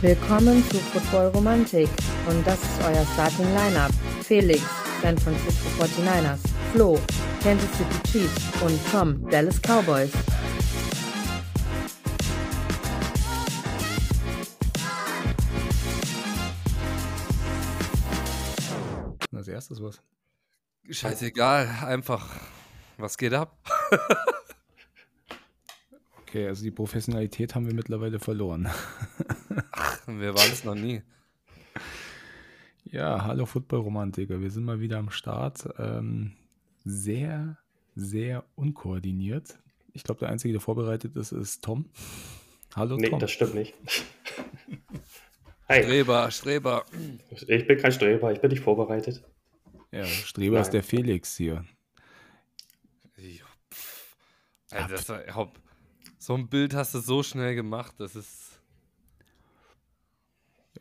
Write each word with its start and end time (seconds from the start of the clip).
Willkommen 0.00 0.62
zu 0.70 0.76
Football 0.76 1.26
Romantik 1.34 1.88
und 2.28 2.46
das 2.46 2.62
ist 2.62 2.84
euer 2.84 3.04
Starting 3.14 3.52
Lineup. 3.52 3.90
Felix, 4.22 4.62
San 5.02 5.18
Francisco 5.18 5.68
49ers, 5.82 6.38
Flo, 6.72 7.00
Kansas 7.42 7.68
City 7.76 8.02
Chiefs 8.08 8.62
und 8.62 8.78
Tom, 8.92 9.28
Dallas 9.28 9.60
Cowboys. 9.60 10.12
Als 19.34 19.48
erstes 19.48 19.82
was. 19.82 20.00
Scheißegal, 20.88 21.66
einfach, 21.84 22.24
was 22.98 23.18
geht 23.18 23.34
ab? 23.34 23.58
Okay, 26.28 26.46
also 26.46 26.62
die 26.62 26.70
Professionalität 26.70 27.54
haben 27.54 27.66
wir 27.66 27.74
mittlerweile 27.74 28.18
verloren. 28.20 28.68
Ach, 29.72 29.97
wir 30.08 30.34
waren 30.34 30.50
es 30.50 30.64
noch 30.64 30.74
nie. 30.74 31.02
Ja, 32.84 33.24
hallo 33.24 33.44
Football-Romantiker. 33.44 34.40
Wir 34.40 34.50
sind 34.50 34.64
mal 34.64 34.80
wieder 34.80 34.98
am 34.98 35.10
Start. 35.10 35.68
Ähm, 35.78 36.32
sehr, 36.84 37.58
sehr 37.94 38.44
unkoordiniert. 38.54 39.58
Ich 39.92 40.04
glaube, 40.04 40.20
der 40.20 40.30
Einzige, 40.30 40.52
der 40.52 40.60
vorbereitet 40.60 41.16
ist, 41.16 41.32
ist 41.32 41.62
Tom. 41.62 41.90
Hallo 42.74 42.96
Nee, 42.96 43.10
Tom. 43.10 43.18
das 43.20 43.30
stimmt 43.30 43.54
nicht. 43.54 43.74
Hi, 45.68 45.82
Streber, 45.82 46.30
Streber. 46.30 46.84
ich 47.46 47.66
bin 47.66 47.76
kein 47.78 47.92
Streber, 47.92 48.32
ich 48.32 48.40
bin 48.40 48.50
nicht 48.50 48.62
vorbereitet. 48.62 49.22
ja, 49.90 50.06
Streber 50.06 50.60
ist 50.60 50.68
Nein. 50.68 50.72
der 50.72 50.82
Felix 50.82 51.36
hier. 51.36 51.64
Pff. 53.74 54.16
Alter, 54.70 54.88
das 54.88 55.08
war, 55.10 55.34
hopp. 55.36 55.60
So 56.18 56.34
ein 56.34 56.48
Bild 56.48 56.72
hast 56.74 56.94
du 56.94 57.00
so 57.00 57.22
schnell 57.22 57.54
gemacht, 57.54 57.94
das 57.98 58.16
ist 58.16 58.47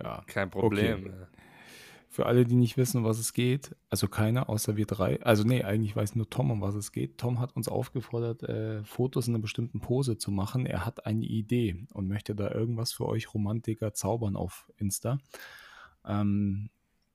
Ja, 0.01 0.23
kein 0.27 0.49
Problem. 0.49 1.05
Okay. 1.05 1.13
Für 2.09 2.25
alle, 2.25 2.45
die 2.45 2.55
nicht 2.55 2.77
wissen, 2.77 2.99
um 2.99 3.03
was 3.03 3.19
es 3.19 3.33
geht, 3.33 3.75
also 3.89 4.07
keiner 4.07 4.49
außer 4.49 4.75
wir 4.75 4.85
drei, 4.85 5.21
also 5.21 5.43
nee, 5.43 5.63
eigentlich 5.63 5.95
weiß 5.95 6.15
nur 6.15 6.29
Tom, 6.29 6.49
um 6.51 6.61
was 6.61 6.73
es 6.73 6.91
geht. 6.91 7.17
Tom 7.17 7.39
hat 7.39 7.55
uns 7.55 7.67
aufgefordert, 7.67 8.43
äh, 8.43 8.83
Fotos 8.85 9.27
in 9.27 9.35
einer 9.35 9.41
bestimmten 9.41 9.81
Pose 9.81 10.17
zu 10.17 10.31
machen. 10.31 10.65
Er 10.65 10.85
hat 10.85 11.05
eine 11.05 11.25
Idee 11.25 11.85
und 11.93 12.07
möchte 12.07 12.33
da 12.33 12.49
irgendwas 12.49 12.93
für 12.93 13.05
euch 13.05 13.33
Romantiker 13.33 13.93
zaubern 13.93 14.35
auf 14.35 14.71
Insta. 14.77 15.19
Ähm, 16.05 16.69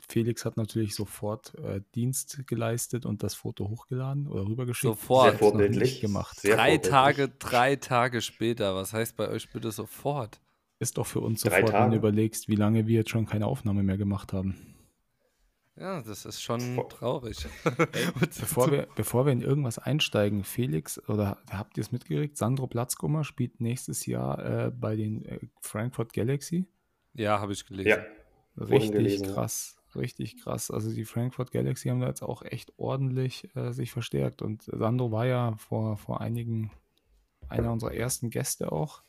Felix 0.09 0.45
hat 0.45 0.57
natürlich 0.57 0.95
sofort 0.95 1.55
äh, 1.59 1.81
Dienst 1.95 2.47
geleistet 2.47 3.07
und 3.07 3.23
das 3.23 3.35
Foto 3.35 3.69
hochgeladen 3.69 4.27
oder 4.27 4.47
rübergeschickt. 4.47 4.95
Sofort. 4.95 5.31
Sehr 5.31 5.39
vorbildlich. 5.39 6.01
gemacht. 6.01 6.39
Sehr 6.39 6.57
drei 6.57 6.73
vorbildlich. 6.75 6.91
Tage, 6.91 7.29
drei 7.39 7.77
Tage 7.77 8.21
später. 8.21 8.75
Was 8.75 8.93
heißt 8.93 9.17
bei 9.17 9.29
euch 9.29 9.51
bitte 9.51 9.71
sofort? 9.71 10.41
Ist 10.83 10.99
doch 10.99 11.07
für 11.07 11.21
uns 11.21 11.43
Drei 11.43 11.51
sofort, 11.61 11.67
wenn 11.73 11.73
Tage. 11.81 11.91
du 11.93 11.97
überlegst, 11.99 12.49
wie 12.49 12.57
lange 12.57 12.87
wir 12.89 12.97
jetzt 12.97 13.11
schon 13.11 13.25
keine 13.27 13.47
Aufnahme 13.47 13.83
mehr 13.83 13.97
gemacht 13.97 14.33
haben. 14.33 14.57
Ja, 15.77 16.03
das 16.03 16.27
ist 16.27 16.43
schon 16.43 16.61
Vor- 16.75 16.89
traurig. 16.89 17.47
Bevor 18.21 18.71
wir, 18.71 18.89
bevor 18.95 19.25
wir 19.25 19.33
in 19.33 19.41
irgendwas 19.41 19.79
einsteigen, 19.79 20.45
Felix, 20.45 20.99
oder 21.09 21.39
habt 21.51 21.79
ihr 21.79 21.83
es 21.83 21.93
mitgekriegt? 21.93 22.37
Sandro 22.37 22.67
Platzkummer 22.67 23.25
spielt 23.25 23.61
nächstes 23.61 24.05
Jahr 24.07 24.67
äh, 24.67 24.71
bei 24.71 24.97
den 24.97 25.25
äh, 25.25 25.39
Frankfurt 25.61 26.13
Galaxy. 26.13 26.67
ja, 27.15 27.41
habe 27.41 27.53
ich 27.53 27.65
gelesen. 27.65 27.89
Ja, 27.89 28.63
Richtig 28.65 28.93
gelesen, 28.93 29.29
ja. 29.29 29.33
krass, 29.33 29.79
richtig 29.97 30.43
krass. 30.43 30.71
Also 30.71 30.93
die 30.93 31.07
Frankfurt 31.07 31.53
Galaxy 31.53 31.89
haben 31.89 32.01
da 32.01 32.09
jetzt 32.09 32.23
auch 32.23 32.43
echt 32.43 32.73
ordentlich 32.77 33.49
äh, 33.57 33.73
sich 33.73 33.93
verstärkt. 33.93 34.43
Und 34.43 34.65
Sandro 34.65 35.11
war 35.11 35.25
ja 35.27 35.55
vor, 35.57 35.97
vor 35.97 36.21
einigen, 36.21 36.71
einer 37.49 37.73
unserer 37.73 37.95
ersten 37.95 38.29
Gäste 38.29 38.73
auch. 38.73 39.03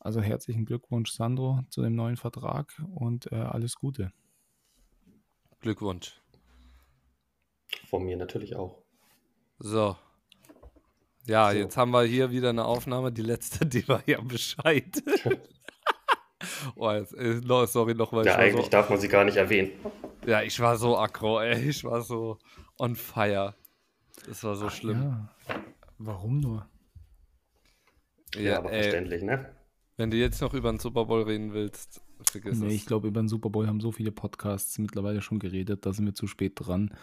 Also 0.00 0.22
herzlichen 0.22 0.64
Glückwunsch, 0.64 1.12
Sandro, 1.12 1.60
zu 1.68 1.82
dem 1.82 1.94
neuen 1.94 2.16
Vertrag 2.16 2.72
und 2.94 3.30
äh, 3.32 3.36
alles 3.36 3.76
Gute. 3.76 4.12
Glückwunsch. 5.60 6.18
von 7.88 8.04
mir 8.04 8.16
natürlich 8.16 8.56
auch. 8.56 8.82
So. 9.58 9.96
Ja, 11.26 11.50
So. 11.52 11.58
jetzt 11.58 11.76
haben 11.76 11.90
wir 11.90 12.02
hier 12.04 12.30
wieder 12.30 12.48
eine 12.48 12.64
Aufnahme. 12.64 13.12
Die 13.12 13.20
letzte, 13.22 13.66
die 13.66 13.86
war 13.88 14.02
ja 14.06 14.22
Bescheid. 14.22 15.02
oh, 16.76 16.90
jetzt, 16.92 17.12
äh, 17.14 17.40
sorry 17.66 17.94
nochmal. 17.94 18.24
Ja, 18.24 18.32
ich 18.32 18.38
war 18.38 18.44
eigentlich 18.44 18.64
so, 18.64 18.70
darf 18.70 18.88
man 18.88 18.98
sie 18.98 19.08
gar 19.08 19.24
nicht 19.24 19.36
erwähnen. 19.36 19.72
ja, 20.26 20.40
ich 20.42 20.58
war 20.60 20.78
so 20.78 20.96
aggro, 20.96 21.40
ey. 21.40 21.68
Ich 21.68 21.84
war 21.84 22.00
so 22.00 22.38
on 22.78 22.96
fire. 22.96 23.54
Das 24.26 24.42
war 24.44 24.54
so 24.54 24.70
schlimm. 24.70 25.02
Ja. 25.02 25.28
Warum 25.98 26.40
nur? 26.40 26.66
Ja, 28.34 28.58
aber 28.58 28.72
ey, 28.72 28.82
verständlich, 28.84 29.22
ne? 29.22 29.54
Wenn 30.00 30.10
du 30.10 30.16
jetzt 30.16 30.40
noch 30.40 30.54
über 30.54 30.72
den 30.72 30.78
Super 30.78 31.04
Bowl 31.04 31.22
reden 31.24 31.52
willst, 31.52 32.00
vergiss 32.22 32.58
Nee, 32.58 32.68
es. 32.68 32.72
ich 32.72 32.86
glaube, 32.86 33.06
über 33.08 33.20
den 33.20 33.28
Super 33.28 33.50
Bowl 33.50 33.66
haben 33.66 33.82
so 33.82 33.92
viele 33.92 34.10
Podcasts 34.10 34.78
mittlerweile 34.78 35.20
schon 35.20 35.38
geredet, 35.38 35.84
da 35.84 35.92
sind 35.92 36.06
wir 36.06 36.14
zu 36.14 36.26
spät 36.26 36.54
dran. 36.56 36.96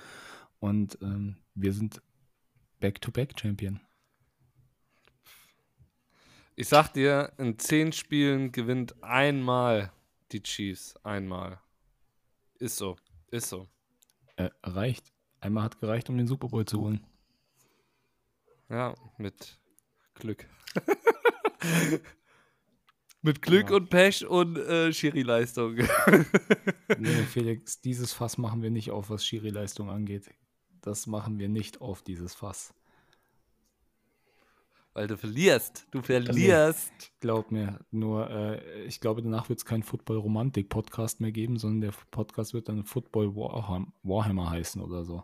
Und 0.59 0.97
ähm, 1.03 1.37
wir 1.53 1.73
sind 1.73 2.01
Back-to-Back-Champion. 2.79 3.79
Ich 6.55 6.67
sag 6.69 6.91
dir, 6.93 7.33
in 7.37 7.59
zehn 7.59 7.91
Spielen 7.91 8.51
gewinnt 8.51 8.95
einmal 9.03 9.91
die 10.31 10.41
Chiefs. 10.41 10.95
Einmal. 11.03 11.59
Ist 12.57 12.77
so. 12.77 12.95
Ist 13.29 13.49
so. 13.49 13.67
Äh, 14.37 14.49
reicht. 14.63 15.13
Einmal 15.39 15.65
hat 15.65 15.79
gereicht, 15.79 16.09
um 16.09 16.17
den 16.17 16.25
Super 16.25 16.47
Bowl 16.47 16.65
zu 16.65 16.81
holen. 16.81 17.05
Ja, 18.69 18.95
mit 19.19 19.59
Glück. 20.15 20.47
mit 23.27 23.41
Glück 23.43 23.69
Ja. 23.69 23.75
und 23.75 23.89
Pech 23.89 24.25
und 24.25 24.57
äh, 24.57 24.91
Schiri-Leistung. 24.91 25.77
Nee, 26.97 27.09
Felix, 27.31 27.81
dieses 27.81 28.13
Fass 28.13 28.37
machen 28.37 28.61
wir 28.63 28.71
nicht 28.71 28.89
auf, 28.91 29.09
was 29.09 29.25
Schiri-Leistung 29.25 29.89
angeht. 29.89 30.29
Das 30.81 31.05
machen 31.05 31.37
wir 31.37 31.49
nicht 31.49 31.81
auf, 31.81 32.01
dieses 32.01 32.33
Fass. 32.33 32.73
Weil 34.93 35.05
du 35.07 35.17
verlierst. 35.17 35.85
Du 35.91 36.01
verlierst. 36.01 36.91
Glaub 37.19 37.51
mir, 37.51 37.79
nur 37.91 38.29
äh, 38.31 38.85
ich 38.85 38.99
glaube, 38.99 39.21
danach 39.21 39.47
wird 39.49 39.59
es 39.59 39.65
keinen 39.65 39.83
Football-Romantik-Podcast 39.83 41.19
mehr 41.21 41.31
geben, 41.31 41.59
sondern 41.59 41.81
der 41.81 41.93
Podcast 42.09 42.53
wird 42.55 42.67
dann 42.69 42.83
Football 42.85 43.35
Warham 43.35 43.93
Warhammer 44.01 44.49
heißen 44.49 44.81
oder 44.81 45.03
so. 45.03 45.23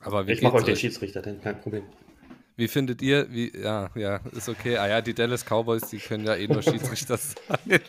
Aber 0.00 0.26
wie, 0.26 0.32
Ich 0.32 0.42
mache 0.42 0.56
euch 0.56 0.64
den? 0.64 0.74
Schiedsrichter, 0.76 1.22
denn 1.22 1.40
kein 1.40 1.60
Problem. 1.60 1.84
Wie 2.56 2.68
findet 2.68 3.02
ihr, 3.02 3.30
wie, 3.30 3.52
ja, 3.54 3.90
ja, 3.94 4.16
ist 4.32 4.48
okay. 4.48 4.78
Ah 4.78 4.88
ja, 4.88 5.02
die 5.02 5.12
Dallas 5.14 5.44
Cowboys, 5.44 5.90
die 5.90 5.98
können 5.98 6.24
ja 6.24 6.34
eh 6.34 6.48
nur 6.48 6.62
Schiedsrichter 6.64 7.18
sein. 7.18 7.80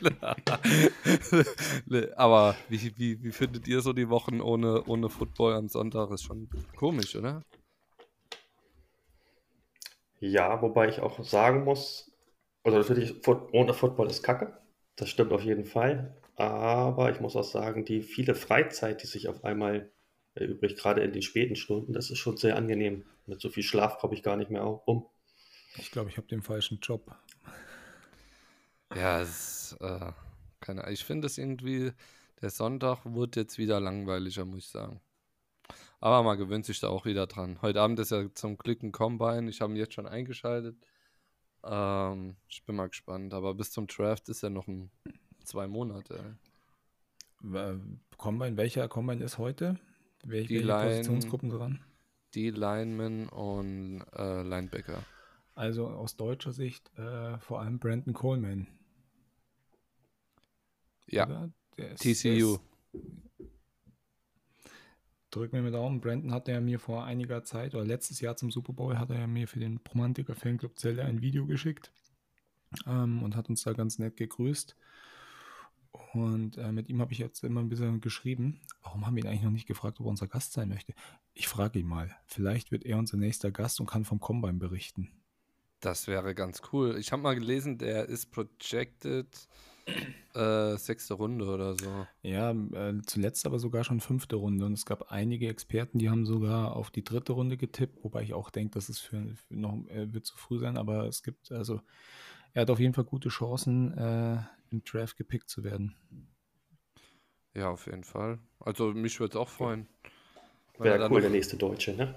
Aber 2.15 2.55
wie, 2.67 2.93
wie, 2.97 3.23
wie 3.23 3.31
findet 3.31 3.67
ihr 3.67 3.81
so 3.81 3.93
die 3.93 4.09
Wochen 4.09 4.41
ohne, 4.41 4.83
ohne 4.85 5.09
Football 5.09 5.53
am 5.53 5.69
Sonntag? 5.69 6.11
Ist 6.11 6.23
schon 6.23 6.49
komisch, 6.75 7.15
oder? 7.15 7.43
Ja, 10.19 10.61
wobei 10.61 10.89
ich 10.89 10.99
auch 10.99 11.23
sagen 11.23 11.63
muss, 11.63 12.11
also 12.63 12.77
natürlich, 12.79 13.25
ohne 13.27 13.73
Football 13.73 14.07
ist 14.07 14.23
Kacke. 14.23 14.57
Das 14.97 15.09
stimmt 15.09 15.31
auf 15.31 15.43
jeden 15.43 15.65
Fall. 15.65 16.17
Aber 16.35 17.09
ich 17.11 17.21
muss 17.21 17.35
auch 17.35 17.43
sagen, 17.43 17.85
die 17.85 18.01
viele 18.01 18.35
Freizeit, 18.35 19.01
die 19.01 19.07
sich 19.07 19.29
auf 19.29 19.45
einmal 19.45 19.91
erübrigt, 20.41 20.79
gerade 20.79 21.01
in 21.01 21.11
den 21.11 21.21
späten 21.21 21.55
Stunden, 21.55 21.93
das 21.93 22.09
ist 22.09 22.19
schon 22.19 22.37
sehr 22.37 22.55
angenehm. 22.55 23.05
Mit 23.25 23.41
so 23.41 23.49
viel 23.49 23.63
Schlaf 23.63 23.99
komme 23.99 24.13
ich 24.13 24.23
gar 24.23 24.37
nicht 24.37 24.49
mehr 24.49 24.65
um. 24.65 25.05
Ich 25.77 25.91
glaube, 25.91 26.09
ich 26.09 26.17
habe 26.17 26.27
den 26.27 26.41
falschen 26.41 26.79
Job. 26.81 27.15
Ja, 28.95 29.21
es 29.21 29.73
ist, 29.73 29.81
äh, 29.81 30.11
keine 30.59 30.81
Ahnung. 30.81 30.93
Ich 30.93 31.03
finde 31.03 31.27
es 31.27 31.37
irgendwie, 31.37 31.91
der 32.41 32.49
Sonntag 32.49 33.05
wird 33.05 33.35
jetzt 33.35 33.57
wieder 33.57 33.79
langweiliger, 33.79 34.45
muss 34.45 34.65
ich 34.65 34.69
sagen. 34.69 35.01
Aber 35.99 36.23
man 36.23 36.37
gewöhnt 36.37 36.65
sich 36.65 36.79
da 36.79 36.89
auch 36.89 37.05
wieder 37.05 37.27
dran. 37.27 37.61
Heute 37.61 37.81
Abend 37.81 37.99
ist 37.99 38.11
ja 38.11 38.31
zum 38.33 38.57
Glück 38.57 38.83
ein 38.83 38.91
Combine. 38.91 39.49
Ich 39.49 39.61
habe 39.61 39.73
ihn 39.73 39.77
jetzt 39.77 39.93
schon 39.93 40.05
eingeschaltet. 40.05 40.77
Ähm, 41.63 42.35
ich 42.47 42.63
bin 42.63 42.75
mal 42.75 42.89
gespannt. 42.89 43.33
Aber 43.33 43.55
bis 43.55 43.71
zum 43.71 43.87
Draft 43.87 44.29
ist 44.29 44.43
ja 44.43 44.49
noch 44.49 44.67
ein, 44.67 44.91
zwei 45.43 45.67
Monate. 45.67 46.37
Combine, 48.17 48.57
welcher 48.57 48.87
Combine 48.87 49.23
ist 49.23 49.37
heute? 49.37 49.79
Wel 50.27 50.45
Die 50.45 50.55
welche 50.67 50.67
Positionsgruppen 50.89 51.49
dran? 51.49 51.79
Die 52.33 52.49
Linemen 52.51 53.29
und 53.29 54.03
äh, 54.13 54.43
Linebacker. 54.43 55.03
Also 55.55 55.87
aus 55.87 56.17
deutscher 56.17 56.51
Sicht 56.51 56.91
äh, 56.97 57.39
vor 57.39 57.61
allem 57.61 57.79
Brandon 57.79 58.13
Coleman. 58.13 58.67
Ja, 61.07 61.49
ist- 61.77 62.01
TCU. 62.01 62.57
Drück 65.31 65.51
mir 65.53 65.61
mit 65.61 65.73
Daumen. 65.73 65.99
Brandon 66.01 66.31
hat 66.31 66.47
ja 66.47 66.59
mir 66.61 66.79
vor 66.79 67.03
einiger 67.05 67.43
Zeit 67.43 67.75
oder 67.75 67.85
letztes 67.85 68.21
Jahr 68.21 68.37
zum 68.37 68.49
Super 68.51 68.73
Bowl 68.73 68.97
hat 68.97 69.09
er 69.09 69.19
ja 69.19 69.27
mir 69.27 69.47
für 69.47 69.59
den 69.59 69.79
Romantiker 69.93 70.35
Fanclub 70.35 70.77
Zelle 70.79 71.03
ein 71.03 71.21
Video 71.21 71.45
geschickt 71.45 71.91
ähm, 72.85 73.23
und 73.23 73.35
hat 73.35 73.49
uns 73.49 73.63
da 73.63 73.73
ganz 73.73 73.99
nett 73.99 74.15
gegrüßt. 74.17 74.75
Und 76.13 76.57
äh, 76.57 76.71
mit 76.71 76.89
ihm 76.89 77.01
habe 77.01 77.13
ich 77.13 77.19
jetzt 77.19 77.43
immer 77.43 77.61
ein 77.61 77.69
bisschen 77.69 78.01
geschrieben. 78.01 78.61
Warum 78.83 79.05
haben 79.05 79.15
wir 79.15 79.23
ihn 79.23 79.29
eigentlich 79.29 79.43
noch 79.43 79.51
nicht 79.51 79.67
gefragt, 79.67 79.99
ob 79.99 80.07
er 80.07 80.09
unser 80.09 80.27
Gast 80.27 80.53
sein 80.53 80.69
möchte? 80.69 80.93
Ich 81.33 81.47
frage 81.47 81.79
ihn 81.79 81.87
mal. 81.87 82.15
Vielleicht 82.25 82.71
wird 82.71 82.85
er 82.85 82.97
unser 82.97 83.17
nächster 83.17 83.51
Gast 83.51 83.79
und 83.79 83.87
kann 83.87 84.05
vom 84.05 84.19
Combine 84.19 84.59
berichten. 84.59 85.09
Das 85.79 86.07
wäre 86.07 86.33
ganz 86.33 86.61
cool. 86.71 86.97
Ich 86.97 87.11
habe 87.11 87.21
mal 87.21 87.35
gelesen, 87.35 87.77
der 87.77 88.09
ist 88.09 88.31
projected 88.31 89.47
äh, 90.33 90.77
sechste 90.77 91.13
Runde 91.13 91.45
oder 91.45 91.75
so. 91.75 92.07
Ja, 92.21 92.51
äh, 92.51 93.01
zuletzt 93.05 93.45
aber 93.45 93.59
sogar 93.59 93.83
schon 93.83 93.99
fünfte 93.99 94.35
Runde. 94.35 94.65
Und 94.65 94.73
es 94.73 94.85
gab 94.85 95.11
einige 95.11 95.47
Experten, 95.47 95.99
die 95.99 96.09
haben 96.09 96.25
sogar 96.25 96.75
auf 96.75 96.91
die 96.91 97.03
dritte 97.03 97.33
Runde 97.33 97.57
getippt, 97.57 98.03
wobei 98.03 98.23
ich 98.23 98.33
auch 98.33 98.49
denke, 98.49 98.73
dass 98.73 98.89
es 98.89 98.99
für, 98.99 99.23
für 99.35 99.55
noch 99.55 99.87
äh, 99.87 100.11
wird 100.13 100.25
zu 100.25 100.37
früh 100.37 100.59
sein, 100.59 100.77
aber 100.77 101.07
es 101.07 101.23
gibt, 101.23 101.51
also 101.51 101.81
er 102.53 102.61
hat 102.61 102.69
auf 102.69 102.79
jeden 102.79 102.93
Fall 102.93 103.03
gute 103.03 103.29
Chancen, 103.29 103.97
äh, 103.97 104.39
im 104.71 104.83
Draft 104.83 105.17
gepickt 105.17 105.49
zu 105.49 105.63
werden. 105.63 105.95
Ja, 107.53 107.69
auf 107.69 107.87
jeden 107.87 108.03
Fall. 108.03 108.39
Also 108.59 108.93
mich 108.93 109.19
würde 109.19 109.31
es 109.31 109.35
auch 109.35 109.49
freuen. 109.49 109.87
Wäre 110.77 111.09
cool, 111.09 111.21
der 111.21 111.31
nächste 111.31 111.57
Deutsche, 111.57 111.95
ne? 111.95 112.15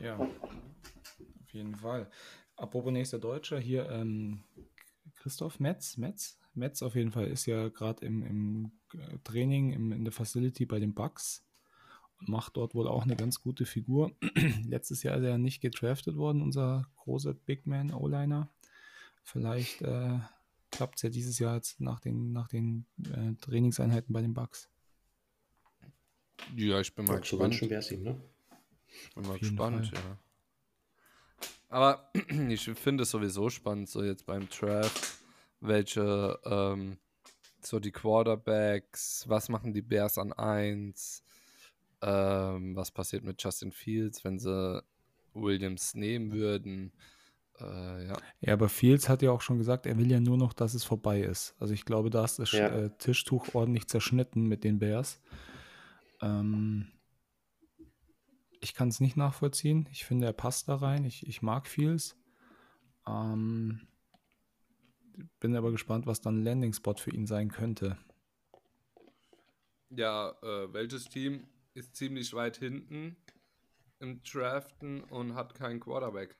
Ja, 0.00 0.16
auf 0.16 1.52
jeden 1.52 1.76
Fall. 1.76 2.10
Apropos 2.56 2.92
nächster 2.92 3.18
Deutscher, 3.18 3.58
hier 3.60 3.88
ähm, 3.90 4.42
Christoph 5.14 5.60
Metz, 5.60 5.96
Metz, 5.98 6.38
Metz 6.54 6.82
auf 6.82 6.94
jeden 6.94 7.12
Fall 7.12 7.26
ist 7.26 7.46
ja 7.46 7.68
gerade 7.68 8.04
im, 8.04 8.22
im 8.22 8.72
äh, 8.94 9.18
Training 9.24 9.72
im, 9.72 9.92
in 9.92 10.04
der 10.04 10.12
Facility 10.12 10.66
bei 10.66 10.80
den 10.80 10.94
Bucks 10.94 11.46
und 12.18 12.28
macht 12.28 12.56
dort 12.56 12.74
wohl 12.74 12.88
auch 12.88 13.04
eine 13.04 13.16
ganz 13.16 13.40
gute 13.40 13.66
Figur. 13.66 14.16
Letztes 14.66 15.02
Jahr 15.02 15.16
ist 15.16 15.22
er 15.22 15.30
ja 15.30 15.38
nicht 15.38 15.60
gedraftet 15.60 16.16
worden, 16.16 16.42
unser 16.42 16.88
großer 16.96 17.34
Big 17.34 17.66
Man 17.66 17.92
O-Liner. 17.92 18.50
Vielleicht 19.22 19.82
äh, 19.82 20.18
klappt 20.76 20.96
es 20.96 21.02
ja 21.02 21.08
dieses 21.08 21.38
Jahr 21.38 21.54
jetzt 21.56 21.80
nach 21.80 22.00
den, 22.00 22.32
nach 22.32 22.48
den 22.48 22.86
äh, 23.04 23.34
Trainingseinheiten 23.40 24.12
bei 24.12 24.20
den 24.22 24.34
Bucks. 24.34 24.68
Ja, 26.54 26.80
ich 26.80 26.94
bin 26.94 27.06
mal 27.06 27.14
Ja, 27.14 27.24
so 27.24 27.38
gespannt. 27.38 27.72
es 27.72 27.90
ihm, 27.90 28.02
ne? 28.02 28.20
Bin 29.14 29.26
mal 29.26 29.38
gespannt, 29.38 29.86
Fall. 29.88 30.00
ja. 30.00 30.18
Aber 31.68 32.10
ich 32.48 32.64
finde 32.64 33.02
es 33.02 33.10
sowieso 33.10 33.50
spannend, 33.50 33.88
so 33.88 34.02
jetzt 34.02 34.26
beim 34.26 34.48
Draft, 34.48 35.18
welche 35.60 36.38
ähm, 36.44 36.98
so 37.60 37.80
die 37.80 37.90
Quarterbacks, 37.90 39.24
was 39.28 39.48
machen 39.48 39.72
die 39.74 39.82
Bears 39.82 40.18
an 40.18 40.32
1, 40.32 41.24
ähm, 42.02 42.76
was 42.76 42.90
passiert 42.90 43.24
mit 43.24 43.42
Justin 43.42 43.72
Fields, 43.72 44.24
wenn 44.24 44.38
sie 44.38 44.82
Williams 45.34 45.94
nehmen 45.94 46.32
würden. 46.32 46.92
Äh, 47.60 48.06
ja. 48.08 48.16
Ja, 48.40 48.52
aber 48.52 48.68
Fields 48.68 49.08
hat 49.08 49.22
ja 49.22 49.30
auch 49.30 49.40
schon 49.40 49.58
gesagt, 49.58 49.86
er 49.86 49.96
will 49.98 50.10
ja 50.10 50.20
nur 50.20 50.36
noch, 50.36 50.52
dass 50.52 50.74
es 50.74 50.84
vorbei 50.84 51.20
ist. 51.20 51.54
Also 51.58 51.72
ich 51.74 51.84
glaube, 51.84 52.10
da 52.10 52.24
ist 52.24 52.38
das 52.38 52.52
Ja. 52.52 52.68
äh, 52.68 52.90
Tischtuch 52.98 53.54
ordentlich 53.54 53.86
zerschnitten 53.88 54.46
mit 54.46 54.64
den 54.64 54.78
Bears. 54.78 55.20
Ähm, 56.20 56.88
ich 58.60 58.74
kann 58.74 58.88
es 58.88 59.00
nicht 59.00 59.16
nachvollziehen. 59.16 59.88
Ich 59.92 60.04
finde, 60.04 60.26
er 60.26 60.32
passt 60.32 60.68
da 60.68 60.76
rein. 60.76 61.04
Ich, 61.04 61.26
ich 61.26 61.42
mag 61.42 61.66
Fields. 61.66 62.16
Ähm, 63.06 63.86
bin 65.40 65.56
aber 65.56 65.70
gespannt, 65.70 66.06
was 66.06 66.20
dann 66.20 66.40
ein 66.40 66.44
Landing-Spot 66.44 66.94
für 66.94 67.10
ihn 67.10 67.26
sein 67.26 67.50
könnte. 67.50 67.96
Ja, 69.90 70.30
äh, 70.42 70.72
welches 70.72 71.04
Team 71.04 71.46
ist 71.74 71.94
ziemlich 71.96 72.32
weit 72.34 72.56
hinten 72.56 73.16
im 74.00 74.22
Draften 74.22 75.04
und 75.04 75.34
hat 75.34 75.54
keinen 75.54 75.80
Quarterback? 75.80 76.36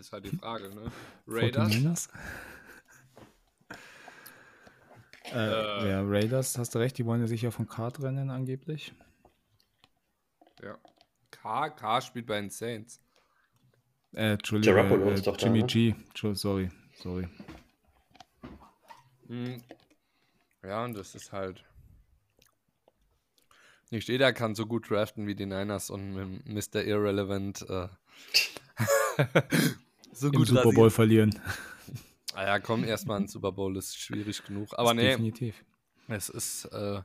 Das 0.00 0.06
ist 0.06 0.12
halt 0.14 0.24
die 0.24 0.34
Frage, 0.34 0.74
ne? 0.74 0.90
Raiders? 1.28 1.68
49ers? 1.68 2.08
äh, 5.30 5.90
ja, 5.90 6.00
Raiders, 6.02 6.56
hast 6.56 6.74
du 6.74 6.78
recht, 6.78 6.96
die 6.96 7.04
wollen 7.04 7.20
ja 7.20 7.26
sicher 7.26 7.52
von 7.52 7.68
Kart 7.68 8.02
rennen 8.02 8.30
angeblich. 8.30 8.94
Ja. 10.62 10.78
K, 11.30 11.68
K 11.68 12.00
spielt 12.00 12.26
bei 12.26 12.40
den 12.40 12.48
Saints. 12.48 13.02
Äh, 14.14 14.32
Entschuldigung, 14.32 15.06
äh, 15.06 15.12
ist 15.12 15.26
doch 15.26 15.36
da, 15.36 15.44
Jimmy 15.44 15.60
ne? 15.60 15.66
G. 15.66 15.94
Entschu- 16.14 16.34
Sorry, 16.34 16.70
sorry. 16.94 17.28
Hm. 19.26 19.62
Ja, 20.62 20.82
und 20.82 20.94
das 20.94 21.14
ist 21.14 21.30
halt. 21.30 21.62
Nicht 23.90 24.08
jeder 24.08 24.32
kann 24.32 24.54
so 24.54 24.64
gut 24.64 24.88
draften 24.88 25.26
wie 25.26 25.34
die 25.34 25.44
Niners 25.44 25.90
und 25.90 26.14
mit 26.14 26.72
Mr. 26.74 26.84
Irrelevant 26.84 27.68
äh, 27.68 27.88
so 30.12 30.28
Im 30.28 30.32
gut 30.32 30.48
Super 30.48 30.60
rasiert. 30.60 30.74
Bowl 30.76 30.90
verlieren. 30.90 31.38
Ah 32.32 32.44
ja, 32.44 32.58
komm, 32.60 32.84
erstmal 32.84 33.18
ein 33.20 33.26
Super 33.26 33.50
Bowl 33.50 33.76
ist 33.76 33.98
schwierig 33.98 34.44
genug. 34.44 34.68
Aber 34.78 34.94
nee, 34.94 35.02
Definitiv. 35.08 35.64
es 36.06 36.28
ist, 36.28 36.64
äh, 36.66 37.02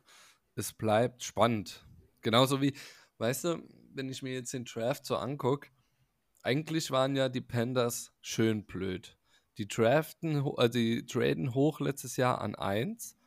es 0.54 0.72
bleibt 0.72 1.24
spannend. 1.24 1.84
Genauso 2.22 2.62
wie, 2.62 2.74
weißt 3.18 3.46
du, 3.46 3.64
wenn 3.96 4.08
ich 4.08 4.22
mir 4.22 4.34
jetzt 4.34 4.54
den 4.54 4.66
Draft 4.66 5.04
so 5.04 5.18
angucke, 5.18 5.70
eigentlich 6.44 6.92
waren 6.92 7.16
ja 7.16 7.28
die 7.28 7.42
Pandas 7.42 8.14
schön 8.22 8.66
blöd. 8.68 9.18
Die 9.58 9.68
draften, 9.68 10.44
also 10.58 10.68
die 10.78 11.08
traden 11.08 11.56
hoch 11.56 11.80
letztes 11.80 12.18
Jahr 12.18 12.40
an 12.40 12.54
1, 12.54 13.18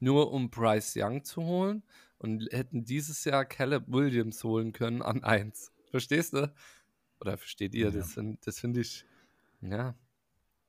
nur 0.00 0.32
um 0.32 0.50
Bryce 0.50 0.96
Young 0.96 1.24
zu 1.24 1.42
holen 1.44 1.82
und 2.18 2.46
hätten 2.52 2.84
dieses 2.84 3.24
Jahr 3.24 3.46
Caleb 3.46 3.84
Williams 3.88 4.44
holen 4.44 4.72
können 4.72 5.00
an 5.00 5.24
1. 5.24 5.72
Verstehst 5.90 6.34
du? 6.34 6.52
Oder 7.22 7.38
versteht 7.38 7.74
ihr? 7.74 7.86
Ja. 7.86 7.90
Das, 7.92 8.18
das 8.44 8.58
finde 8.58 8.80
ich, 8.80 9.04
ja. 9.60 9.94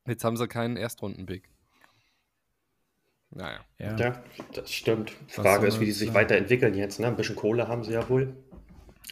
Jetzt 0.06 0.24
haben 0.24 0.38
sie 0.38 0.48
keinen 0.48 0.78
Erstrunden-Pick. 0.78 1.50
Naja. 3.32 3.66
Ja. 3.80 3.98
Ja, 3.98 4.24
das 4.54 4.72
stimmt. 4.72 5.12
Frage 5.28 5.66
ist, 5.66 5.80
wie 5.80 5.86
die 5.86 5.92
sich 5.92 6.08
sagen? 6.10 6.16
weiterentwickeln 6.16 6.76
jetzt. 6.76 7.00
Ne? 7.00 7.08
Ein 7.08 7.16
bisschen 7.16 7.36
Kohle 7.36 7.68
haben 7.68 7.84
sie 7.84 7.94
ja 7.94 8.08
wohl. 8.08 8.36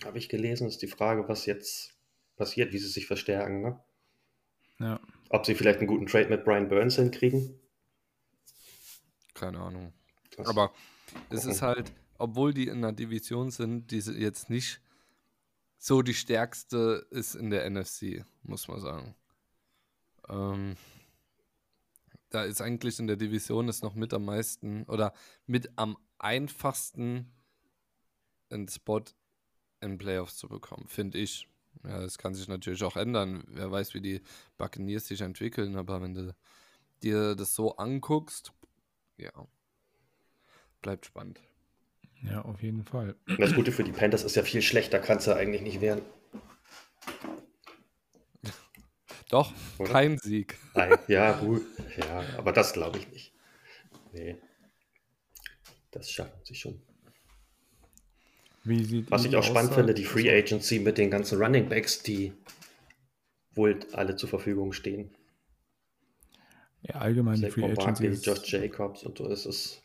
Habe 0.06 0.20
ich 0.20 0.30
gelesen. 0.30 0.68
Ist 0.68 0.84
die 0.84 0.88
Frage, 0.88 1.28
was 1.28 1.48
jetzt 1.48 1.96
passiert, 2.38 2.72
wie 2.74 2.78
sie 2.78 2.88
sich 2.90 3.08
verstärken. 3.08 3.62
Ne? 3.62 3.80
ja. 4.80 5.00
Ob 5.30 5.46
sie 5.46 5.56
vielleicht 5.56 5.80
einen 5.80 5.88
guten 5.88 6.06
Trade 6.08 6.30
mit 6.30 6.44
Brian 6.46 6.68
Burns 6.68 6.98
hinkriegen. 6.98 7.58
Keine 9.34 9.60
Ahnung. 9.60 9.94
Das- 10.38 10.48
Aber 10.48 10.72
es 11.30 11.46
ist 11.46 11.62
halt, 11.62 11.92
obwohl 12.18 12.54
die 12.54 12.68
in 12.68 12.78
einer 12.78 12.94
Division 12.94 13.50
sind, 13.50 13.90
die 13.92 14.02
sie 14.02 14.14
jetzt 14.20 14.50
nicht 14.50 14.82
so 15.84 16.04
die 16.04 16.14
stärkste 16.14 17.08
ist 17.10 17.34
in 17.34 17.50
der 17.50 17.68
NFC, 17.68 18.24
muss 18.44 18.68
man 18.68 18.80
sagen. 18.80 19.16
Ähm, 20.30 20.76
da 22.30 22.44
ist 22.44 22.62
eigentlich 22.62 23.00
in 23.00 23.08
der 23.08 23.16
Division 23.16 23.68
ist 23.68 23.82
noch 23.82 23.96
mit 23.96 24.14
am 24.14 24.24
meisten 24.24 24.84
oder 24.84 25.12
mit 25.48 25.72
am 25.78 25.98
einfachsten 26.20 27.34
einen 28.52 28.68
Spot 28.68 29.02
in 29.80 29.98
Playoffs 29.98 30.38
zu 30.38 30.48
bekommen, 30.48 30.88
finde 30.88 31.18
ich. 31.18 31.48
Ja, 31.84 32.00
das 32.00 32.20
kann 32.20 32.36
sich 32.36 32.48
natürlich 32.48 32.84
auch 32.84 32.96
ändern. 32.96 33.44
Wer 33.48 33.72
weiß, 33.72 33.96
wie 33.96 34.02
die 34.02 34.22
Buccaneers 34.58 35.08
sich 35.08 35.22
entwickeln, 35.22 35.76
aber 35.78 36.00
wenn 36.04 36.14
du 36.14 36.36
dir 37.02 37.34
das 37.34 37.56
so 37.56 37.76
anguckst, 37.78 38.54
ja, 39.18 39.32
bleibt 40.84 41.08
spannend. 41.08 41.42
Ja, 42.24 42.42
auf 42.44 42.62
jeden 42.62 42.84
Fall. 42.84 43.16
Das 43.38 43.54
Gute 43.56 43.72
für 43.72 43.84
die 43.84 43.92
Panthers 43.92 44.24
ist 44.24 44.36
ja 44.36 44.44
viel 44.44 44.62
schlechter, 44.62 45.00
kannst 45.00 45.28
du 45.28 45.36
eigentlich 45.36 45.62
nicht 45.62 45.82
werden. 45.82 46.02
Doch, 49.30 49.54
Oder? 49.80 49.92
kein 49.92 50.18
Sieg. 50.18 50.58
Nein, 50.76 50.98
ja, 51.08 51.40
gut. 51.40 51.62
Ja, 51.98 52.24
aber 52.38 52.52
das 52.52 52.74
glaube 52.74 53.00
ich 53.00 53.08
nicht. 53.10 53.34
Nee. 54.12 54.36
Das 55.92 56.12
schaffen 56.12 56.40
sie 56.44 56.56
schon. 56.56 56.82
Wie 58.64 58.84
sieht 58.84 59.10
Was 59.10 59.26
ich 59.26 59.36
auch 59.36 59.44
spannend 59.44 59.74
finde, 59.74 59.94
die 59.94 60.04
Free 60.04 60.30
Agency 60.30 60.80
mit 60.80 60.98
den 60.98 61.10
ganzen 61.10 61.42
Running 61.42 61.68
Backs, 61.70 62.04
die 62.04 62.34
wohl 63.54 63.80
alle 63.94 64.16
zur 64.18 64.30
Verfügung 64.30 64.74
stehen. 64.74 65.10
Ja, 66.84 66.96
allgemein 66.96 67.36
die 67.42 67.50
Free 67.50 67.62
Saquon 67.62 67.72
Agency. 67.72 67.86
Barkley, 67.86 68.08
ist- 68.10 68.26
Josh 68.26 68.52
Jacobs 68.52 69.04
und 69.04 69.18
so. 69.18 69.30
Es 69.30 69.46
ist 69.46 69.82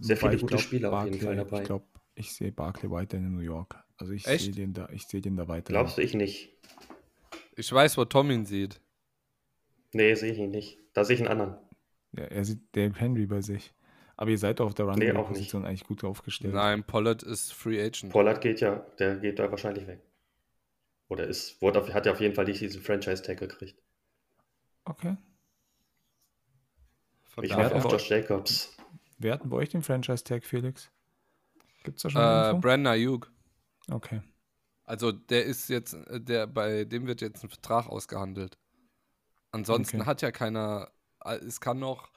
sehr 0.00 0.16
viele 0.16 0.32
gute 0.32 0.46
glaub, 0.46 0.60
Spieler 0.60 0.92
auf 0.92 1.04
jeden 1.04 1.20
Fall 1.20 1.36
dabei. 1.36 1.60
Ich 1.60 1.66
glaube, 1.66 1.86
ich 2.14 2.32
sehe 2.32 2.52
Barkley 2.52 2.90
weiter 2.90 3.18
in 3.18 3.32
New 3.32 3.40
York. 3.40 3.82
Also 3.96 4.12
ich 4.12 4.24
sehe 4.24 4.52
den 4.52 4.72
da, 4.72 4.88
ich 4.90 5.06
sehe 5.06 5.20
den 5.20 5.36
da 5.36 5.48
weiter. 5.48 5.72
Glaubst 5.72 5.98
du, 5.98 6.02
ich 6.02 6.14
nicht? 6.14 6.52
Ich 7.56 7.72
weiß, 7.72 7.96
wo 7.96 8.04
Tom 8.04 8.30
ihn 8.30 8.44
sieht. 8.44 8.80
Nee, 9.92 10.14
sehe 10.14 10.32
ich 10.32 10.38
ihn 10.38 10.50
nicht. 10.50 10.78
Da 10.92 11.04
sehe 11.04 11.14
ich 11.14 11.20
einen 11.22 11.30
anderen. 11.30 11.56
Ja, 12.12 12.24
er 12.24 12.44
sieht 12.44 12.74
Derrick 12.74 13.00
Henry 13.00 13.26
bei 13.26 13.40
sich. 13.40 13.72
Aber 14.16 14.30
ihr 14.30 14.38
seid 14.38 14.60
doch 14.60 14.66
auf 14.66 14.74
der 14.74 14.86
Nee, 14.86 15.10
Running 15.10 15.16
auch 15.16 15.28
nicht. 15.28 15.38
Position 15.38 15.64
eigentlich 15.64 15.84
gut 15.84 16.04
aufgestellt. 16.04 16.54
Nein, 16.54 16.84
Pollard 16.84 17.22
ist 17.22 17.52
Free 17.52 17.80
Agent. 17.80 18.12
Pollard 18.12 18.40
geht 18.40 18.60
ja, 18.60 18.86
der 18.98 19.16
geht 19.16 19.38
da 19.38 19.50
wahrscheinlich 19.50 19.86
weg. 19.86 20.00
Oder 21.08 21.26
ist, 21.26 21.60
wurde 21.60 21.80
auf, 21.80 21.92
hat 21.92 22.06
ja 22.06 22.12
auf 22.12 22.20
jeden 22.20 22.34
Fall 22.34 22.44
nicht 22.44 22.60
diesen 22.60 22.80
Franchise-Tag 22.80 23.38
gekriegt. 23.38 23.80
Okay. 24.84 25.16
Von 27.24 27.44
Ich 27.44 27.54
hoffe 27.54 27.74
auf 27.74 27.90
Josh 27.90 28.08
Jacobs. 28.08 28.73
Wer 29.24 29.32
hat 29.32 29.42
denn 29.42 29.48
bei 29.48 29.56
euch 29.56 29.70
den 29.70 29.80
Franchise-Tag, 29.80 30.44
Felix? 30.44 30.90
Gibt 31.82 31.96
es 31.96 32.02
da 32.02 32.10
schon 32.10 32.20
äh, 32.20 32.50
Info? 32.50 32.60
Brandon 32.60 32.92
Ayuk. 32.92 33.32
Okay. 33.90 34.20
Also 34.84 35.12
der 35.12 35.46
ist 35.46 35.70
jetzt, 35.70 35.94
äh, 35.94 36.20
der 36.20 36.46
bei 36.46 36.84
dem 36.84 37.06
wird 37.06 37.22
jetzt 37.22 37.42
ein 37.42 37.48
Vertrag 37.48 37.88
ausgehandelt. 37.88 38.58
Ansonsten 39.50 40.00
Okay. 40.00 40.06
hat 40.06 40.20
ja 40.20 40.30
keiner, 40.30 40.90
äh, 41.24 41.36
es 41.36 41.58
kann 41.58 41.78
noch, 41.78 42.10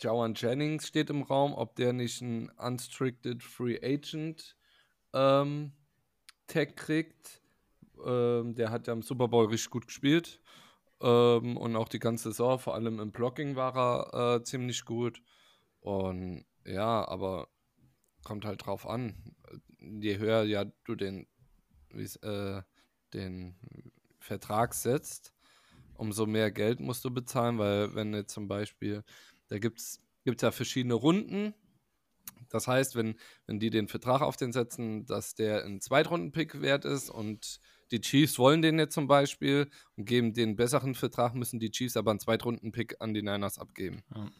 Jawan 0.00 0.34
Jennings 0.34 0.86
steht 0.86 1.08
im 1.08 1.22
Raum, 1.22 1.54
ob 1.54 1.76
der 1.76 1.94
nicht 1.94 2.20
einen 2.20 2.50
Unstricted 2.50 3.42
Free 3.42 3.78
Agent 3.82 4.54
ähm, 5.14 5.72
Tag 6.46 6.76
kriegt. 6.76 7.40
Ähm, 8.04 8.54
der 8.54 8.70
hat 8.70 8.86
ja 8.86 8.92
im 8.92 9.00
Super 9.00 9.28
Bowl 9.28 9.46
richtig 9.46 9.70
gut 9.70 9.86
gespielt. 9.86 10.42
Ähm, 11.00 11.56
und 11.56 11.74
auch 11.74 11.88
die 11.88 11.98
ganze 11.98 12.32
Saison, 12.32 12.58
vor 12.58 12.74
allem 12.74 13.00
im 13.00 13.12
Blocking 13.12 13.56
war 13.56 14.12
er 14.12 14.36
äh, 14.36 14.42
ziemlich 14.42 14.84
gut. 14.84 15.22
Und 15.80 16.44
ja, 16.64 17.06
aber 17.06 17.48
kommt 18.24 18.44
halt 18.44 18.66
drauf 18.66 18.86
an. 18.86 19.14
Je 19.78 20.18
höher 20.18 20.42
ja 20.44 20.64
du 20.84 20.94
den, 20.94 21.26
äh, 22.22 22.62
den 23.14 23.56
Vertrag 24.18 24.74
setzt, 24.74 25.32
umso 25.94 26.26
mehr 26.26 26.50
Geld 26.50 26.80
musst 26.80 27.04
du 27.04 27.10
bezahlen, 27.10 27.58
weil 27.58 27.94
wenn 27.94 28.12
jetzt 28.14 28.34
zum 28.34 28.48
Beispiel, 28.48 29.02
da 29.48 29.58
gibt 29.58 29.80
es 29.80 30.00
ja 30.40 30.50
verschiedene 30.50 30.94
Runden. 30.94 31.54
Das 32.50 32.66
heißt, 32.66 32.94
wenn, 32.94 33.16
wenn 33.46 33.58
die 33.58 33.70
den 33.70 33.88
Vertrag 33.88 34.20
auf 34.20 34.36
den 34.36 34.52
setzen, 34.52 35.06
dass 35.06 35.34
der 35.34 35.64
ein 35.64 35.80
Zweitrunden-Pick 35.80 36.60
wert 36.60 36.84
ist 36.84 37.10
und 37.10 37.60
die 37.90 38.00
Chiefs 38.00 38.38
wollen 38.38 38.62
den 38.62 38.78
jetzt 38.78 38.94
zum 38.94 39.06
Beispiel 39.06 39.70
und 39.96 40.04
geben 40.04 40.34
den 40.34 40.56
besseren 40.56 40.94
Vertrag, 40.94 41.34
müssen 41.34 41.58
die 41.58 41.70
Chiefs 41.70 41.96
aber 41.96 42.10
einen 42.10 42.20
Zweitrunden-Pick 42.20 42.96
an 43.00 43.14
die 43.14 43.22
Niners 43.22 43.58
abgeben. 43.58 44.02
Ja. 44.14 44.30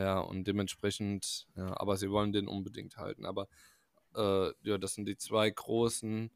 Ja, 0.00 0.18
und 0.18 0.44
dementsprechend, 0.44 1.46
ja, 1.56 1.78
aber 1.78 1.96
sie 1.96 2.10
wollen 2.10 2.32
den 2.32 2.48
unbedingt 2.48 2.96
halten. 2.96 3.26
Aber 3.26 3.48
äh, 4.14 4.52
ja, 4.62 4.78
das 4.78 4.94
sind 4.94 5.06
die 5.06 5.16
zwei 5.16 5.50
großen, 5.50 6.30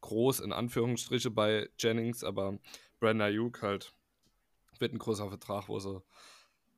groß 0.00 0.40
in 0.40 0.52
Anführungsstriche 0.52 1.30
bei 1.30 1.68
Jennings, 1.78 2.22
aber 2.22 2.58
Brenda 3.00 3.24
Ayuk 3.24 3.62
halt 3.62 3.94
wird 4.78 4.92
ein 4.92 4.98
großer 4.98 5.28
Vertrag, 5.28 5.68
wo 5.68 5.78
sie 5.80 6.00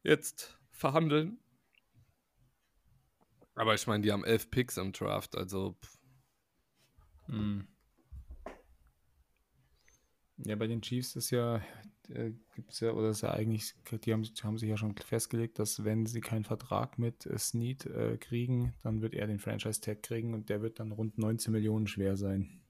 jetzt 0.02 0.58
verhandeln. 0.70 1.38
Aber 3.54 3.74
ich 3.74 3.86
meine, 3.86 4.02
die 4.02 4.12
haben 4.12 4.24
elf 4.24 4.50
Picks 4.50 4.78
im 4.78 4.92
Draft, 4.92 5.36
also. 5.36 5.76
Hm. 7.26 7.68
Ja, 10.38 10.56
bei 10.56 10.66
den 10.66 10.80
Chiefs 10.80 11.16
ist 11.16 11.30
ja, 11.30 11.60
äh, 12.10 12.32
gibt 12.54 12.72
es 12.72 12.80
ja, 12.80 12.92
oder 12.92 13.10
ist 13.10 13.22
ja 13.22 13.32
eigentlich, 13.32 13.74
die 14.04 14.12
haben, 14.12 14.24
haben 14.42 14.58
sich 14.58 14.68
ja 14.68 14.76
schon 14.76 14.96
festgelegt, 14.96 15.58
dass 15.58 15.84
wenn 15.84 16.06
sie 16.06 16.20
keinen 16.20 16.44
Vertrag 16.44 16.98
mit 16.98 17.26
äh, 17.26 17.38
Snead 17.38 17.86
äh, 17.86 18.16
kriegen, 18.18 18.74
dann 18.82 19.02
wird 19.02 19.14
er 19.14 19.26
den 19.26 19.38
Franchise-Tag 19.38 20.02
kriegen 20.02 20.34
und 20.34 20.48
der 20.48 20.62
wird 20.62 20.80
dann 20.80 20.92
rund 20.92 21.18
19 21.18 21.52
Millionen 21.52 21.86
schwer 21.86 22.16
sein. 22.16 22.60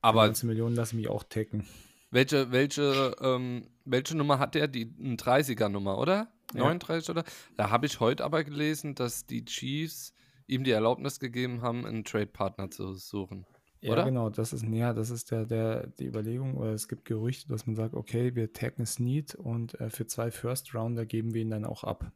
Aber 0.00 0.24
19 0.26 0.48
Millionen 0.48 0.74
lassen 0.74 0.96
mich 0.96 1.08
auch 1.08 1.24
tacken. 1.24 1.66
Welche, 2.10 2.50
welche, 2.50 3.16
ähm, 3.20 3.68
welche 3.84 4.16
Nummer 4.16 4.38
hat 4.38 4.54
der? 4.54 4.66
Die 4.66 4.86
30er-Nummer, 4.86 5.98
oder? 5.98 6.32
Ja. 6.54 6.64
39 6.64 7.10
oder? 7.10 7.24
Da 7.56 7.70
habe 7.70 7.86
ich 7.86 8.00
heute 8.00 8.24
aber 8.24 8.42
gelesen, 8.42 8.94
dass 8.94 9.26
die 9.26 9.44
Chiefs 9.44 10.12
ihm 10.46 10.64
die 10.64 10.72
Erlaubnis 10.72 11.20
gegeben 11.20 11.62
haben, 11.62 11.86
einen 11.86 12.04
Trade-Partner 12.04 12.70
zu 12.70 12.94
suchen. 12.94 13.46
Ja, 13.82 13.92
oder? 13.92 14.04
genau, 14.04 14.28
das 14.28 14.52
ist, 14.52 14.62
ja, 14.64 14.92
das 14.92 15.08
ist 15.08 15.30
der, 15.30 15.46
der, 15.46 15.86
die 15.86 16.06
Überlegung, 16.06 16.56
oder 16.56 16.72
es 16.72 16.86
gibt 16.86 17.06
Gerüchte, 17.06 17.48
dass 17.48 17.66
man 17.66 17.76
sagt, 17.76 17.94
okay, 17.94 18.34
wir 18.34 18.52
taggen 18.52 18.84
Snead 18.84 19.34
und 19.34 19.80
äh, 19.80 19.88
für 19.88 20.06
zwei 20.06 20.30
First 20.30 20.74
Rounder 20.74 21.06
geben 21.06 21.32
wir 21.32 21.40
ihn 21.40 21.50
dann 21.50 21.64
auch 21.64 21.82
ab. 21.82 22.12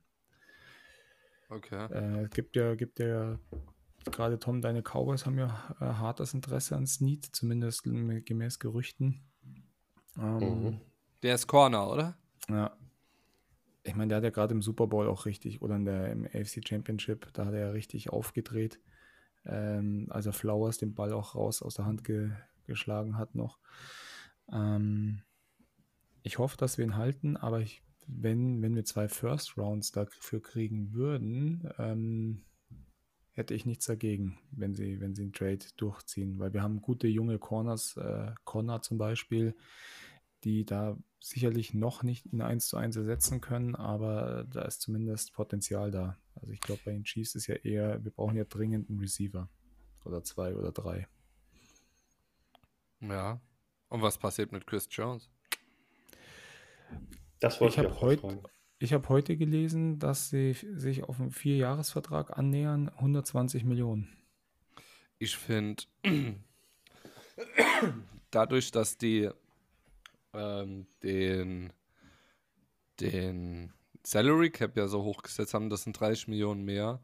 Okay. 1.49 1.87
Äh, 1.87 2.29
gibt 2.29 2.57
ja, 2.57 2.75
gibt 2.75 2.99
ja, 2.99 3.39
gerade 4.05 4.39
Tom, 4.39 4.61
deine 4.61 4.83
Cowboys 4.83 5.25
haben 5.25 5.39
ja 5.39 5.75
äh, 5.81 5.85
hartes 5.85 6.35
Interesse 6.35 6.77
an 6.77 6.87
Snead, 6.87 7.25
zumindest 7.25 7.83
gemäß 7.83 8.59
Gerüchten. 8.59 9.23
Ähm, 10.19 10.39
mhm. 10.39 10.81
Der 11.23 11.35
ist 11.35 11.47
Corner, 11.47 11.91
oder? 11.91 12.19
Ja. 12.51 12.77
Ich 13.85 13.95
meine, 13.95 14.09
der 14.09 14.17
hat 14.19 14.25
ja 14.25 14.31
gerade 14.31 14.53
im 14.53 14.61
Super 14.61 14.87
Bowl 14.87 15.09
auch 15.09 15.25
richtig, 15.25 15.63
oder 15.63 15.77
in 15.77 15.87
der, 15.87 16.11
im 16.13 16.27
AFC 16.27 16.67
Championship, 16.67 17.33
da 17.33 17.47
hat 17.47 17.55
er 17.55 17.61
ja 17.61 17.71
richtig 17.71 18.11
aufgedreht 18.11 18.81
ähm, 19.47 20.07
als 20.11 20.27
er 20.27 20.33
Flowers 20.33 20.79
den 20.79 20.95
Ball 20.95 21.13
auch 21.13 21.35
raus 21.35 21.63
aus 21.63 21.75
der 21.75 21.87
Hand 21.87 22.05
ge 22.05 22.31
geschlagen 22.67 23.19
hat 23.19 23.35
noch. 23.35 23.59
Ähm, 24.51 25.21
ich 26.23 26.39
hoffe, 26.39 26.57
dass 26.57 26.79
wir 26.79 26.85
ihn 26.87 26.97
halten, 26.97 27.37
aber 27.37 27.61
ich, 27.61 27.83
wenn, 28.07 28.63
wenn 28.63 28.75
wir 28.75 28.87
zwei 28.87 29.09
First 29.09 29.59
Rounds 29.59 29.93
dafür 29.93 30.41
kriegen 30.41 30.95
würden, 30.95 31.69
ähm, 31.77 32.43
hätte 33.33 33.53
ich 33.53 33.67
nichts 33.67 33.87
dagegen, 33.87 34.39
wenn 34.53 34.75
sie, 34.75 35.01
wenn 35.01 35.15
sie 35.15 35.23
einen 35.23 35.33
Trade 35.33 35.59
durchziehen, 35.77 36.39
weil 36.39 36.55
wir 36.55 36.63
haben 36.63 36.81
gute 36.81 37.09
junge 37.09 37.39
Corners, 37.39 37.97
äh, 37.97 38.33
Connor 38.45 38.81
zum 38.81 38.97
Beispiel, 38.97 39.55
die 40.45 40.65
da 40.65 40.97
sicherlich 41.25 41.73
noch 41.73 42.03
nicht 42.03 42.27
in 42.27 42.43
1 42.43 42.69
zu 42.69 42.77
1 42.77 42.97
ersetzen 42.97 43.41
können, 43.41 43.75
aber 43.75 44.45
da 44.45 44.63
ist 44.63 44.83
zumindest 44.83 45.33
Potenzial 45.33 45.91
da. 45.91 46.19
Also 46.35 46.53
ich 46.53 46.61
glaube, 46.61 46.83
bei 46.85 46.93
den 46.93 47.05
Chiefs 47.05 47.35
ist 47.35 47.47
ja 47.47 47.55
eher, 47.55 48.05
wir 48.05 48.11
brauchen 48.11 48.37
ja 48.37 48.45
dringend 48.45 48.91
einen 48.91 49.01
Receiver. 49.01 49.49
Oder 50.05 50.23
zwei 50.23 50.55
oder 50.55 50.71
drei. 50.71 51.09
Ja. 53.01 53.41
Und 53.89 54.03
was 54.03 54.19
passiert 54.19 54.53
mit 54.53 54.67
Chris 54.67 54.87
Jones? 54.91 55.31
Das 57.41 57.59
wollte 57.59 57.81
ich, 57.81 57.87
ich 57.87 57.91
habe 57.91 58.01
heute, 58.03 58.43
ich 58.79 58.93
habe 58.93 59.09
heute 59.09 59.39
gelesen, 59.39 59.99
dass 59.99 60.29
sie 60.29 60.53
sich 60.53 61.05
auf 61.05 61.21
einen 61.21 61.31
Vierjahresvertrag 61.31 62.37
annähern, 62.37 62.91
120 62.91 63.65
Millionen. 63.65 64.15
Ich 65.19 65.39
finde, 65.39 65.85
dadurch, 68.31 68.71
dass 68.73 68.99
die 68.99 69.31
ähm, 70.35 70.87
den, 71.03 71.73
den 73.01 73.73
Salary 74.05 74.51
Cap 74.51 74.77
ja 74.77 74.87
so 74.89 75.03
hochgesetzt 75.03 75.55
haben, 75.55 75.71
das 75.71 75.85
sind 75.85 75.99
30 75.99 76.29
Millionen 76.29 76.65
mehr, 76.65 77.01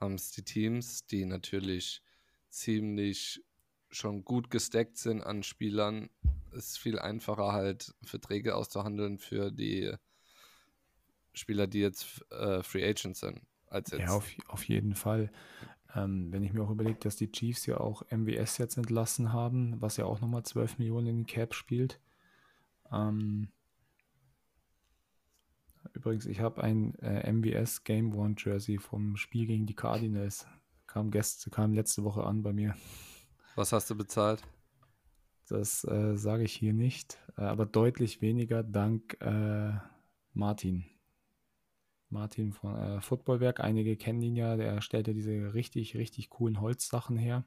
haben 0.00 0.14
es 0.14 0.30
die 0.32 0.42
Teams, 0.42 1.06
die 1.06 1.24
natürlich 1.24 2.02
ziemlich 2.50 3.42
schon 3.90 4.24
gut 4.24 4.50
gesteckt 4.50 4.98
sind 4.98 5.22
an 5.22 5.42
Spielern, 5.42 6.10
ist 6.52 6.78
viel 6.78 6.98
einfacher 6.98 7.52
halt 7.52 7.94
Verträge 8.02 8.54
auszuhandeln 8.54 9.18
für 9.18 9.50
die 9.50 9.94
Spieler, 11.32 11.66
die 11.66 11.80
jetzt 11.80 12.24
äh, 12.30 12.62
Free 12.62 12.84
Agents 12.84 13.20
sind. 13.20 13.40
Als 13.66 13.90
jetzt. 13.90 14.02
Ja, 14.02 14.10
auf, 14.10 14.30
auf 14.48 14.64
jeden 14.64 14.94
Fall. 14.94 15.30
Ähm, 15.94 16.32
wenn 16.32 16.42
ich 16.42 16.52
mir 16.52 16.62
auch 16.62 16.70
überlege, 16.70 16.98
dass 17.00 17.16
die 17.16 17.30
Chiefs 17.30 17.66
ja 17.66 17.78
auch 17.78 18.02
MWS 18.10 18.58
jetzt 18.58 18.76
entlassen 18.76 19.32
haben, 19.32 19.80
was 19.80 19.96
ja 19.96 20.04
auch 20.04 20.20
nochmal 20.20 20.44
12 20.44 20.78
Millionen 20.78 21.06
in 21.06 21.16
den 21.18 21.26
Cap 21.26 21.54
spielt. 21.54 22.00
Ähm, 22.92 23.48
übrigens, 25.92 26.26
ich 26.26 26.40
habe 26.40 26.62
ein 26.62 26.94
äh, 26.96 27.30
MVS 27.30 27.84
Game 27.84 28.14
One 28.14 28.34
Jersey 28.38 28.78
vom 28.78 29.16
Spiel 29.16 29.46
gegen 29.46 29.66
die 29.66 29.74
Cardinals. 29.76 30.46
Kam, 30.86 31.10
gest 31.10 31.50
kam 31.50 31.72
letzte 31.72 32.04
Woche 32.04 32.24
an 32.24 32.42
bei 32.42 32.52
mir. 32.52 32.76
Was 33.56 33.72
hast 33.72 33.90
du 33.90 33.96
bezahlt? 33.96 34.42
Das 35.48 35.84
äh, 35.84 36.16
sage 36.16 36.44
ich 36.44 36.54
hier 36.54 36.72
nicht, 36.72 37.18
äh, 37.36 37.42
aber 37.42 37.66
deutlich 37.66 38.22
weniger 38.22 38.62
dank 38.62 39.20
äh, 39.20 39.72
Martin. 40.32 40.84
Martin 42.08 42.52
von 42.52 42.76
äh, 42.76 43.00
Footballwerk. 43.00 43.60
Einige 43.60 43.96
kennen 43.96 44.22
ihn 44.22 44.36
ja, 44.36 44.56
der 44.56 44.80
stellt 44.80 45.08
ja 45.08 45.12
diese 45.12 45.52
richtig, 45.52 45.96
richtig 45.96 46.30
coolen 46.30 46.60
Holzsachen 46.60 47.18
her. 47.18 47.44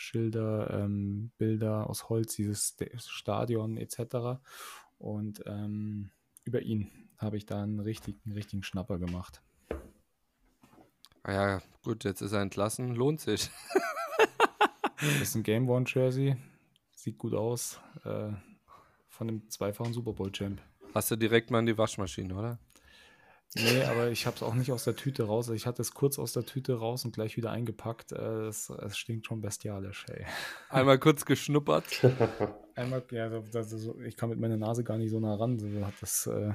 Schilder, 0.00 0.70
ähm, 0.70 1.30
Bilder 1.36 1.88
aus 1.88 2.08
Holz, 2.08 2.34
dieses 2.34 2.76
Stadion 2.96 3.76
etc. 3.76 4.40
Und 4.98 5.42
ähm, 5.46 6.10
über 6.44 6.62
ihn 6.62 6.90
habe 7.18 7.36
ich 7.36 7.44
da 7.44 7.62
einen 7.62 7.80
richtigen, 7.80 8.32
richtigen 8.32 8.62
Schnapper 8.62 8.98
gemacht. 8.98 9.42
Ah 11.22 11.32
ja, 11.32 11.62
gut, 11.84 12.04
jetzt 12.04 12.22
ist 12.22 12.32
er 12.32 12.40
entlassen, 12.40 12.94
lohnt 12.94 13.20
sich. 13.20 13.50
das 15.00 15.20
ist 15.20 15.34
ein 15.34 15.42
Game 15.42 15.68
One 15.68 15.84
Jersey, 15.86 16.36
sieht 16.96 17.18
gut 17.18 17.34
aus, 17.34 17.78
äh, 18.04 18.32
von 19.08 19.26
dem 19.26 19.50
zweifachen 19.50 19.92
Super 19.92 20.14
Bowl 20.14 20.32
Champ. 20.32 20.62
Hast 20.94 21.10
du 21.10 21.16
direkt 21.16 21.50
mal 21.50 21.58
in 21.58 21.66
die 21.66 21.76
Waschmaschine, 21.76 22.34
oder? 22.34 22.58
Nee, 23.56 23.82
aber 23.82 24.10
ich 24.10 24.26
habe 24.26 24.36
es 24.36 24.42
auch 24.42 24.54
nicht 24.54 24.70
aus 24.70 24.84
der 24.84 24.94
Tüte 24.94 25.24
raus. 25.24 25.46
Also 25.46 25.54
ich 25.54 25.66
hatte 25.66 25.82
es 25.82 25.92
kurz 25.92 26.20
aus 26.20 26.32
der 26.32 26.44
Tüte 26.44 26.74
raus 26.74 27.04
und 27.04 27.12
gleich 27.12 27.36
wieder 27.36 27.50
eingepackt. 27.50 28.12
Äh, 28.12 28.46
es, 28.46 28.70
es 28.70 28.96
stinkt 28.96 29.26
schon 29.26 29.40
bestialisch, 29.40 30.06
ey. 30.08 30.24
Einmal 30.68 31.00
kurz 31.00 31.24
geschnuppert. 31.24 31.84
Einmal, 32.76 33.02
ja, 33.10 33.28
das, 33.28 33.70
das, 33.70 33.88
ich 34.06 34.16
kann 34.16 34.30
mit 34.30 34.38
meiner 34.38 34.56
Nase 34.56 34.84
gar 34.84 34.98
nicht 34.98 35.10
so 35.10 35.18
nah 35.18 35.34
ran. 35.34 35.58
Das, 36.00 36.28
äh, 36.28 36.52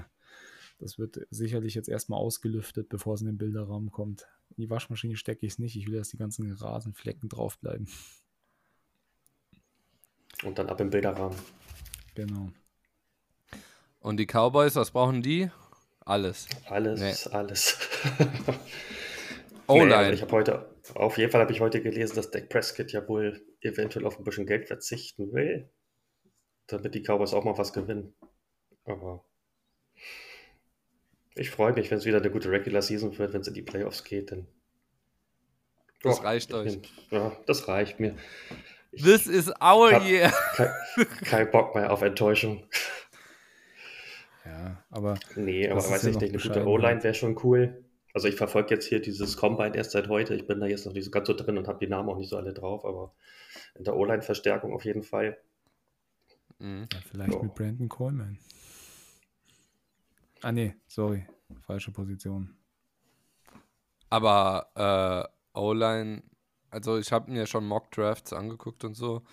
das 0.80 0.98
wird 0.98 1.20
sicherlich 1.32 1.76
jetzt 1.76 1.90
erstmal 1.90 2.20
ausgelüftet, 2.20 2.88
bevor 2.88 3.16
es 3.16 3.22
in 3.22 3.28
den 3.28 3.38
Bilderrahmen 3.38 3.92
kommt. 3.92 4.26
In 4.52 4.64
die 4.64 4.70
Waschmaschine 4.70 5.18
stecke 5.18 5.46
ich 5.46 5.54
es 5.54 5.60
nicht. 5.60 5.76
Ich 5.76 5.88
will, 5.88 5.98
dass 5.98 6.10
die 6.10 6.18
ganzen 6.18 6.50
Rasenflecken 6.50 7.28
draufbleiben. 7.28 7.90
Und 10.44 10.58
dann 10.58 10.70
ab 10.70 10.80
im 10.80 10.90
Bilderrahmen. 10.90 11.38
Genau. 12.14 12.52
Und 14.00 14.18
die 14.18 14.28
Cowboys, 14.28 14.76
was 14.76 14.92
brauchen 14.92 15.22
die? 15.22 15.50
Alles. 16.06 16.48
Alles, 16.70 17.00
nee. 17.00 17.34
alles. 17.34 17.80
oh 19.68 19.80
nee, 19.80 19.86
nein. 19.86 20.14
Ich 20.14 20.22
habe 20.22 20.32
heute, 20.34 20.70
auf 20.94 21.18
jeden 21.18 21.32
Fall 21.32 21.42
habe 21.42 21.52
ich 21.52 21.62
heute 21.62 21.82
gelesen, 21.82 22.16
dass 22.16 22.30
Dak 22.30 22.48
Prescott 22.48 22.92
ja 22.92 23.08
wohl 23.08 23.44
eventuell 23.62 24.06
auf 24.06 24.20
ein 24.20 24.24
bisschen 24.24 24.46
Geld 24.46 24.68
verzichten 24.68 25.34
will, 25.34 25.68
damit 26.68 26.94
die 26.94 27.02
Cowboys 27.02 27.34
auch 27.34 27.44
mal 27.44 27.58
was 27.58 27.74
gewinnen. 27.74 28.16
Aber 28.84 29.26
ich 31.34 31.50
freue 31.50 31.74
mich, 31.74 31.90
wenn 31.90 31.98
es 31.98 32.06
wieder 32.06 32.20
eine 32.20 32.30
gute 32.30 32.52
Regular 32.52 32.84
Season 32.84 33.18
wird, 33.18 33.34
wenn 33.34 33.42
es 33.42 33.48
in 33.48 33.56
die 33.56 33.64
Playoffs 33.64 34.04
geht. 34.04 34.32
Dann 34.32 34.48
das 36.04 36.20
oh, 36.20 36.24
reicht 36.24 36.54
euch. 36.54 36.78
Ja, 37.10 37.36
das 37.48 37.68
reicht 37.68 38.00
mir. 38.00 38.16
Ich 38.92 39.02
This 39.02 39.26
is 39.26 39.52
our 39.60 40.00
year. 40.04 40.32
Kein, 40.56 40.70
kein 41.24 41.52
Bock 41.52 41.74
mehr 41.74 41.92
auf 41.92 42.04
Enttäuschung. 42.04 42.70
Aber 44.90 45.18
Nee, 45.36 45.68
aber 45.70 45.78
weiß 45.78 46.04
ja 46.04 46.10
ich 46.10 46.20
nicht, 46.20 46.34
eine 46.34 46.42
gute 46.42 46.66
O-Line 46.68 47.04
wäre 47.04 47.14
schon 47.14 47.38
cool. 47.44 47.84
Also 48.14 48.28
ich 48.30 48.36
verfolge 48.36 48.74
jetzt 48.76 48.86
hier 48.88 49.02
dieses 49.02 49.36
Combine 49.36 49.76
erst 49.76 49.92
seit 49.92 50.08
heute. 50.08 50.36
Ich 50.36 50.48
bin 50.48 50.60
da 50.60 50.68
jetzt 50.68 50.86
noch 50.86 50.94
nicht 50.94 51.04
so 51.06 51.12
ganz 51.12 51.28
so 51.28 51.34
drin 51.34 51.58
und 51.58 51.68
habe 51.68 51.80
die 51.80 51.90
Namen 51.90 52.08
auch 52.10 52.18
nicht 52.18 52.30
so 52.30 52.38
alle 52.38 52.54
drauf, 52.54 52.86
aber 52.86 53.14
in 53.76 53.84
der 53.84 53.96
O-Line-Verstärkung 53.96 54.74
auf 54.74 54.86
jeden 54.86 55.04
Fall. 55.04 55.38
Mhm. 56.60 56.88
ja, 56.94 57.00
vielleicht 57.10 57.34
Ja. 57.34 57.44
mit 57.44 57.54
Brandon 57.56 57.90
Coleman. 57.90 58.40
Ah, 60.42 60.52
nee, 60.52 60.76
sorry. 60.88 61.26
Falsche 61.62 61.92
Position. 61.92 62.56
Aber 64.10 64.70
äh, 65.54 65.60
O-Line, 65.60 66.24
also 66.70 66.98
ich 66.98 67.12
habe 67.12 67.32
mir 67.32 67.48
schon 67.48 67.66
Mock-Drafts 67.68 68.32
angeguckt 68.34 68.84
und 68.84 68.96
so. 68.96 69.24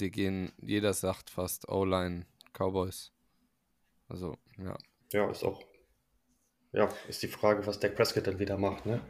Die 0.00 0.10
gehen, 0.10 0.52
jeder 0.60 0.92
sagt 0.94 1.30
fast 1.30 1.68
O-Line 1.68 2.26
Cowboys. 2.52 3.12
Also, 4.08 4.36
ja. 4.58 4.76
Ja, 5.12 5.30
ist 5.30 5.44
auch. 5.44 5.62
Ja, 6.72 6.88
ist 7.08 7.22
die 7.22 7.28
Frage, 7.28 7.66
was 7.66 7.78
Dak 7.78 7.94
Prescott 7.94 8.26
dann 8.26 8.38
wieder 8.40 8.58
macht, 8.58 8.84
ne? 8.84 9.00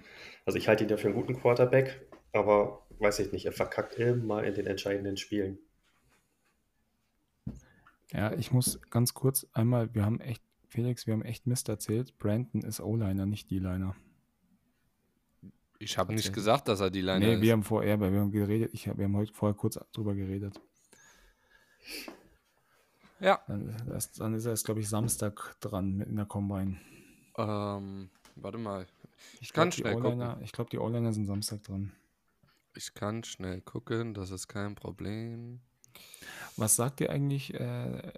Also 0.45 0.59
ich 0.59 0.69
halte 0.69 0.85
ihn 0.85 0.91
ja 0.91 0.97
für 0.99 1.09
einen 1.09 1.17
guten 1.17 1.35
Quarterback, 1.41 2.07
aber 2.33 2.87
weiß 2.99 3.21
ich 3.21 3.33
nicht, 3.33 3.47
er 3.47 3.53
verkackt 3.53 3.95
immer 3.95 4.45
in 4.45 4.55
den 4.55 4.67
entscheidenden 4.67 5.17
Spielen. 5.17 5.59
Ja, 8.13 8.33
ich 8.35 8.53
muss 8.53 8.81
ganz 8.91 9.15
kurz 9.15 9.47
einmal, 9.53 9.95
wir 9.95 10.05
haben 10.05 10.21
echt, 10.21 10.43
Felix, 10.69 11.07
wir 11.07 11.15
haben 11.15 11.23
echt 11.23 11.47
Mist 11.47 11.69
erzählt. 11.69 12.17
Brandon 12.19 12.63
ist 12.63 12.81
O-Liner, 12.81 13.27
nicht 13.27 13.51
D-Liner. 13.51 13.97
Ich 15.79 15.99
habe 15.99 16.15
nicht 16.15 16.33
gesagt, 16.33 16.69
dass 16.69 16.81
er 16.81 16.91
die 16.91 17.01
Line 17.01 17.19
Nee, 17.27 17.35
ist. 17.35 17.41
wir 17.43 17.53
haben 17.53 17.63
vorher, 17.65 17.99
wir 17.99 18.07
haben 18.09 18.31
geredet, 18.31 18.71
ich 18.73 18.89
hab, 18.89 18.99
wir 18.99 19.05
haben 19.05 19.17
heute 19.17 19.33
vorher 19.33 19.57
kurz 19.57 19.79
drüber 19.93 20.15
geredet. 20.15 20.61
Ja. 23.25 23.41
Dann, 23.47 23.75
das, 23.89 24.13
dann 24.13 24.35
ist 24.35 24.45
er 24.45 24.53
jetzt, 24.53 24.65
glaube 24.65 24.81
ich, 24.81 24.89
Samstag 24.89 25.57
dran 25.61 25.97
mit 25.97 26.09
in 26.09 26.17
der 26.17 26.27
Combine. 26.27 26.77
Ähm, 27.37 28.11
warte 28.37 28.59
mal. 28.59 28.87
Ich 29.41 29.53
kann 29.53 29.71
glaub, 29.71 29.81
schnell 29.81 30.01
gucken. 30.01 30.43
Ich 30.43 30.53
glaube, 30.53 30.71
die 30.71 30.79
O-Liner 30.79 31.13
sind 31.13 31.27
Samstag 31.27 31.63
dran. 31.65 31.93
Ich 32.77 32.95
kann 32.95 33.25
schnell 33.25 33.61
gucken, 33.61 34.15
das 34.15 34.31
ist 34.31 34.49
kein 34.49 34.75
Problem. 34.75 35.61
Was 36.57 36.77
sagt 36.77 37.01
ihr 37.01 37.11
eigentlich? 37.11 37.55
Äh, 37.55 38.13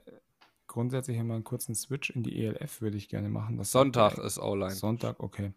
grundsätzlich 0.67 1.17
mal 1.23 1.35
einen 1.35 1.45
kurzen 1.45 1.75
Switch 1.75 2.11
in 2.11 2.23
die 2.23 2.45
ELF 2.45 2.81
würde 2.81 2.97
ich 2.97 3.09
gerne 3.09 3.29
machen. 3.29 3.59
Was 3.59 3.71
Sonntag 3.71 4.19
ist 4.19 4.39
O-Line. 4.39 4.75
Sonntag, 4.75 5.21
okay. 5.21 5.53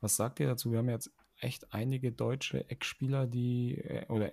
Was 0.00 0.16
sagt 0.16 0.40
ihr 0.40 0.46
dazu? 0.46 0.72
Wir 0.72 0.78
haben 0.78 0.88
jetzt 0.88 1.12
echt 1.38 1.72
einige 1.72 2.12
deutsche 2.12 2.68
Eckspieler, 2.70 3.26
die 3.26 3.78
äh, 3.78 4.06
oder 4.08 4.32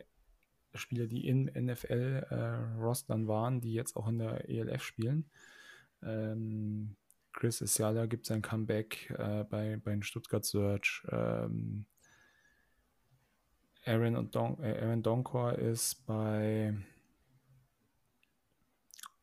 Spieler, 0.74 1.08
die 1.08 1.28
in 1.28 1.46
NFL-Rostern 1.46 3.28
waren, 3.28 3.62
die 3.62 3.74
jetzt 3.74 3.96
auch 3.96 4.08
in 4.08 4.20
der 4.20 4.50
ELF 4.50 4.84
spielen. 4.84 5.30
Ähm, 6.04 6.96
Chris 7.34 7.62
Isiala 7.62 8.06
gibt 8.06 8.26
sein 8.26 8.42
Comeback 8.42 9.10
äh, 9.18 9.44
bei, 9.44 9.78
bei 9.78 9.92
den 9.92 10.04
Stuttgart 10.04 10.44
Search. 10.46 11.06
Ähm, 11.10 11.86
Aaron, 13.86 14.16
und 14.16 14.36
Don, 14.36 14.62
äh, 14.62 14.80
Aaron 14.80 15.02
Donkor 15.02 15.54
ist 15.54 16.06
bei 16.06 16.78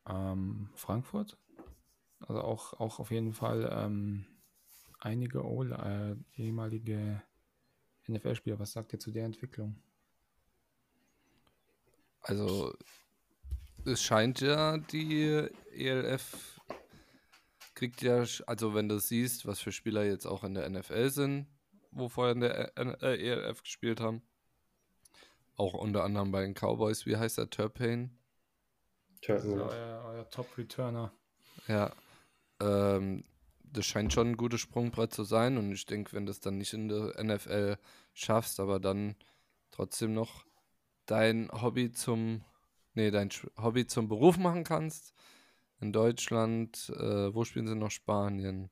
ähm, 0.07 0.69
Frankfurt. 0.75 1.37
Also 2.19 2.41
auch, 2.41 2.73
auch 2.73 2.99
auf 2.99 3.11
jeden 3.11 3.33
Fall 3.33 3.69
ähm, 3.71 4.25
einige 4.99 5.45
o 5.45 5.63
äh, 5.63 6.15
ehemalige 6.35 7.21
NFL-Spieler. 8.07 8.59
Was 8.59 8.73
sagt 8.73 8.91
ihr 8.93 8.99
zu 8.99 9.11
der 9.11 9.25
Entwicklung? 9.25 9.81
Also, 12.29 12.73
es 13.85 14.01
scheint 14.03 14.41
ja, 14.41 14.77
die 14.77 15.47
ELF 15.75 16.59
kriegt 17.73 18.01
ja, 18.01 18.25
also 18.45 18.75
wenn 18.75 18.89
du 18.89 18.99
siehst, 18.99 19.45
was 19.47 19.61
für 19.61 19.71
Spieler 19.71 20.03
jetzt 20.03 20.25
auch 20.25 20.43
in 20.43 20.53
der 20.53 20.69
NFL 20.69 21.09
sind, 21.09 21.47
wo 21.91 22.09
vorher 22.09 22.33
in 22.33 22.41
der 22.41 22.77
äh, 22.77 23.29
ELF 23.29 23.63
gespielt 23.63 24.01
haben. 24.01 24.21
Auch 25.55 25.73
unter 25.73 26.03
anderem 26.03 26.31
bei 26.31 26.41
den 26.41 26.53
Cowboys, 26.53 27.05
wie 27.05 27.17
heißt 27.17 27.37
der 27.37 27.49
Turpin? 27.49 28.11
Turton, 29.21 29.59
ja. 29.59 29.65
euer, 29.65 30.05
euer 30.05 30.29
Top-Returner. 30.29 31.11
Ja. 31.67 31.91
Ähm, 32.61 33.23
das 33.63 33.85
scheint 33.85 34.11
schon 34.11 34.31
ein 34.31 34.37
gutes 34.37 34.59
Sprungbrett 34.59 35.13
zu 35.13 35.23
sein 35.23 35.57
und 35.57 35.71
ich 35.71 35.85
denke, 35.85 36.13
wenn 36.13 36.25
du 36.25 36.31
es 36.31 36.41
dann 36.41 36.57
nicht 36.57 36.73
in 36.73 36.89
der 36.89 37.23
NFL 37.23 37.77
schaffst, 38.13 38.59
aber 38.59 38.79
dann 38.79 39.15
trotzdem 39.71 40.13
noch 40.13 40.45
dein 41.09 41.49
Hobby 41.51 41.91
zum, 41.91 42.43
nee, 42.93 43.11
dein 43.11 43.29
Hobby 43.57 43.87
zum 43.87 44.07
Beruf 44.07 44.37
machen 44.37 44.63
kannst. 44.63 45.13
In 45.81 45.91
Deutschland, 45.93 46.91
äh, 46.97 47.33
wo 47.33 47.43
spielen 47.45 47.67
sie 47.67 47.75
noch? 47.75 47.91
Spanien, 47.91 48.69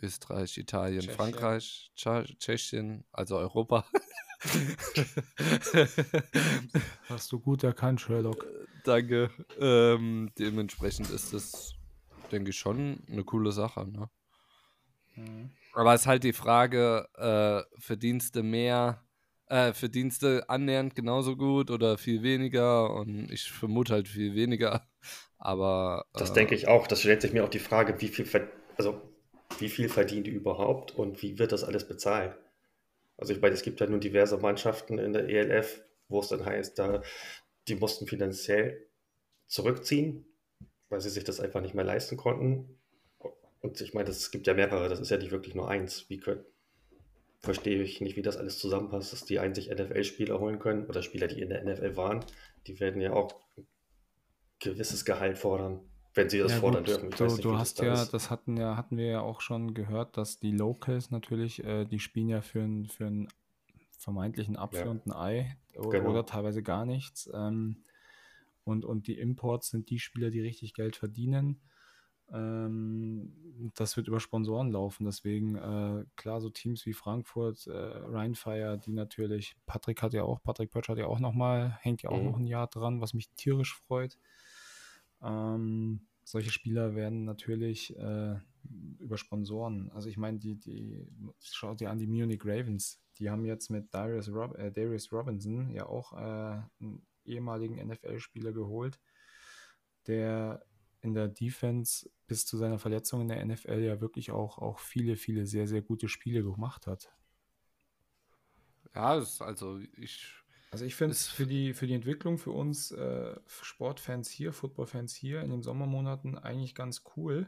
Österreich, 0.00 0.58
Italien, 0.58 1.00
Tschechien. 1.00 1.16
Frankreich, 1.16 1.90
Tschechien, 1.94 3.04
also 3.12 3.38
Europa. 3.38 3.86
Hast 7.08 7.30
du 7.30 7.38
gut 7.38 7.62
erkannt, 7.62 8.00
Sherlock. 8.00 8.44
Danke. 8.84 9.30
Ähm, 9.60 10.32
dementsprechend 10.36 11.10
ist 11.10 11.32
das, 11.32 11.74
denke 12.32 12.50
ich, 12.50 12.58
schon 12.58 13.04
eine 13.08 13.22
coole 13.22 13.52
Sache. 13.52 13.86
Ne? 13.86 14.10
Aber 15.74 15.94
es 15.94 16.02
ist 16.02 16.06
halt 16.08 16.24
die 16.24 16.32
Frage, 16.32 17.08
äh, 17.14 17.62
verdienst 17.80 18.34
du 18.34 18.42
mehr, 18.42 19.04
äh, 19.52 19.74
verdienst 19.74 20.22
du 20.22 20.48
annähernd 20.48 20.94
genauso 20.94 21.36
gut 21.36 21.70
oder 21.70 21.98
viel 21.98 22.22
weniger? 22.22 22.94
Und 22.94 23.30
ich 23.30 23.52
vermute 23.52 23.92
halt 23.92 24.08
viel 24.08 24.34
weniger. 24.34 24.86
Aber 25.38 26.06
Das 26.14 26.30
äh, 26.30 26.34
denke 26.34 26.54
ich 26.54 26.68
auch. 26.68 26.86
Das 26.86 27.00
stellt 27.00 27.20
sich 27.20 27.32
mir 27.32 27.44
auch 27.44 27.50
die 27.50 27.58
Frage, 27.58 28.00
wie 28.00 28.08
viel, 28.08 28.26
also, 28.76 29.02
wie 29.58 29.68
viel 29.68 29.88
verdienen 29.88 30.24
die 30.24 30.30
überhaupt 30.30 30.92
und 30.92 31.22
wie 31.22 31.38
wird 31.38 31.52
das 31.52 31.64
alles 31.64 31.86
bezahlt? 31.86 32.36
Also 33.18 33.34
ich 33.34 33.40
meine, 33.40 33.54
es 33.54 33.62
gibt 33.62 33.80
ja 33.80 33.86
nun 33.86 34.00
diverse 34.00 34.38
Mannschaften 34.38 34.98
in 34.98 35.12
der 35.12 35.28
ELF, 35.28 35.82
wo 36.08 36.20
es 36.20 36.28
dann 36.28 36.44
heißt, 36.44 36.78
da, 36.78 37.02
die 37.68 37.74
mussten 37.74 38.06
finanziell 38.06 38.86
zurückziehen, 39.48 40.24
weil 40.88 41.00
sie 41.00 41.10
sich 41.10 41.24
das 41.24 41.40
einfach 41.40 41.60
nicht 41.60 41.74
mehr 41.74 41.84
leisten 41.84 42.16
konnten. 42.16 42.78
Und 43.60 43.80
ich 43.80 43.94
meine, 43.94 44.08
es 44.08 44.30
gibt 44.30 44.46
ja 44.46 44.54
mehrere, 44.54 44.88
das 44.88 45.00
ist 45.00 45.10
ja 45.10 45.18
nicht 45.18 45.30
wirklich 45.30 45.54
nur 45.54 45.68
eins. 45.68 46.08
Wie 46.08 46.18
können, 46.18 46.44
verstehe 47.42 47.82
ich 47.82 48.00
nicht, 48.00 48.16
wie 48.16 48.22
das 48.22 48.36
alles 48.36 48.58
zusammenpasst, 48.58 49.12
dass 49.12 49.24
die 49.24 49.38
sich 49.54 49.68
NFL-Spieler 49.68 50.38
holen 50.38 50.58
können 50.58 50.86
oder 50.86 51.02
Spieler, 51.02 51.26
die 51.26 51.40
in 51.40 51.48
der 51.48 51.64
NFL 51.64 51.96
waren, 51.96 52.24
die 52.66 52.78
werden 52.80 53.00
ja 53.00 53.12
auch 53.12 53.34
gewisses 54.60 55.04
Gehalt 55.04 55.38
fordern, 55.38 55.80
wenn 56.14 56.30
sie 56.30 56.38
das 56.38 56.52
Ja, 56.52 56.60
fordern 56.60 56.84
gut, 56.84 56.88
dürfen. 56.88 57.08
Ich 57.10 57.18
du, 57.18 57.24
nicht, 57.24 57.44
du 57.44 57.58
hast 57.58 57.78
das 57.78 57.86
da 57.86 57.94
ja, 57.94 58.02
ist. 58.04 58.14
das 58.14 58.30
hatten 58.30 58.56
ja, 58.56 58.76
hatten 58.76 58.96
wir 58.96 59.06
ja 59.06 59.20
auch 59.20 59.40
schon 59.40 59.74
gehört, 59.74 60.16
dass 60.16 60.38
die 60.38 60.52
Locals 60.52 61.10
natürlich, 61.10 61.64
äh, 61.64 61.84
die 61.84 61.98
spielen 61.98 62.28
ja 62.28 62.42
für 62.42 62.62
einen 62.62 62.86
für 62.88 63.06
einen 63.06 63.28
vermeintlichen 63.98 64.56
Apfel 64.56 64.84
Ja. 64.84 64.90
und 64.90 65.06
ein 65.06 65.12
Ei 65.12 65.56
o- 65.76 65.88
Genau. 65.88 66.10
oder 66.10 66.26
teilweise 66.26 66.62
gar 66.62 66.84
nichts. 66.86 67.28
Ähm, 67.34 67.84
und, 68.64 68.84
und 68.84 69.08
die 69.08 69.18
Imports 69.18 69.70
sind 69.70 69.90
die 69.90 69.98
Spieler, 69.98 70.30
die 70.30 70.40
richtig 70.40 70.74
Geld 70.74 70.94
verdienen. 70.94 71.60
Ähm, 72.32 73.70
das 73.74 73.96
wird 73.96 74.08
über 74.08 74.20
Sponsoren 74.20 74.70
laufen. 74.72 75.04
Deswegen, 75.04 75.56
äh, 75.56 76.04
klar, 76.16 76.40
so 76.40 76.48
Teams 76.50 76.86
wie 76.86 76.94
Frankfurt, 76.94 77.66
äh, 77.66 77.72
Rheinfire, 77.72 78.78
die 78.78 78.92
natürlich, 78.92 79.54
Patrick 79.66 80.02
hat 80.02 80.12
ja 80.14 80.24
auch, 80.24 80.42
Patrick 80.42 80.70
Pötsch 80.70 80.88
hat 80.88 80.98
ja 80.98 81.06
auch 81.06 81.20
nochmal, 81.20 81.78
hängt 81.82 82.02
ja 82.02 82.10
auch 82.10 82.18
Mhm. 82.18 82.24
noch 82.24 82.38
ein 82.38 82.46
Jahr 82.46 82.66
dran, 82.68 83.00
was 83.00 83.14
mich 83.14 83.28
tierisch 83.30 83.74
freut. 83.74 84.18
Ähm, 85.22 86.06
solche 86.24 86.50
Spieler 86.50 86.94
werden 86.94 87.24
natürlich 87.24 87.96
äh, 87.96 88.36
über 88.98 89.18
Sponsoren, 89.18 89.90
also 89.92 90.08
ich 90.08 90.16
meine, 90.16 90.38
die, 90.38 90.54
die, 90.56 91.06
schaut 91.40 91.80
dir 91.80 91.90
an 91.90 91.98
die 91.98 92.06
Munich 92.06 92.42
Ravens, 92.44 93.00
die 93.18 93.28
haben 93.28 93.44
jetzt 93.44 93.70
mit 93.70 93.92
Darius, 93.92 94.28
Rob, 94.28 94.56
äh, 94.56 94.70
Darius 94.70 95.12
Robinson 95.12 95.70
ja 95.70 95.86
auch 95.86 96.12
äh, 96.12 96.62
einen 96.80 97.06
ehemaligen 97.24 97.76
NFL-Spieler 97.76 98.52
geholt, 98.52 99.00
der 100.06 100.64
in 101.02 101.14
der 101.14 101.28
Defense 101.28 102.08
bis 102.26 102.46
zu 102.46 102.56
seiner 102.56 102.78
Verletzung 102.78 103.20
in 103.20 103.28
der 103.28 103.44
NFL 103.44 103.80
ja 103.82 104.00
wirklich 104.00 104.30
auch, 104.30 104.58
auch 104.58 104.78
viele, 104.78 105.16
viele 105.16 105.44
sehr, 105.46 105.68
sehr 105.68 105.82
gute 105.82 106.08
Spiele 106.08 106.42
gemacht 106.42 106.86
hat. 106.86 107.12
ja, 108.94 109.08
also 109.40 109.78
ich 109.96 110.34
Also 110.70 110.84
ich 110.84 110.94
finde 110.94 111.12
es 111.12 111.26
für 111.28 111.46
die, 111.46 111.74
für 111.74 111.86
die 111.86 111.94
Entwicklung 111.94 112.38
für 112.38 112.52
uns 112.52 112.90
äh, 112.92 113.34
Sportfans 113.46 114.30
hier, 114.30 114.52
Footballfans 114.52 115.14
hier 115.14 115.42
in 115.42 115.50
den 115.50 115.62
Sommermonaten 115.62 116.38
eigentlich 116.38 116.74
ganz 116.74 117.02
cool, 117.16 117.46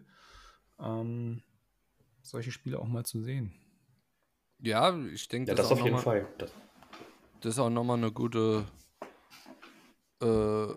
ähm, 0.79 1.43
solche 2.23 2.51
Spiele 2.53 2.79
auch 2.79 2.87
mal 2.89 3.05
zu 3.05 3.21
sehen. 3.23 3.55
ja, 4.59 4.99
ich 5.07 5.29
denke, 5.29 5.51
Ja, 5.51 5.55
das, 5.55 5.69
das 5.69 5.73
ist 5.73 5.73
auch 5.73 5.81
auf 5.81 5.85
jeden 5.85 5.97
mal- 5.97 6.03
Fall. 6.03 6.29
Das, 6.39 6.53
das 7.41 7.53
ist 7.55 7.59
auch 7.59 7.71
nochmal 7.71 7.99
eine 7.99 8.11
gute 8.11 8.67
äh, 10.23 10.75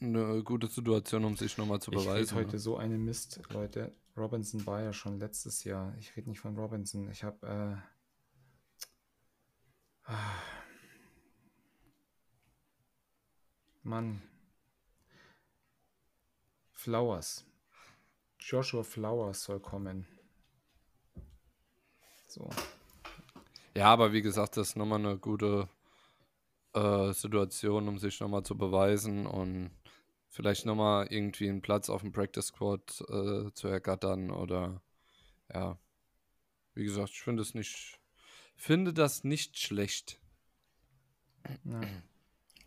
eine 0.00 0.42
gute 0.42 0.66
Situation, 0.66 1.24
um 1.24 1.36
sich 1.36 1.56
nochmal 1.58 1.80
zu 1.80 1.90
Ich 1.92 1.98
beweisen. 1.98 2.36
heute 2.36 2.52
ne? 2.52 2.58
so 2.58 2.76
eine 2.76 2.98
Mist, 2.98 3.40
Leute. 3.50 3.94
Robinson 4.16 4.64
war 4.66 4.82
ja 4.82 4.92
schon 4.92 5.18
letztes 5.18 5.64
Jahr. 5.64 5.94
Ich 5.98 6.16
rede 6.16 6.30
nicht 6.30 6.40
von 6.40 6.56
Robinson. 6.56 7.10
Ich 7.10 7.22
habe 7.22 7.82
äh, 10.06 10.10
ah. 10.10 10.34
Mann. 13.82 14.22
Flowers. 16.72 17.44
Joshua 18.38 18.82
Flowers 18.82 19.44
soll 19.44 19.60
kommen. 19.60 20.06
So. 22.26 22.48
Ja, 23.74 23.92
aber 23.92 24.12
wie 24.12 24.22
gesagt, 24.22 24.56
das 24.56 24.68
ist 24.68 24.76
nochmal 24.76 25.00
eine 25.00 25.18
gute 25.18 25.68
äh, 26.72 27.12
Situation, 27.12 27.88
um 27.88 27.98
sich 27.98 28.20
nochmal 28.20 28.42
zu 28.42 28.56
beweisen 28.56 29.26
und 29.26 29.70
vielleicht 30.36 30.66
nochmal 30.66 31.06
irgendwie 31.08 31.48
einen 31.48 31.62
Platz 31.62 31.88
auf 31.88 32.02
dem 32.02 32.12
Practice 32.12 32.48
Squad 32.48 33.00
äh, 33.08 33.50
zu 33.54 33.68
ergattern 33.68 34.30
oder 34.30 34.82
ja. 35.52 35.78
Wie 36.74 36.84
gesagt, 36.84 37.10
ich 37.10 37.22
finde 37.22 37.40
es 37.40 37.54
nicht, 37.54 37.98
finde 38.54 38.92
das 38.92 39.24
nicht 39.24 39.58
schlecht. 39.58 40.20
Ja. 41.64 41.80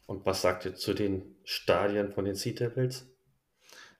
Und 0.08 0.26
was 0.26 0.42
sagt 0.42 0.66
ihr 0.66 0.74
zu 0.74 0.96
den 0.96 1.36
Stadien 1.44 2.12
von 2.12 2.26
den 2.26 2.34
Sea 2.34 2.54
Devils? 2.54 3.06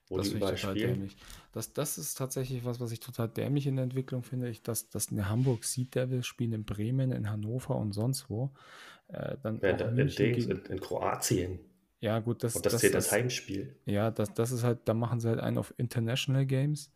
Wo 0.08 0.18
das 0.18 0.30
die 0.30 0.34
ich 0.34 0.40
total 0.40 0.74
dämlich. 0.74 1.16
Das, 1.52 1.72
das 1.72 1.96
ist 1.96 2.18
tatsächlich 2.18 2.64
was, 2.64 2.80
was 2.80 2.90
ich 2.90 2.98
total 2.98 3.28
dämlich 3.28 3.68
in 3.68 3.76
der 3.76 3.84
Entwicklung 3.84 4.24
finde. 4.24 4.48
Ich, 4.48 4.62
dass, 4.62 4.88
dass 4.88 5.12
in 5.12 5.28
Hamburg 5.28 5.62
Sea 5.62 5.84
Devils 5.84 6.26
spielen 6.26 6.52
in 6.52 6.64
Bremen, 6.64 7.12
in 7.12 7.30
Hannover 7.30 7.76
und 7.76 7.92
sonst 7.92 8.28
wo. 8.28 8.50
Äh, 9.06 9.36
dann 9.44 9.60
ja, 9.60 9.70
in, 9.70 10.08
in, 10.08 10.64
in, 10.64 10.80
Kroatien. 10.80 11.60
Ja, 12.00 12.18
gut, 12.18 12.42
das, 12.42 12.56
und 12.56 12.64
das, 12.64 12.72
das 12.72 12.80
zählt 12.80 12.94
als 12.94 13.12
Heimspiel. 13.12 13.76
Ja, 13.84 14.10
das, 14.10 14.32
das 14.32 14.52
ist 14.52 14.64
halt, 14.64 14.80
da 14.86 14.94
machen 14.94 15.20
sie 15.20 15.28
halt 15.28 15.40
einen 15.40 15.58
auf 15.58 15.74
International 15.76 16.46
Games. 16.46 16.92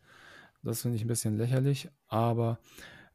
Das 0.63 0.81
finde 0.81 0.97
ich 0.97 1.03
ein 1.03 1.07
bisschen 1.07 1.37
lächerlich, 1.37 1.89
aber 2.07 2.59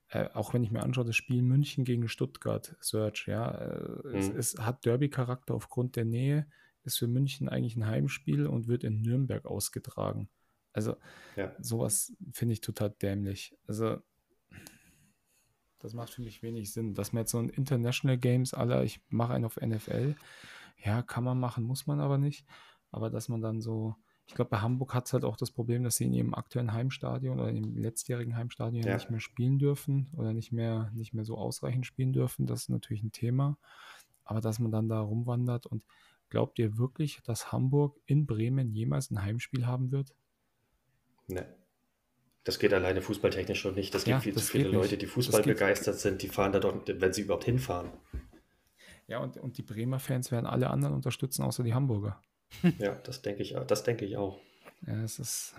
äh, 0.08 0.28
auch 0.34 0.54
wenn 0.54 0.62
ich 0.62 0.70
mir 0.70 0.82
anschaue, 0.82 1.04
das 1.04 1.16
Spiel 1.16 1.42
München 1.42 1.84
gegen 1.84 2.08
Stuttgart, 2.08 2.76
Search, 2.80 3.26
ja, 3.26 3.50
äh, 3.50 4.08
mhm. 4.08 4.14
es, 4.14 4.28
es, 4.28 4.58
hat 4.58 4.84
Derby-Charakter 4.84 5.54
aufgrund 5.54 5.96
der 5.96 6.04
Nähe, 6.04 6.46
ist 6.84 6.98
für 6.98 7.08
München 7.08 7.48
eigentlich 7.48 7.76
ein 7.76 7.86
Heimspiel 7.86 8.46
und 8.46 8.68
wird 8.68 8.84
in 8.84 9.02
Nürnberg 9.02 9.44
ausgetragen. 9.44 10.28
Also 10.72 10.96
ja. 11.36 11.54
sowas 11.58 12.12
finde 12.32 12.52
ich 12.52 12.60
total 12.60 12.90
dämlich. 12.90 13.56
Also 13.66 13.98
das 15.80 15.94
macht 15.94 16.10
für 16.10 16.22
mich 16.22 16.42
wenig 16.42 16.72
Sinn. 16.72 16.94
Dass 16.94 17.12
man 17.12 17.22
jetzt 17.22 17.32
so 17.32 17.38
ein 17.38 17.48
International 17.48 18.18
Games 18.18 18.54
aller, 18.54 18.84
ich 18.84 19.00
mache 19.08 19.32
einen 19.32 19.44
auf 19.44 19.60
NFL, 19.60 20.14
ja, 20.84 21.02
kann 21.02 21.24
man 21.24 21.38
machen, 21.38 21.64
muss 21.64 21.86
man 21.86 22.00
aber 22.00 22.18
nicht. 22.18 22.46
Aber 22.90 23.10
dass 23.10 23.28
man 23.28 23.40
dann 23.40 23.60
so, 23.60 23.94
ich 24.26 24.34
glaube, 24.34 24.50
bei 24.50 24.58
Hamburg 24.58 24.94
hat 24.94 25.06
es 25.06 25.12
halt 25.12 25.24
auch 25.24 25.36
das 25.36 25.50
Problem, 25.50 25.84
dass 25.84 25.96
sie 25.96 26.04
in 26.04 26.12
ihrem 26.12 26.34
aktuellen 26.34 26.72
Heimstadion 26.72 27.38
oder 27.38 27.50
im 27.50 27.76
letztjährigen 27.76 28.36
Heimstadion 28.36 28.84
ja. 28.84 28.94
nicht 28.94 29.10
mehr 29.10 29.20
spielen 29.20 29.58
dürfen 29.58 30.10
oder 30.16 30.32
nicht 30.32 30.52
mehr, 30.52 30.90
nicht 30.94 31.14
mehr 31.14 31.24
so 31.24 31.36
ausreichend 31.36 31.86
spielen 31.86 32.12
dürfen. 32.12 32.46
Das 32.46 32.62
ist 32.62 32.68
natürlich 32.68 33.02
ein 33.02 33.12
Thema. 33.12 33.58
Aber 34.24 34.40
dass 34.40 34.58
man 34.58 34.70
dann 34.70 34.88
da 34.88 35.00
rumwandert 35.00 35.66
und 35.66 35.84
glaubt 36.28 36.58
ihr 36.58 36.78
wirklich, 36.78 37.20
dass 37.24 37.52
Hamburg 37.52 37.98
in 38.06 38.26
Bremen 38.26 38.72
jemals 38.72 39.10
ein 39.10 39.22
Heimspiel 39.22 39.66
haben 39.66 39.90
wird? 39.90 40.14
Nee. 41.26 41.42
Das 42.44 42.58
geht 42.58 42.72
alleine 42.72 43.02
fußballtechnisch 43.02 43.60
schon 43.60 43.74
nicht. 43.74 43.94
Das 43.94 44.04
gibt 44.04 44.12
ja, 44.12 44.20
viel 44.20 44.34
zu 44.34 44.40
viele 44.40 44.68
Leute, 44.68 44.96
die 44.96 45.06
Fußball 45.06 45.42
begeistert 45.42 45.98
sind, 45.98 46.22
die 46.22 46.28
fahren 46.28 46.52
da 46.52 46.58
doch, 46.60 46.74
wenn 46.86 47.12
sie 47.12 47.22
überhaupt 47.22 47.44
hinfahren. 47.44 47.90
Ja, 49.10 49.18
und, 49.18 49.36
und 49.38 49.58
die 49.58 49.62
Bremer 49.62 49.98
Fans 49.98 50.30
werden 50.30 50.46
alle 50.46 50.70
anderen 50.70 50.94
unterstützen, 50.94 51.42
außer 51.42 51.64
die 51.64 51.74
Hamburger. 51.74 52.22
Ja, 52.78 52.94
das 52.94 53.22
denke 53.22 53.42
ich, 53.42 53.56
das 53.66 53.82
denke 53.82 54.04
ich 54.04 54.16
auch. 54.16 54.38
Ja, 54.86 55.02
es 55.02 55.18
ist. 55.18 55.54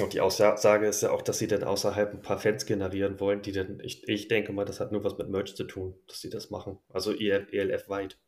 Und 0.00 0.12
die 0.12 0.20
Aussage 0.20 0.86
ist 0.86 1.02
ja 1.02 1.10
auch, 1.10 1.22
dass 1.22 1.38
sie 1.38 1.48
dann 1.48 1.64
außerhalb 1.64 2.14
ein 2.14 2.22
paar 2.22 2.38
Fans 2.38 2.64
generieren 2.64 3.18
wollen, 3.18 3.42
die 3.42 3.52
dann, 3.52 3.80
ich, 3.80 4.08
ich 4.08 4.28
denke 4.28 4.52
mal, 4.52 4.64
das 4.64 4.78
hat 4.78 4.92
nur 4.92 5.02
was 5.02 5.18
mit 5.18 5.28
Merch 5.28 5.56
zu 5.56 5.64
tun, 5.64 5.94
dass 6.06 6.20
sie 6.20 6.30
das 6.30 6.50
machen. 6.50 6.78
Also 6.88 7.12
ELF, 7.12 7.52
ELF 7.52 7.88
weit. 7.88 8.18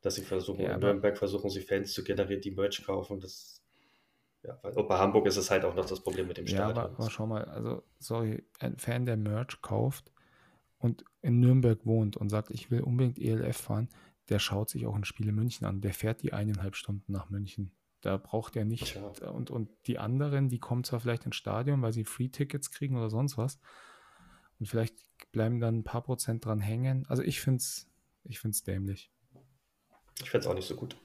Dass 0.00 0.16
sie 0.16 0.22
versuchen, 0.22 0.64
ja, 0.64 0.74
in 0.74 0.80
Nürnberg 0.80 1.16
versuchen 1.16 1.48
sie 1.50 1.60
Fans 1.60 1.92
zu 1.92 2.04
generieren, 2.04 2.40
die 2.40 2.50
Merch 2.50 2.84
kaufen. 2.84 3.20
Das, 3.20 3.62
ja, 4.42 4.58
weil, 4.62 4.72
bei 4.72 4.98
Hamburg 4.98 5.26
ist 5.26 5.36
es 5.36 5.50
halt 5.50 5.64
auch 5.64 5.74
noch 5.74 5.86
das 5.86 6.00
Problem 6.00 6.28
mit 6.28 6.38
dem 6.38 6.46
Stadion. 6.46 6.76
Ja, 6.76 6.82
aber, 6.82 6.94
aber 6.94 7.10
schau 7.10 7.26
mal, 7.26 7.44
also, 7.44 7.82
sorry, 7.98 8.44
ein 8.60 8.78
Fan, 8.78 9.06
der 9.06 9.16
Merch 9.16 9.60
kauft, 9.62 10.10
und 10.84 11.02
in 11.22 11.40
Nürnberg 11.40 11.86
wohnt 11.86 12.14
und 12.18 12.28
sagt, 12.28 12.50
ich 12.50 12.70
will 12.70 12.82
unbedingt 12.82 13.18
ELF 13.18 13.56
fahren, 13.56 13.88
der 14.28 14.38
schaut 14.38 14.68
sich 14.68 14.84
auch 14.84 14.94
ein 14.94 15.04
Spiel 15.04 15.28
in 15.28 15.34
München 15.34 15.66
an. 15.66 15.80
Der 15.80 15.94
fährt 15.94 16.22
die 16.22 16.34
eineinhalb 16.34 16.76
Stunden 16.76 17.10
nach 17.10 17.30
München. 17.30 17.72
Da 18.02 18.18
braucht 18.18 18.54
er 18.54 18.66
nicht. 18.66 18.96
Ja. 18.96 19.30
Und, 19.30 19.50
und 19.50 19.70
die 19.86 19.98
anderen, 19.98 20.50
die 20.50 20.58
kommen 20.58 20.84
zwar 20.84 21.00
vielleicht 21.00 21.24
ins 21.24 21.36
Stadion, 21.36 21.80
weil 21.80 21.94
sie 21.94 22.04
Free-Tickets 22.04 22.70
kriegen 22.70 22.98
oder 22.98 23.08
sonst 23.08 23.38
was. 23.38 23.58
Und 24.58 24.66
vielleicht 24.66 24.94
bleiben 25.32 25.58
dann 25.58 25.78
ein 25.78 25.84
paar 25.84 26.02
Prozent 26.02 26.44
dran 26.44 26.60
hängen. 26.60 27.06
Also 27.08 27.22
ich 27.22 27.40
finde 27.40 27.60
es 27.60 27.88
ich 28.24 28.38
find's 28.38 28.62
dämlich. 28.62 29.10
Ich 30.20 30.30
finde 30.30 30.44
es 30.44 30.46
auch 30.46 30.54
nicht 30.54 30.68
so 30.68 30.76
gut. 30.76 30.98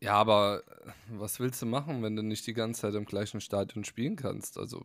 Ja, 0.00 0.14
aber 0.14 0.64
was 1.08 1.38
willst 1.38 1.62
du 1.62 1.66
machen, 1.66 2.02
wenn 2.02 2.16
du 2.16 2.22
nicht 2.22 2.48
die 2.48 2.52
ganze 2.52 2.80
Zeit 2.80 2.94
im 2.94 3.04
gleichen 3.04 3.40
Stadion 3.40 3.84
spielen 3.84 4.16
kannst? 4.16 4.58
Also 4.58 4.84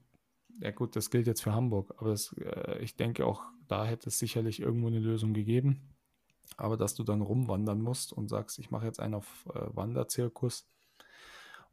ja 0.60 0.72
gut, 0.72 0.96
das 0.96 1.10
gilt 1.10 1.28
jetzt 1.28 1.42
für 1.42 1.54
Hamburg, 1.54 1.94
aber 1.98 2.12
das, 2.12 2.34
äh, 2.38 2.80
ich 2.80 2.96
denke 2.96 3.26
auch, 3.26 3.44
da 3.68 3.86
hätte 3.86 4.10
es 4.10 4.20
sicherlich 4.20 4.60
irgendwo 4.60 4.88
eine 4.88 5.00
Lösung 5.00 5.34
gegeben. 5.34 5.82
Aber 6.58 6.78
dass 6.78 6.96
du 6.96 7.04
dann 7.04 7.22
rumwandern 7.22 7.82
musst 7.82 8.12
und 8.12 8.28
sagst, 8.28 8.60
ich 8.60 8.72
mache 8.72 8.86
jetzt 8.86 9.00
einen 9.00 9.14
auf 9.14 9.46
äh, 9.54 9.76
Wanderzirkus. 9.76 10.68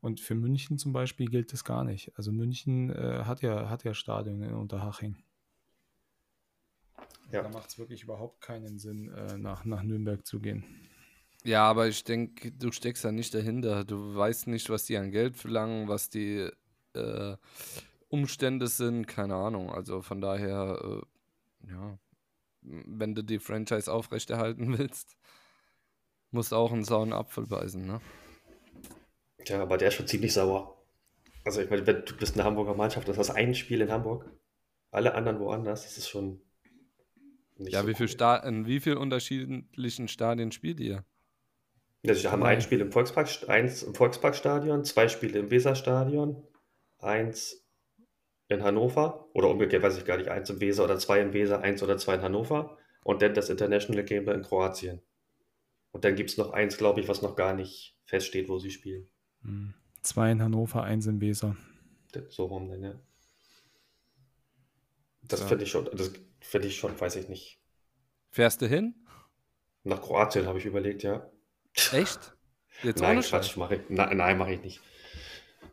Und 0.00 0.20
für 0.20 0.34
München 0.34 0.78
zum 0.78 0.92
Beispiel 0.92 1.26
gilt 1.26 1.52
das 1.52 1.64
gar 1.64 1.82
nicht. 1.82 2.12
Also 2.16 2.30
München 2.30 2.90
äh, 2.90 3.24
hat 3.24 3.40
ja 3.42 3.68
hat 3.70 3.84
ja 3.84 3.94
Stadion 3.94 4.42
in 4.42 4.54
Unterhaching. 4.54 5.16
Ja. 7.32 7.42
Da 7.42 7.48
macht 7.48 7.70
es 7.70 7.78
wirklich 7.78 8.04
überhaupt 8.04 8.40
keinen 8.40 8.78
Sinn, 8.78 9.08
äh, 9.08 9.36
nach, 9.36 9.64
nach 9.64 9.82
Nürnberg 9.82 10.24
zu 10.24 10.38
gehen. 10.38 10.64
Ja, 11.42 11.64
aber 11.64 11.88
ich 11.88 12.04
denke, 12.04 12.52
du 12.52 12.70
steckst 12.70 13.04
da 13.04 13.12
nicht 13.12 13.34
dahinter. 13.34 13.84
Du 13.84 14.14
weißt 14.14 14.46
nicht, 14.46 14.70
was 14.70 14.84
die 14.84 14.96
an 14.96 15.10
Geld 15.10 15.36
verlangen, 15.36 15.88
was 15.88 16.10
die 16.10 16.50
äh, 16.94 17.36
Umstände 18.08 18.68
sind, 18.68 19.06
keine 19.06 19.34
Ahnung. 19.36 19.70
Also 19.70 20.02
von 20.02 20.20
daher, 20.20 21.02
äh, 21.64 21.70
ja, 21.72 21.98
wenn 22.62 23.14
du 23.14 23.22
die 23.24 23.38
Franchise 23.38 23.92
aufrechterhalten 23.92 24.78
willst, 24.78 25.16
musst 26.30 26.52
du 26.52 26.56
auch 26.56 26.72
einen 26.72 26.84
sauren 26.84 27.12
Apfel 27.12 27.46
beißen, 27.46 27.84
ne? 27.84 28.00
Ja, 29.46 29.62
aber 29.62 29.78
der 29.78 29.88
ist 29.88 29.94
schon 29.94 30.06
ziemlich 30.06 30.32
sauer. 30.34 30.76
Also 31.44 31.60
ich 31.62 31.70
meine, 31.70 31.82
du 31.84 32.16
bist 32.16 32.34
eine 32.34 32.44
Hamburger 32.44 32.74
Mannschaft, 32.74 33.08
das 33.08 33.18
ist 33.18 33.30
ein 33.30 33.54
Spiel 33.54 33.80
in 33.80 33.90
Hamburg, 33.92 34.30
alle 34.90 35.14
anderen 35.14 35.40
woanders, 35.40 35.84
das 35.84 35.98
ist 35.98 36.08
schon 36.08 36.42
nicht 37.58 37.74
Ja, 37.74 37.80
so 37.80 37.86
wie 37.86 37.94
viel 37.94 38.08
cool. 38.08 38.40
in 38.44 38.66
wie 38.66 38.80
vielen 38.80 38.98
unterschiedlichen 38.98 40.08
Stadien 40.08 40.52
spielt 40.52 40.80
ihr? 40.80 41.04
Also 42.06 42.22
wir 42.22 42.30
haben 42.32 42.42
ein 42.42 42.60
Spiel 42.62 42.80
im 42.80 42.92
Volkspark, 42.92 43.28
eins 43.48 43.82
im 43.82 43.94
Volksparkstadion, 43.94 44.84
zwei 44.84 45.08
Spiele 45.08 45.38
im 45.40 45.50
Weserstadion, 45.50 46.42
eins 46.98 47.65
in 48.48 48.62
Hannover 48.62 49.28
oder 49.34 49.48
umgekehrt, 49.48 49.82
weiß 49.82 49.98
ich 49.98 50.04
gar 50.04 50.16
nicht, 50.16 50.28
eins 50.28 50.50
im 50.50 50.60
Weser 50.60 50.84
oder 50.84 50.98
zwei 50.98 51.20
im 51.20 51.32
Weser, 51.32 51.60
eins 51.62 51.82
oder 51.82 51.98
zwei 51.98 52.14
in 52.14 52.22
Hannover 52.22 52.78
und 53.02 53.22
dann 53.22 53.34
das 53.34 53.50
International 53.50 54.04
Game 54.04 54.28
in 54.28 54.42
Kroatien. 54.42 55.02
Und 55.90 56.04
dann 56.04 56.14
gibt 56.14 56.30
es 56.30 56.36
noch 56.36 56.50
eins, 56.50 56.76
glaube 56.76 57.00
ich, 57.00 57.08
was 57.08 57.22
noch 57.22 57.36
gar 57.36 57.54
nicht 57.54 57.96
feststeht, 58.04 58.48
wo 58.48 58.58
sie 58.58 58.70
spielen. 58.70 59.08
Hm. 59.42 59.74
Zwei 60.02 60.30
in 60.30 60.42
Hannover, 60.42 60.82
eins 60.84 61.06
im 61.06 61.20
Weser. 61.20 61.56
So 62.28 62.46
rum 62.46 62.68
dann, 62.68 62.82
ja. 62.82 62.94
Das 65.22 65.40
ja. 65.40 65.46
finde 65.46 65.64
ich 65.64 65.70
schon, 65.70 65.88
das 65.92 66.12
finde 66.40 66.68
ich 66.68 66.76
schon, 66.76 66.98
weiß 66.98 67.16
ich 67.16 67.28
nicht. 67.28 67.60
Fährst 68.30 68.62
du 68.62 68.68
hin? 68.68 68.94
Nach 69.82 70.00
Kroatien 70.00 70.46
habe 70.46 70.58
ich 70.58 70.66
überlegt, 70.66 71.02
ja. 71.02 71.30
Echt? 71.92 72.36
Jetzt 72.82 73.00
nein, 73.02 73.20
Quatsch, 73.20 73.56
mache 73.56 73.76
ich, 73.76 73.80
na, 73.88 74.12
nein, 74.14 74.38
mache 74.38 74.54
ich 74.54 74.62
nicht. 74.62 74.80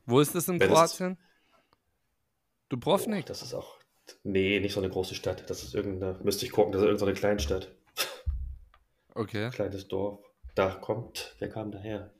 Wo 0.06 0.20
ist 0.20 0.36
das 0.36 0.48
in 0.48 0.60
Wenn 0.60 0.70
Kroatien? 0.70 1.18
Dubrovnik? 2.74 3.26
Oh, 3.26 3.28
das 3.28 3.42
ist 3.44 3.54
auch. 3.54 3.78
Nee, 4.24 4.60
nicht 4.60 4.74
so 4.74 4.80
eine 4.82 4.90
große 4.90 5.16
Stadt. 5.16 5.50
Das 5.50 5.64
ist 5.64 5.76
irgendeine. 5.76 6.20
Müsste 6.24 6.46
ich 6.46 6.52
gucken, 6.52 6.72
das 6.72 6.82
ist 6.82 6.88
irgendeine 6.88 7.14
Kleinstadt. 7.14 7.72
Okay. 9.16 9.50
Kleines 9.52 9.88
Dorf. 9.88 10.20
Da 10.56 10.72
kommt. 10.76 11.36
Wer 11.40 11.50
kam 11.50 11.72
daher? 11.72 12.12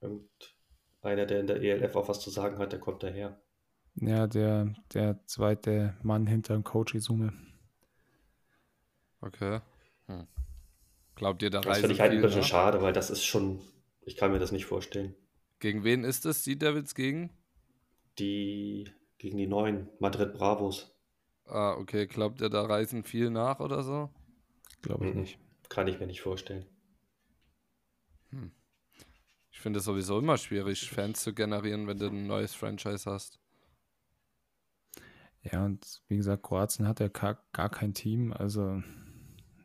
Irgendeiner, 0.00 1.26
der 1.26 1.40
in 1.40 1.46
der 1.48 1.60
ELF 1.60 1.96
auch 1.96 2.08
was 2.08 2.20
zu 2.20 2.30
sagen 2.30 2.58
hat, 2.58 2.72
der 2.72 2.78
kommt 2.78 3.02
daher. 3.02 3.40
Ja, 3.96 4.26
der, 4.28 4.72
der 4.94 5.26
zweite 5.26 5.96
Mann 6.02 6.26
hinter 6.26 6.54
dem 6.54 6.62
Coach 6.64 6.94
Izume. 6.94 7.32
Okay. 9.20 9.60
Hm. 10.06 10.26
Glaubt 11.16 11.42
ihr, 11.42 11.50
da 11.50 11.60
Das 11.60 11.78
finde 11.78 11.94
ich 11.94 12.00
halt 12.00 12.12
ein 12.12 12.22
bisschen 12.22 12.40
nach? 12.40 12.46
schade, 12.46 12.80
weil 12.80 12.92
das 12.92 13.10
ist 13.10 13.24
schon. 13.24 13.60
Ich 14.02 14.16
kann 14.16 14.30
mir 14.32 14.38
das 14.38 14.52
nicht 14.52 14.66
vorstellen. 14.66 15.14
Gegen 15.58 15.84
wen 15.84 16.04
ist 16.04 16.24
es, 16.24 16.42
die 16.42 16.56
Devils 16.58 16.94
gegen? 16.94 17.30
Die 18.18 18.90
gegen 19.20 19.36
die 19.36 19.46
neuen 19.46 19.88
Madrid 19.98 20.32
Bravos. 20.32 20.96
Ah, 21.44 21.74
okay. 21.74 22.06
Glaubt 22.06 22.40
ihr, 22.40 22.48
da 22.48 22.62
reisen 22.62 23.04
viel 23.04 23.30
nach 23.30 23.60
oder 23.60 23.82
so? 23.82 24.10
Glaube 24.80 25.06
ich 25.06 25.14
mhm. 25.14 25.20
nicht. 25.20 25.38
Kann 25.68 25.86
ich 25.86 26.00
mir 26.00 26.06
nicht 26.06 26.22
vorstellen. 26.22 26.64
Hm. 28.30 28.50
Ich 29.52 29.60
finde 29.60 29.80
es 29.80 29.84
sowieso 29.84 30.18
immer 30.18 30.38
schwierig, 30.38 30.88
Fans 30.88 31.22
zu 31.22 31.34
generieren, 31.34 31.86
wenn 31.86 31.98
du 31.98 32.06
ein 32.06 32.26
neues 32.26 32.54
Franchise 32.54 33.08
hast. 33.10 33.38
Ja, 35.42 35.66
und 35.66 36.02
wie 36.08 36.16
gesagt, 36.16 36.42
Kroatien 36.42 36.88
hat 36.88 37.00
ja 37.00 37.08
gar, 37.08 37.42
gar 37.52 37.68
kein 37.68 37.92
Team. 37.92 38.32
Also, 38.32 38.82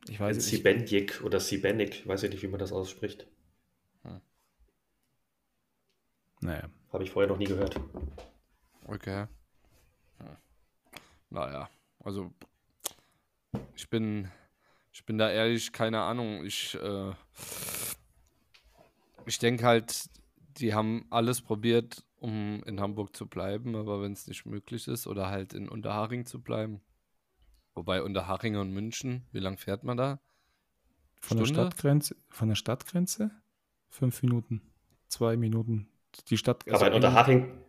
ich 0.10 0.20
weiß 0.20 0.36
nicht. 0.36 0.48
Sibenjik 0.48 1.24
oder 1.24 1.39
Sibenik, 1.39 2.06
weiß 2.06 2.24
ich 2.24 2.32
nicht, 2.32 2.44
wie 2.44 2.48
man 2.48 2.60
das 2.60 2.74
ausspricht. 2.74 3.26
Hm. 4.04 4.20
Naja. 6.41 6.70
Habe 6.91 7.04
ich 7.04 7.12
vorher 7.12 7.30
noch 7.30 7.38
nie 7.38 7.46
gehört. 7.46 7.80
Okay. 8.86 9.28
Naja, 11.30 11.70
also 12.00 12.32
ich 13.76 13.90
bin, 13.90 14.30
ich 14.94 15.06
bin 15.06 15.18
da 15.18 15.30
ehrlich, 15.30 15.72
keine 15.72 16.02
Ahnung. 16.02 16.46
Ich, 16.46 16.76
äh, 16.76 17.14
ich 19.26 19.40
denke 19.40 19.66
halt, 19.66 20.10
die 20.58 20.74
haben 20.74 21.06
alles 21.10 21.42
probiert, 21.42 22.04
um 22.18 22.64
in 22.66 22.80
Hamburg 22.80 23.16
zu 23.16 23.28
bleiben, 23.28 23.76
aber 23.76 24.02
wenn 24.02 24.14
es 24.14 24.28
nicht 24.28 24.46
möglich 24.46 24.88
ist, 24.88 25.08
oder 25.08 25.30
halt 25.30 25.54
in 25.54 25.68
Unterhaching 25.70 26.26
zu 26.26 26.42
bleiben. 26.42 26.82
Wobei 27.74 28.02
Unterhaching 28.02 28.56
und 28.56 28.72
München, 28.72 29.26
wie 29.32 29.40
lang 29.40 29.58
fährt 29.58 29.84
man 29.84 29.98
da? 29.98 30.20
Von 31.22 31.38
der? 31.38 31.46
Stadtgrenze, 31.46 32.16
von 32.30 32.48
der 32.48 32.56
Stadtgrenze? 32.56 33.32
Fünf 33.90 34.22
Minuten. 34.24 34.62
Zwei 35.08 35.36
Minuten. 35.36 35.88
Die 36.30 36.38
Stadt. 36.38 36.64
Aber 36.68 36.78
in 36.78 36.94
eigentlich- 36.94 36.96
Unterhaching, 36.96 37.64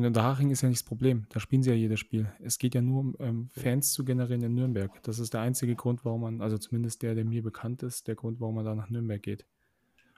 Und 0.00 0.04
in 0.04 0.08
Unterhaching 0.12 0.50
ist 0.50 0.62
ja 0.62 0.68
nicht 0.70 0.80
das 0.80 0.86
Problem. 0.88 1.26
Da 1.28 1.40
spielen 1.40 1.62
sie 1.62 1.68
ja 1.68 1.76
jedes 1.76 2.00
Spiel. 2.00 2.32
Es 2.42 2.56
geht 2.56 2.74
ja 2.74 2.80
nur 2.80 3.00
um 3.00 3.16
ähm, 3.20 3.48
Fans 3.50 3.92
zu 3.92 4.02
generieren 4.02 4.42
in 4.42 4.54
Nürnberg. 4.54 4.90
Das 5.02 5.18
ist 5.18 5.34
der 5.34 5.42
einzige 5.42 5.74
Grund, 5.76 6.06
warum 6.06 6.22
man, 6.22 6.40
also 6.40 6.56
zumindest 6.56 7.02
der, 7.02 7.14
der 7.14 7.26
mir 7.26 7.42
bekannt 7.42 7.82
ist, 7.82 8.08
der 8.08 8.14
Grund, 8.14 8.40
warum 8.40 8.54
man 8.54 8.64
da 8.64 8.74
nach 8.74 8.88
Nürnberg 8.88 9.22
geht. 9.22 9.44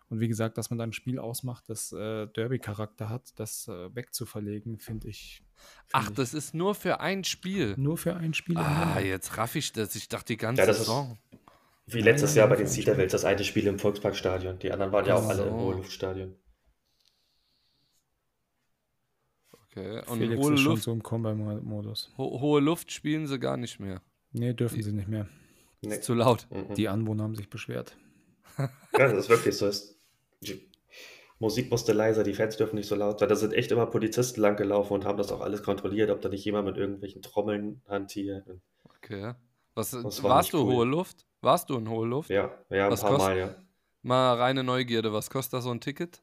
Und 0.09 0.21
wie 0.21 0.29
gesagt, 0.29 0.57
dass 0.57 0.71
man 0.71 0.79
da 0.79 0.85
ein 0.85 0.93
Spiel 0.93 1.19
ausmacht, 1.19 1.65
das 1.69 1.91
äh, 1.91 2.29
Derby-Charakter 2.29 3.09
hat, 3.09 3.33
das 3.41 3.67
äh, 3.67 3.93
wegzuverlegen, 3.93 4.79
finde 4.79 5.09
ich. 5.09 5.43
find 5.57 5.91
Ach, 5.95 6.11
ich 6.11 6.15
das 6.15 6.33
ist 6.33 6.55
nur 6.55 6.77
für 6.77 7.01
ein 7.01 7.25
Spiel. 7.25 7.75
nur 7.77 7.99
für 7.99 8.15
ein 8.15 8.35
Spiel. 8.35 8.59
Ah, 8.59 9.01
jetzt 9.01 9.37
raff 9.37 9.57
ich 9.57 9.73
das. 9.73 9.97
Ich 9.97 10.07
dachte 10.09 10.27
die 10.27 10.37
ganze 10.37 10.63
Ja, 10.63 10.67
das 10.67 10.77
ist- 10.79 10.87
Saison. 10.87 11.19
wie 11.87 12.03
letztes 12.03 12.37
Jahr 12.37 12.47
bei 12.47 12.55
den 12.55 12.69
Cedar-Wels, 12.69 13.11
das 13.11 13.25
eine 13.25 13.43
Spiel 13.43 13.67
im 13.67 13.81
Volksparkstadion. 13.81 14.61
Die 14.61 14.71
anderen 14.71 14.93
waren 14.93 15.07
ja 15.07 15.17
auch 15.17 15.25
Ach 15.25 15.31
alle 15.31 15.43
im 15.43 15.49
so. 15.49 15.83
Okay. 19.75 20.03
Und 20.07 20.19
Felix 20.19 20.41
hohe 20.43 20.55
ist 20.55 20.61
schon 20.61 20.71
Luft, 20.73 20.83
so 20.83 20.93
im 20.93 21.03
Combat-Modus. 21.03 22.13
ho 22.19 22.41
hohe 22.41 22.61
Luft 22.61 22.93
spielen 22.93 23.27
sie 23.27 23.39
gar 23.39 23.57
nicht 23.57 23.81
mehr. 23.81 24.03
Nee, 24.33 24.53
dürfen 24.53 24.83
sie 24.83 24.93
nicht 24.93 25.09
mehr. 25.09 25.27
Nee. 25.81 25.95
Ist 25.95 26.05
zu 26.05 26.15
laut. 26.15 26.47
Mhm. 26.51 26.75
Die 26.75 26.89
Anwohner 26.89 27.25
haben 27.25 27.35
sich 27.37 27.49
beschwert. 27.51 27.97
Ja, 28.59 29.09
das 29.09 29.15
ist 29.15 29.29
wirklich 29.31 29.57
so. 29.57 29.67
Ist, 29.67 29.97
die 30.43 30.69
Musik 31.39 31.71
musste 31.71 31.95
leiser, 31.95 32.23
die 32.23 32.35
Fans 32.35 32.59
dürfen 32.59 32.77
nicht 32.77 32.87
so 32.87 32.95
laut 32.95 33.19
sein. 33.19 33.29
Da 33.31 33.35
sind 33.37 33.55
echt 33.55 33.73
immer 33.73 33.87
Polizisten 33.87 34.43
langgelaufen 34.43 34.93
und 34.95 35.07
haben 35.07 35.17
das 35.17 35.33
auch 35.33 35.41
alles 35.41 35.63
kontrolliert, 35.63 36.11
ob 36.11 36.21
da 36.21 36.29
nicht 36.29 36.45
jemand 36.45 36.67
mit 36.67 36.77
irgendwelchen 36.77 37.23
Trommeln 37.23 37.81
hantiert. 37.89 38.47
Okay. 38.85 39.33
Was, 39.75 39.93
Das 39.93 40.23
war 40.23 40.31
warst 40.31 40.53
du 40.53 40.59
cool. 40.67 40.75
hohe 40.75 40.85
Luft? 40.85 41.27
Warst 41.41 41.71
du 41.71 41.79
in 41.79 41.89
hohe 41.89 42.07
Luft? 42.07 42.29
ja, 42.29 42.53
ja, 42.69 42.85
ein 42.85 42.93
Was 42.93 43.01
paar 43.01 43.13
kostet- 43.13 43.29
Mal, 43.29 43.39
ja. 43.39 43.55
Mal 44.03 44.35
reine 44.37 44.63
Neugierde. 44.63 45.13
Was 45.15 45.31
kostet 45.31 45.55
da 45.55 45.61
so 45.63 45.71
ein 45.71 45.81
Ticket? 45.81 46.23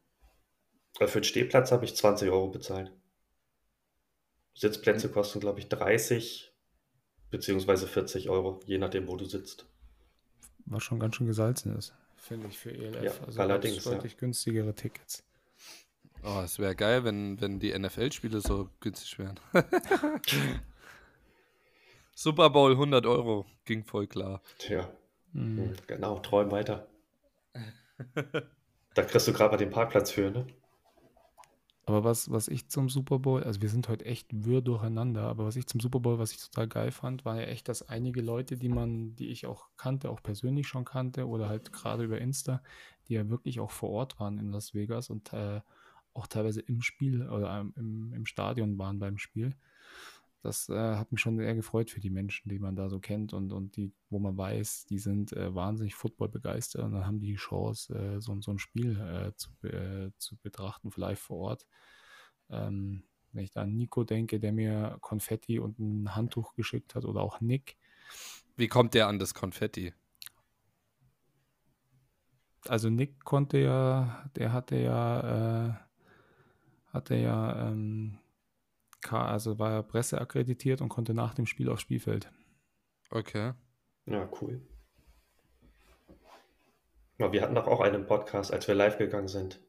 Äh, 1.00 1.08
Für 1.08 1.18
den 1.20 1.24
Stehplatz 1.24 1.72
habe 1.72 1.84
ich 1.84 1.96
20 1.96 2.30
Euro 2.30 2.48
bezahlt. 2.48 2.92
Sitzplätze 4.60 5.06
Hm. 5.08 5.14
kosten, 5.14 5.40
glaube 5.40 5.58
ich, 5.58 5.68
30 5.68 6.52
beziehungsweise 7.30 7.86
40 7.86 8.28
Euro, 8.28 8.60
je 8.66 8.76
nachdem, 8.76 9.08
wo 9.08 9.16
du 9.16 9.24
sitzt. 9.24 9.64
Was 10.66 10.82
schon 10.82 11.00
ganz 11.00 11.16
schön 11.16 11.26
gesalzen 11.26 11.74
ist, 11.78 11.94
finde 12.16 12.48
ich, 12.48 12.58
für 12.58 12.70
ELF. 12.70 13.02
Ja, 13.02 13.12
also 13.26 13.40
allerdings, 13.40 13.76
gab's 13.76 13.86
ja. 13.86 13.92
deutlich 13.92 14.16
günstigere 14.18 14.74
Tickets. 14.74 15.24
Oh, 16.22 16.42
es 16.44 16.58
wäre 16.58 16.76
geil, 16.76 17.02
wenn, 17.04 17.40
wenn 17.40 17.58
die 17.58 17.72
NFL-Spiele 17.76 18.42
so 18.42 18.68
günstig 18.80 19.18
wären. 19.18 19.40
Super 22.14 22.50
Bowl 22.50 22.72
100 22.72 23.06
Euro. 23.06 23.46
Ging 23.64 23.84
voll 23.84 24.06
klar. 24.06 24.42
Tja, 24.58 24.90
Mhm. 25.32 25.58
hm, 25.58 25.72
genau, 25.86 26.18
träum 26.18 26.50
weiter. 26.50 26.86
Da 28.94 29.02
kriegst 29.04 29.28
du 29.28 29.32
gerade 29.32 29.52
mal 29.52 29.56
den 29.56 29.70
Parkplatz 29.70 30.10
für, 30.10 30.32
ne? 30.32 30.44
Aber 31.90 32.04
was, 32.04 32.30
was 32.30 32.46
ich 32.46 32.68
zum 32.68 32.88
Super 32.88 33.18
Bowl, 33.18 33.42
also 33.42 33.60
wir 33.62 33.68
sind 33.68 33.88
heute 33.88 34.04
echt 34.04 34.28
wirr 34.32 34.62
durcheinander, 34.62 35.22
aber 35.22 35.44
was 35.44 35.56
ich 35.56 35.66
zum 35.66 35.80
Super 35.80 35.98
Bowl, 35.98 36.20
was 36.20 36.30
ich 36.30 36.38
total 36.38 36.68
geil 36.68 36.92
fand, 36.92 37.24
war 37.24 37.40
ja 37.40 37.48
echt, 37.48 37.66
dass 37.66 37.88
einige 37.88 38.22
Leute, 38.22 38.56
die 38.56 38.68
man, 38.68 39.16
die 39.16 39.26
ich 39.26 39.44
auch 39.46 39.70
kannte, 39.76 40.08
auch 40.08 40.22
persönlich 40.22 40.68
schon 40.68 40.84
kannte 40.84 41.26
oder 41.26 41.48
halt 41.48 41.72
gerade 41.72 42.04
über 42.04 42.20
Insta, 42.20 42.62
die 43.08 43.14
ja 43.14 43.28
wirklich 43.28 43.58
auch 43.58 43.72
vor 43.72 43.90
Ort 43.90 44.20
waren 44.20 44.38
in 44.38 44.52
Las 44.52 44.72
Vegas 44.72 45.10
und 45.10 45.32
äh, 45.32 45.62
auch 46.14 46.28
teilweise 46.28 46.60
im 46.60 46.80
Spiel 46.80 47.28
oder 47.28 47.58
ähm, 47.58 47.74
im, 47.76 48.12
im 48.12 48.24
Stadion 48.24 48.78
waren 48.78 49.00
beim 49.00 49.18
Spiel. 49.18 49.56
Das 50.42 50.70
äh, 50.70 50.96
hat 50.96 51.12
mich 51.12 51.20
schon 51.20 51.36
sehr 51.36 51.54
gefreut 51.54 51.90
für 51.90 52.00
die 52.00 52.08
Menschen, 52.08 52.48
die 52.48 52.58
man 52.58 52.74
da 52.74 52.88
so 52.88 52.98
kennt 52.98 53.34
und, 53.34 53.52
und 53.52 53.76
die, 53.76 53.92
wo 54.08 54.18
man 54.18 54.38
weiß, 54.38 54.86
die 54.86 54.98
sind 54.98 55.34
äh, 55.34 55.54
wahnsinnig 55.54 55.94
Football 55.94 56.30
begeistert 56.30 56.82
und 56.82 56.92
dann 56.92 57.06
haben 57.06 57.20
die 57.20 57.32
die 57.32 57.36
Chance, 57.36 57.94
äh, 57.94 58.20
so, 58.20 58.40
so 58.40 58.50
ein 58.50 58.58
Spiel 58.58 58.98
äh, 58.98 59.34
zu, 59.36 59.50
äh, 59.66 60.10
zu 60.16 60.36
betrachten, 60.38 60.90
vielleicht 60.90 61.20
vor 61.20 61.38
Ort. 61.38 61.66
Ähm, 62.48 63.04
wenn 63.32 63.44
ich 63.44 63.50
da 63.50 63.62
an 63.62 63.76
Nico 63.76 64.02
denke, 64.02 64.40
der 64.40 64.52
mir 64.52 64.96
Konfetti 65.00 65.58
und 65.58 65.78
ein 65.78 66.14
Handtuch 66.16 66.54
geschickt 66.54 66.94
hat 66.94 67.04
oder 67.04 67.20
auch 67.20 67.40
Nick. 67.40 67.76
Wie 68.56 68.68
kommt 68.68 68.94
der 68.94 69.08
an 69.08 69.18
das 69.18 69.34
Konfetti? 69.34 69.92
Also 72.66 72.90
Nick 72.90 73.24
konnte 73.24 73.58
ja, 73.58 74.30
der 74.36 74.52
hatte 74.52 74.76
ja, 74.76 75.68
äh, 75.68 75.74
hatte 76.92 77.14
ja, 77.16 77.68
ähm, 77.68 78.18
also 79.08 79.58
war 79.58 79.72
ja 79.72 79.82
Presse 79.82 80.20
akkreditiert 80.20 80.80
und 80.80 80.88
konnte 80.88 81.14
nach 81.14 81.34
dem 81.34 81.46
Spiel 81.46 81.68
aufs 81.68 81.82
Spielfeld. 81.82 82.30
Okay. 83.10 83.52
Ja, 84.06 84.28
cool. 84.40 84.60
Ja, 87.18 87.32
wir 87.32 87.42
hatten 87.42 87.54
doch 87.54 87.66
auch 87.66 87.80
einen 87.80 88.06
Podcast, 88.06 88.52
als 88.52 88.66
wir 88.68 88.74
live 88.74 88.98
gegangen 88.98 89.28
sind. 89.28 89.60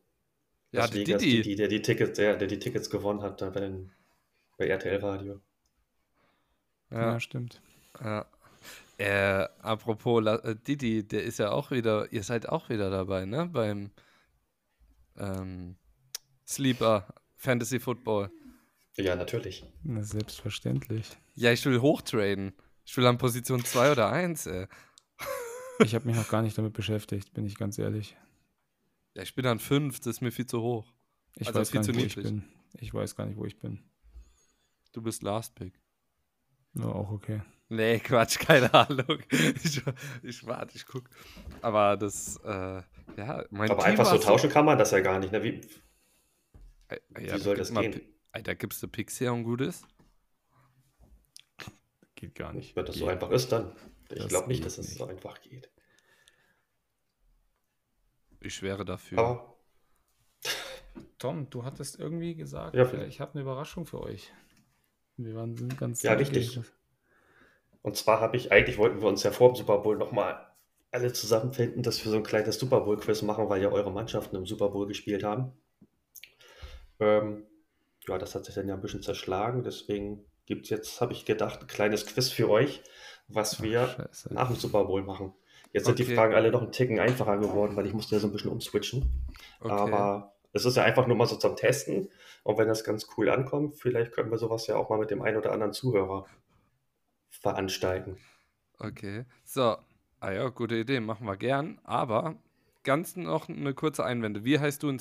Ja, 0.71 0.87
die 0.87 1.05
Vegas, 1.05 1.21
Didi. 1.21 1.41
die, 1.41 1.55
der, 1.55 1.67
die 1.67 1.81
Tickets, 1.81 2.17
der, 2.17 2.37
der 2.37 2.47
die 2.47 2.59
Tickets 2.59 2.89
gewonnen 2.89 3.21
hat, 3.21 3.41
da 3.41 3.49
bei, 3.49 3.59
den, 3.59 3.91
bei 4.57 4.67
RTL 4.67 4.97
Radio. 5.03 5.41
Ja, 6.91 7.13
Ja. 7.13 7.19
stimmt. 7.19 7.61
ja. 8.01 8.25
Äh, 8.97 9.47
apropos 9.61 10.23
La 10.23 10.35
äh, 10.35 10.55
Didi, 10.55 11.05
der 11.07 11.23
ist 11.23 11.39
ja 11.39 11.51
auch 11.51 11.71
wieder, 11.71 12.11
ihr 12.13 12.23
seid 12.23 12.47
auch 12.47 12.69
wieder 12.69 12.89
dabei, 12.91 13.25
ne? 13.25 13.47
Beim 13.47 13.89
ähm, 15.17 15.75
Sleeper 16.47 17.07
Fantasy 17.35 17.79
Football. 17.79 18.29
Ja, 19.01 19.15
natürlich. 19.15 19.65
Na, 19.83 20.03
selbstverständlich. 20.03 21.09
Ja, 21.35 21.51
ich 21.51 21.65
will 21.65 21.81
hochtraden. 21.81 22.53
Ich 22.85 22.95
will 22.97 23.05
an 23.05 23.17
Position 23.17 23.63
2 23.63 23.91
oder 23.91 24.09
1, 24.11 24.45
ey. 24.47 24.67
Ich 25.83 25.95
habe 25.95 26.05
mich 26.05 26.15
noch 26.15 26.29
gar 26.29 26.43
nicht 26.43 26.55
damit 26.57 26.73
beschäftigt, 26.73 27.33
bin 27.33 27.43
ich 27.45 27.57
ganz 27.57 27.79
ehrlich. 27.79 28.15
Ja, 29.15 29.23
ich 29.23 29.33
bin 29.33 29.47
an 29.47 29.57
5, 29.57 29.99
das 29.99 30.17
ist 30.17 30.21
mir 30.21 30.31
viel 30.31 30.45
zu 30.45 30.61
hoch. 30.61 30.93
Ich 31.35 31.47
Also 31.47 31.59
weiß 31.59 31.71
viel 31.71 31.79
gar 31.79 31.83
zu 31.83 31.91
nicht, 31.91 32.15
wo 32.17 32.19
ich 32.21 32.25
bin. 32.27 32.43
Ich 32.79 32.93
weiß 32.93 33.15
gar 33.15 33.25
nicht, 33.25 33.37
wo 33.37 33.45
ich 33.45 33.57
bin. 33.57 33.83
Du 34.91 35.01
bist 35.01 35.23
Last 35.23 35.55
Pick. 35.55 35.79
Nur 36.73 36.95
auch 36.95 37.11
okay. 37.11 37.41
Nee, 37.69 37.99
Quatsch, 37.99 38.37
keine 38.39 38.73
Ahnung. 38.73 39.19
Ich, 39.63 39.81
ich 40.23 40.45
warte, 40.45 40.75
ich 40.75 40.85
guck. 40.85 41.09
Aber 41.61 41.97
das, 41.97 42.37
äh, 42.43 42.83
ja, 43.17 43.45
mein 43.49 43.71
Aber 43.71 43.81
Team 43.81 43.91
einfach 43.91 44.05
so 44.05 44.17
tauschen 44.17 44.49
kann 44.49 44.65
man 44.65 44.77
das 44.77 44.91
ja 44.91 44.99
gar 44.99 45.19
nicht. 45.19 45.31
Ne? 45.31 45.41
Wie, 45.41 45.61
Äh, 46.89 46.99
wie 47.09 47.25
ja, 47.25 47.39
soll 47.39 47.55
das 47.55 47.73
gehen? 47.73 48.01
Alter, 48.33 48.55
gibst 48.55 48.81
du 48.83 48.87
Picks 48.87 49.19
her 49.19 49.33
und 49.33 49.43
gut 49.43 49.61
ist? 49.61 49.85
Geht 52.15 52.35
gar 52.35 52.53
nicht. 52.53 52.75
Wenn 52.75 52.85
das 52.85 52.95
so 52.95 53.05
Geht. 53.05 53.13
einfach 53.13 53.31
ist, 53.31 53.51
dann. 53.51 53.75
Ich 54.09 54.17
Das 54.19 54.27
glaube 54.27 54.47
nicht, 54.47 54.65
dass 54.65 54.77
es 54.77 54.89
nicht. 54.89 54.97
so 54.97 55.05
einfach 55.05 55.41
geht. 55.41 55.69
Ich 58.39 58.61
wäre 58.61 58.85
dafür. 58.85 59.17
Aber 59.19 59.55
Tom, 61.17 61.49
du 61.49 61.63
hattest 61.63 61.99
irgendwie 61.99 62.35
gesagt, 62.35 62.75
Ja, 62.75 62.83
äh, 62.83 63.05
ich 63.07 63.19
habe 63.21 63.33
eine 63.33 63.41
Überraschung 63.41 63.85
für 63.85 64.01
euch. 64.01 64.31
Wir 65.17 65.35
waren 65.35 65.55
sind 65.55 65.77
ganz 65.77 66.01
Ja, 66.01 66.13
richtig. 66.13 66.59
Und 67.83 67.95
zwar 67.97 68.19
habe 68.19 68.37
ich, 68.37 68.51
eigentlich 68.51 68.77
wollten 68.77 69.01
wir 69.01 69.07
uns 69.07 69.23
ja 69.23 69.31
vor 69.31 69.51
dem 69.51 69.55
Super 69.55 69.79
Bowl 69.79 69.97
nochmal 69.97 70.47
alle 70.91 71.13
zusammenfinden, 71.13 71.83
dass 71.83 72.03
wir 72.03 72.11
so 72.11 72.17
ein 72.17 72.23
kleines 72.23 72.59
Super 72.59 72.81
Bowl-Quiz 72.81 73.21
machen, 73.21 73.49
weil 73.49 73.61
ja 73.61 73.69
eure 73.69 73.91
Mannschaften 73.91 74.35
im 74.35 74.45
Super 74.45 74.69
Bowl 74.69 74.87
gespielt 74.87 75.23
haben. 75.23 75.51
Ähm, 76.99 77.45
ja, 78.07 78.17
das 78.17 78.35
hat 78.35 78.45
sich 78.45 78.55
dann 78.55 78.67
ja 78.67 78.75
ein 78.75 78.81
bisschen 78.81 79.01
zerschlagen, 79.01 79.63
deswegen 79.63 80.25
gibt 80.45 80.65
es 80.65 80.69
jetzt, 80.69 81.01
habe 81.01 81.13
ich 81.13 81.25
gedacht, 81.25 81.61
ein 81.61 81.67
kleines 81.67 82.05
Quiz 82.05 82.29
für 82.29 82.49
euch, 82.49 82.81
was 83.27 83.61
Ach, 83.61 83.61
wir 83.61 83.87
Scheiße. 83.87 84.33
nach 84.33 84.47
dem 84.47 84.55
Super 84.57 84.85
Bowl 84.85 85.03
machen. 85.03 85.33
Jetzt 85.73 85.85
sind 85.85 85.99
die 85.99 86.03
Okay. 86.03 86.15
Fragen 86.15 86.33
alle 86.33 86.51
noch 86.51 86.61
einen 86.61 86.71
Ticken 86.71 86.99
einfacher 86.99 87.37
geworden, 87.37 87.75
weil 87.75 87.85
ich 87.85 87.93
musste 87.93 88.15
ja 88.15 88.19
so 88.21 88.27
ein 88.27 88.33
bisschen 88.33 88.51
umswitchen. 88.51 89.25
Okay. 89.61 89.71
Aber 89.71 90.35
es 90.53 90.65
ist 90.65 90.75
ja 90.77 90.83
einfach 90.83 91.07
nur 91.07 91.15
mal 91.15 91.27
so 91.27 91.37
zum 91.37 91.55
Testen. 91.55 92.09
Und 92.43 92.57
wenn 92.57 92.67
das 92.67 92.83
ganz 92.83 93.07
cool 93.17 93.29
ankommt, 93.29 93.75
vielleicht 93.77 94.11
können 94.11 94.31
wir 94.31 94.37
sowas 94.37 94.67
ja 94.67 94.75
auch 94.75 94.89
mal 94.89 94.99
mit 94.99 95.11
dem 95.11 95.21
einen 95.21 95.37
oder 95.37 95.51
anderen 95.53 95.73
Zuhörer 95.73 96.25
veranstalten. 97.29 98.17
Okay. 98.79 99.25
So. 99.43 99.77
Ah 100.19 100.31
ja, 100.31 100.49
gute 100.49 100.75
Idee, 100.75 100.99
machen 100.99 101.25
wir 101.25 101.37
gern. 101.37 101.79
Aber 101.83 102.35
ganz 102.83 103.15
noch 103.15 103.49
eine 103.49 103.73
kurze 103.73 104.03
Einwende. 104.05 104.43
Wie 104.43 104.59
heißt 104.59 104.83
du 104.83 104.89
in 104.89 104.99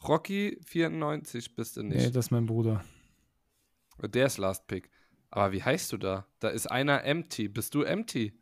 Sleeperflow? 0.00 0.14
Rocky94 0.16 1.54
bist 1.54 1.76
du 1.76 1.82
Nee, 1.82 1.94
nicht. 1.96 2.16
das 2.16 2.26
ist 2.26 2.30
mein 2.30 2.46
Bruder. 2.46 2.84
Der 4.02 4.26
ist 4.26 4.38
Last 4.38 4.66
Pick. 4.66 4.90
Aber 5.30 5.52
wie 5.52 5.62
heißt 5.62 5.92
du 5.92 5.96
da? 5.96 6.26
Da 6.40 6.48
ist 6.48 6.66
einer 6.70 7.04
Empty. 7.04 7.48
Bist 7.48 7.74
du 7.74 7.82
Empty? 7.82 8.32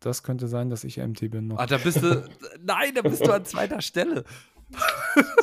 Das 0.00 0.22
könnte 0.22 0.48
sein, 0.48 0.68
dass 0.68 0.82
ich 0.84 0.96
MT 0.98 1.30
bin 1.30 1.46
noch. 1.48 1.58
Ah, 1.58 1.66
da 1.66 1.78
bist 1.78 2.02
du. 2.02 2.28
Nein, 2.60 2.92
da 2.94 3.02
bist 3.02 3.24
du 3.24 3.30
an 3.32 3.44
zweiter 3.44 3.80
Stelle. 3.80 4.24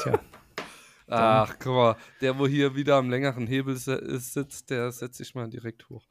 Tja, 0.02 0.20
Ach, 1.08 1.56
guck 1.60 1.74
mal, 1.74 1.96
der, 2.22 2.38
wo 2.38 2.46
hier 2.46 2.76
wieder 2.76 2.98
am 2.98 3.10
längeren 3.10 3.48
Hebel 3.48 3.78
si- 3.78 4.20
sitzt, 4.20 4.70
der 4.70 4.92
setzt 4.92 5.18
sich 5.18 5.34
mal 5.34 5.50
direkt 5.50 5.90
hoch. 5.90 6.06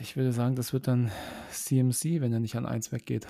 Ich 0.00 0.16
würde 0.16 0.32
sagen, 0.32 0.56
das 0.56 0.72
wird 0.72 0.88
dann 0.88 1.12
CMC, 1.52 2.20
wenn 2.20 2.32
er 2.32 2.40
nicht 2.40 2.56
an 2.56 2.66
1 2.66 2.90
weggeht. 2.92 3.26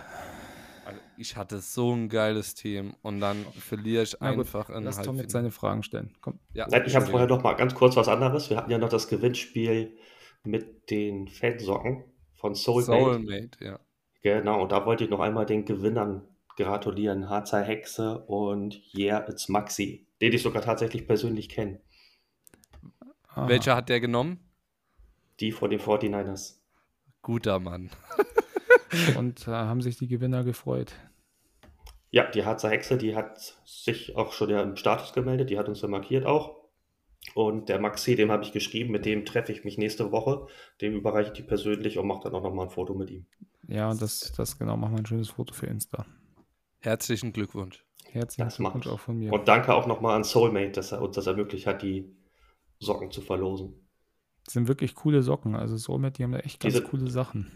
Ich 1.21 1.37
hatte 1.37 1.59
so 1.59 1.93
ein 1.93 2.09
geiles 2.09 2.55
Team 2.55 2.95
und 3.03 3.21
dann 3.21 3.45
verliere 3.59 4.05
ich 4.05 4.17
Na 4.21 4.31
gut, 4.31 4.47
einfach 4.47 4.71
in 4.71 4.85
Lass 4.85 5.03
Tom 5.03 5.19
jetzt 5.19 5.33
seine 5.33 5.51
Fragen 5.51 5.83
stellen. 5.83 6.15
Komm. 6.23 6.39
Ja, 6.55 6.67
Nein, 6.71 6.85
ich 6.87 6.97
habe 6.97 7.05
vorher 7.05 7.29
noch 7.29 7.43
mal 7.43 7.53
ganz 7.53 7.75
kurz 7.75 7.95
was 7.97 8.09
anderes. 8.09 8.49
Wir 8.49 8.57
hatten 8.57 8.71
ja 8.71 8.79
noch 8.79 8.89
das 8.89 9.07
Gewinnspiel 9.07 9.99
mit 10.45 10.91
den 10.91 11.29
Fansocken 11.29 12.05
von 12.37 12.55
Soulmate. 12.55 13.03
Soulmate, 13.03 13.51
ja. 13.63 13.81
Genau, 14.23 14.63
und 14.63 14.73
da 14.73 14.87
wollte 14.87 15.05
ich 15.05 15.11
noch 15.11 15.21
einmal 15.21 15.45
den 15.45 15.67
Gewinnern 15.67 16.27
gratulieren. 16.57 17.29
Harzer 17.29 17.63
Hexe 17.63 18.21
und 18.21 18.81
Yeah, 18.95 19.29
it's 19.29 19.51
Maxi, 19.51 20.07
den 20.23 20.33
ich 20.33 20.41
sogar 20.41 20.63
tatsächlich 20.63 21.07
persönlich 21.07 21.51
kenne. 21.51 21.83
Welcher 23.37 23.77
hat 23.77 23.91
der 23.91 24.01
genommen? 24.01 24.41
Die 25.39 25.53
von 25.53 25.69
den 25.69 25.81
49ers. 25.81 26.61
Guter 27.21 27.61
Mann. 27.61 27.91
Und 29.17 29.47
äh, 29.47 29.51
haben 29.51 29.83
sich 29.83 29.99
die 29.99 30.09
Gewinner 30.09 30.45
gefreut. 30.45 30.95
Ja, 32.11 32.29
die 32.31 32.45
Harzer 32.45 32.71
Hexe, 32.71 32.99
die 32.99 33.15
hat 33.15 33.39
sich 33.65 34.17
auch 34.17 34.33
schon 34.33 34.51
ja 34.51 34.63
im 34.63 34.77
Status 34.77 35.13
gemeldet, 35.13 35.51
die 35.51 35.59
hat 35.59 35.69
uns 35.69 35.81
ja 35.81 35.89
markiert 35.89 36.27
auch. 36.27 36.59
Und 37.35 37.69
der 37.69 37.79
Maxi, 37.79 38.17
dem 38.17 38.33
habe 38.33 38.43
ich 38.43 38.53
geschrieben, 38.53 38.91
mit 38.91 39.05
dem 39.05 39.25
treffe 39.25 39.53
ich 39.53 39.63
mich 39.65 39.79
nächste 39.79 40.11
Woche. 40.11 40.47
Dem 40.81 40.95
überreiche 40.95 41.29
ich 41.33 41.37
die 41.37 41.43
persönlich 41.43 41.99
und 41.99 42.07
mache 42.07 42.23
dann 42.25 42.35
auch 42.35 42.43
nochmal 42.43 42.67
ein 42.67 42.71
Foto 42.71 42.95
mit 42.95 43.11
ihm. 43.11 43.27
Ja, 43.69 43.91
und 43.91 44.01
das, 44.03 44.33
das 44.37 44.59
genau, 44.59 44.77
machen 44.77 44.95
wir 44.95 44.99
ein 45.01 45.07
schönes 45.07 45.29
Foto 45.29 45.55
für 45.55 45.67
Insta. 45.67 46.07
Herzlichen 46.81 47.33
Glückwunsch. 47.33 47.85
Herzlichen 48.11 48.47
Das 48.49 48.59
macht. 48.59 48.73
Glückwunsch 48.73 48.95
auch 48.95 49.01
von 49.01 49.19
mir. 49.19 49.33
Und 49.33 49.47
danke 49.47 49.75
auch 49.75 49.87
nochmal 49.87 50.17
an 50.17 50.25
Soulmate, 50.25 50.73
dass 50.73 50.93
er 50.93 51.03
uns 51.03 51.15
das 51.15 51.27
ermöglicht 51.27 51.67
hat, 51.67 51.83
die 51.83 52.11
Socken 52.81 53.11
zu 53.11 53.21
verlosen. 53.21 53.87
Das 54.45 54.55
sind 54.55 54.67
wirklich 54.67 54.95
coole 54.97 55.23
Socken. 55.23 55.55
Also 55.55 55.77
Soulmate, 55.77 56.15
die 56.15 56.25
haben 56.25 56.33
da 56.33 56.39
echt 56.39 56.59
ganz 56.59 56.75
Diese- 56.75 56.85
coole 56.87 57.09
Sachen. 57.11 57.53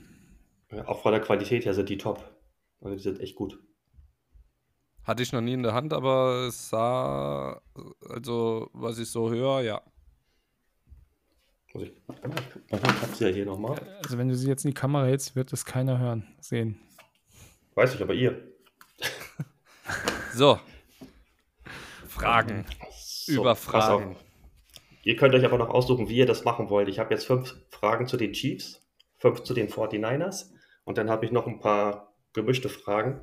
Ja, 0.71 0.87
auch 0.87 1.01
von 1.03 1.13
der 1.13 1.23
Qualität 1.23 1.65
her 1.65 1.75
sind 1.75 1.89
die 1.89 1.99
top. 1.99 2.37
Also 2.83 2.95
die 2.97 3.03
sind 3.03 3.19
echt 3.21 3.35
gut. 3.35 3.59
Hatte 5.05 5.23
ich 5.23 5.33
noch 5.33 5.41
nie 5.41 5.53
in 5.53 5.63
der 5.63 5.75
Hand, 5.75 5.93
aber 5.93 6.47
es 6.49 6.71
sah, 6.71 7.61
also 8.09 8.71
was 8.73 8.99
ich 8.99 9.11
so 9.11 9.31
höre, 9.31 9.61
ja. 9.61 9.83
Ich, 11.75 11.93
sie 13.15 13.25
ja 13.25 13.31
hier 13.31 13.47
nochmal. 13.47 13.79
Also 14.03 14.17
wenn 14.17 14.29
du 14.29 14.37
sie 14.37 14.49
jetzt 14.49 14.65
in 14.65 14.71
die 14.71 14.75
Kamera 14.75 15.07
hältst, 15.07 15.35
wird 15.35 15.53
das 15.53 15.65
keiner 15.65 15.99
hören, 15.99 16.27
sehen. 16.41 16.79
Weiß 17.75 17.95
ich, 17.95 18.03
aber 18.03 18.15
ihr. 18.15 18.41
So. 20.33 20.59
Fragen. 22.09 22.65
So, 22.91 23.43
Über. 23.43 23.57
Fragen. 23.57 24.17
Ihr 25.03 25.17
könnt 25.17 25.35
euch 25.35 25.45
aber 25.45 25.59
noch 25.59 25.69
aussuchen, 25.69 26.09
wie 26.09 26.17
ihr 26.17 26.27
das 26.27 26.45
machen 26.45 26.71
wollt. 26.71 26.89
Ich 26.89 26.99
habe 26.99 27.13
jetzt 27.13 27.27
fünf 27.27 27.55
Fragen 27.71 28.07
zu 28.07 28.17
den 28.17 28.33
Chiefs, 28.33 28.81
fünf 29.19 29.43
zu 29.43 29.53
den 29.53 29.69
49ers 29.69 30.51
und 30.85 30.97
dann 30.97 31.11
habe 31.11 31.27
ich 31.27 31.33
noch 31.33 31.47
ein 31.47 31.61
paar 31.61 32.15
gemischte 32.33 32.69
Fragen. 32.69 33.21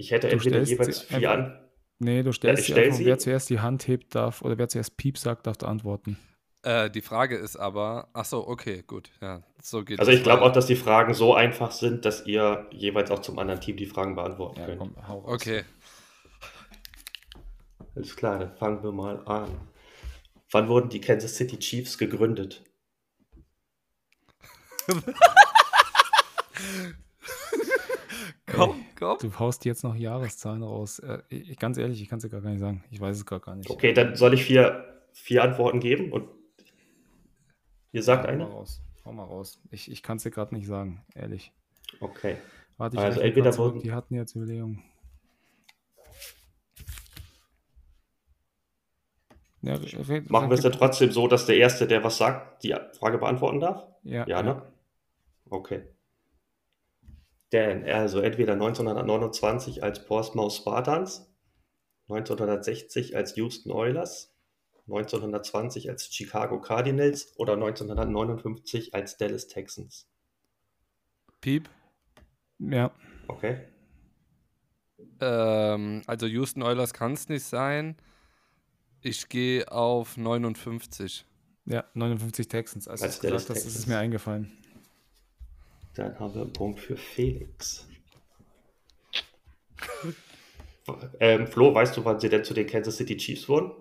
Ich 0.00 0.10
hätte 0.12 0.28
Du 0.28 0.32
entweder 0.32 0.64
stellst 0.64 0.70
jeweils 0.72 1.00
vier 1.02 1.30
einfach- 1.30 1.46
an. 1.46 1.60
Nee, 1.98 2.22
du 2.22 2.32
stellst 2.32 2.64
stell 2.64 2.84
einfach, 2.84 2.96
sie. 2.96 3.04
wer 3.04 3.18
zuerst 3.18 3.50
die 3.50 3.60
Hand 3.60 3.86
hebt 3.86 4.14
darf 4.14 4.40
oder 4.40 4.56
wer 4.56 4.68
zuerst 4.70 4.96
Piep 4.96 5.18
sagt, 5.18 5.46
darf 5.46 5.62
antworten. 5.62 6.16
Äh, 6.62 6.88
die 6.90 7.02
Frage 7.02 7.36
ist 7.36 7.56
aber, 7.56 8.08
ach 8.14 8.24
so, 8.24 8.46
okay, 8.48 8.82
gut, 8.86 9.10
ja, 9.20 9.42
so 9.62 9.84
geht 9.84 9.98
Also 10.00 10.10
ich 10.10 10.22
glaube 10.22 10.42
auch, 10.42 10.52
dass 10.52 10.64
die 10.66 10.76
Fragen 10.76 11.12
so 11.12 11.34
einfach 11.34 11.70
sind, 11.72 12.06
dass 12.06 12.24
ihr 12.26 12.66
jeweils 12.70 13.10
auch 13.10 13.18
zum 13.20 13.38
anderen 13.38 13.60
Team 13.60 13.76
die 13.76 13.84
Fragen 13.86 14.14
beantworten 14.14 14.60
Ja, 14.60 14.66
könnt. 14.66 14.78
komm, 14.78 14.94
hau 15.06 15.18
raus. 15.20 15.34
Okay, 15.34 15.64
Alles 17.94 18.16
klar, 18.16 18.38
dann 18.38 18.56
fangen 18.56 18.82
wir 18.82 18.92
mal 18.92 19.22
an. 19.26 19.50
Wann 20.52 20.68
wurden 20.68 20.88
die 20.88 21.00
Kansas 21.02 21.36
City 21.36 21.58
Chiefs 21.58 21.98
gegründet? 21.98 22.64
komm, 28.54 28.84
komm. 28.98 29.18
Du 29.20 29.38
haust 29.38 29.64
jetzt 29.64 29.82
noch 29.84 29.94
Jahreszahlen 29.94 30.62
raus. 30.62 30.98
Äh, 31.00 31.18
ich, 31.28 31.58
ganz 31.58 31.76
ehrlich, 31.78 32.00
ich 32.02 32.08
kann 32.08 32.18
es 32.18 32.22
dir 32.24 32.30
gar 32.30 32.40
nicht 32.40 32.60
sagen. 32.60 32.84
Ich 32.90 33.00
weiß 33.00 33.16
es 33.16 33.26
gar, 33.26 33.40
gar 33.40 33.54
nicht. 33.56 33.68
Okay, 33.70 33.92
dann 33.92 34.16
soll 34.16 34.34
ich 34.34 34.44
vier, 34.44 35.02
vier 35.12 35.42
Antworten 35.42 35.80
geben 35.80 36.12
und 36.12 36.28
ihr 37.92 38.02
sagt 38.02 38.22
Hau 38.24 38.28
mal 38.28 38.32
eine? 38.34 38.44
raus. 38.44 38.82
Hau 39.04 39.12
mal 39.12 39.24
raus. 39.24 39.60
Ich, 39.70 39.90
ich 39.90 40.02
kann 40.02 40.16
es 40.18 40.22
dir 40.22 40.30
gerade 40.30 40.54
nicht 40.54 40.66
sagen, 40.66 41.04
ehrlich. 41.14 41.52
Okay. 42.00 42.36
Warte, 42.76 42.96
ich 42.96 43.02
Also 43.02 43.20
entweder 43.20 43.56
wurden- 43.58 43.80
Die 43.80 43.92
hatten 43.92 44.14
jetzt 44.14 44.34
Überlegung. 44.36 44.82
Ja, 49.62 49.74
red, 49.74 50.30
Machen 50.30 50.48
wir 50.48 50.54
es 50.54 50.62
dann 50.62 50.72
trotzdem 50.72 51.10
so, 51.12 51.28
dass 51.28 51.44
der 51.44 51.56
Erste, 51.56 51.86
der 51.86 52.02
was 52.02 52.16
sagt, 52.16 52.62
die 52.62 52.74
Frage 52.98 53.18
beantworten 53.18 53.60
darf? 53.60 53.86
Ja, 54.04 54.26
Ja, 54.26 54.42
ne? 54.42 54.62
Okay. 55.50 55.82
Dan, 57.50 57.84
also 57.84 58.20
entweder 58.20 58.52
1929 58.52 59.82
als 59.82 60.04
Portsmouth 60.04 60.52
Spartans, 60.52 61.26
1960 62.08 63.16
als 63.16 63.34
Houston 63.36 63.72
Oilers, 63.72 64.34
1920 64.86 65.88
als 65.90 66.06
Chicago 66.12 66.60
Cardinals 66.60 67.32
oder 67.36 67.54
1959 67.54 68.94
als 68.94 69.16
Dallas 69.16 69.48
Texans. 69.48 70.08
Piep. 71.40 71.68
Ja, 72.58 72.92
Okay. 73.30 73.60
Ähm, 75.20 76.02
also 76.06 76.26
Houston 76.26 76.62
Oilers 76.62 76.92
kann 76.92 77.12
es 77.12 77.28
nicht 77.28 77.44
sein. 77.44 77.96
Ich 79.02 79.28
gehe 79.28 79.70
auf 79.70 80.16
59. 80.16 81.24
ja, 81.64 81.84
59 81.94 82.48
Texans. 82.48 82.88
Als, 82.88 83.02
Als 83.02 83.20
Dallas 83.20 83.42
gesagt 83.46 83.58
ist 83.58 83.66
es 83.66 83.72
Texans. 83.72 83.86
mir 83.86 83.98
eingefallen. 83.98 84.52
Dann 86.00 86.18
haben 86.18 86.34
wir 86.34 86.40
einen 86.40 86.52
Punkt 86.54 86.80
für 86.80 86.96
Felix. 86.96 87.86
ähm, 91.20 91.46
Flo, 91.46 91.74
weißt 91.74 91.94
du, 91.94 92.04
wann 92.06 92.18
sie 92.18 92.30
denn 92.30 92.42
zu 92.42 92.54
den 92.54 92.66
Kansas 92.66 92.96
City 92.96 93.18
Chiefs 93.18 93.50
wurden? 93.50 93.72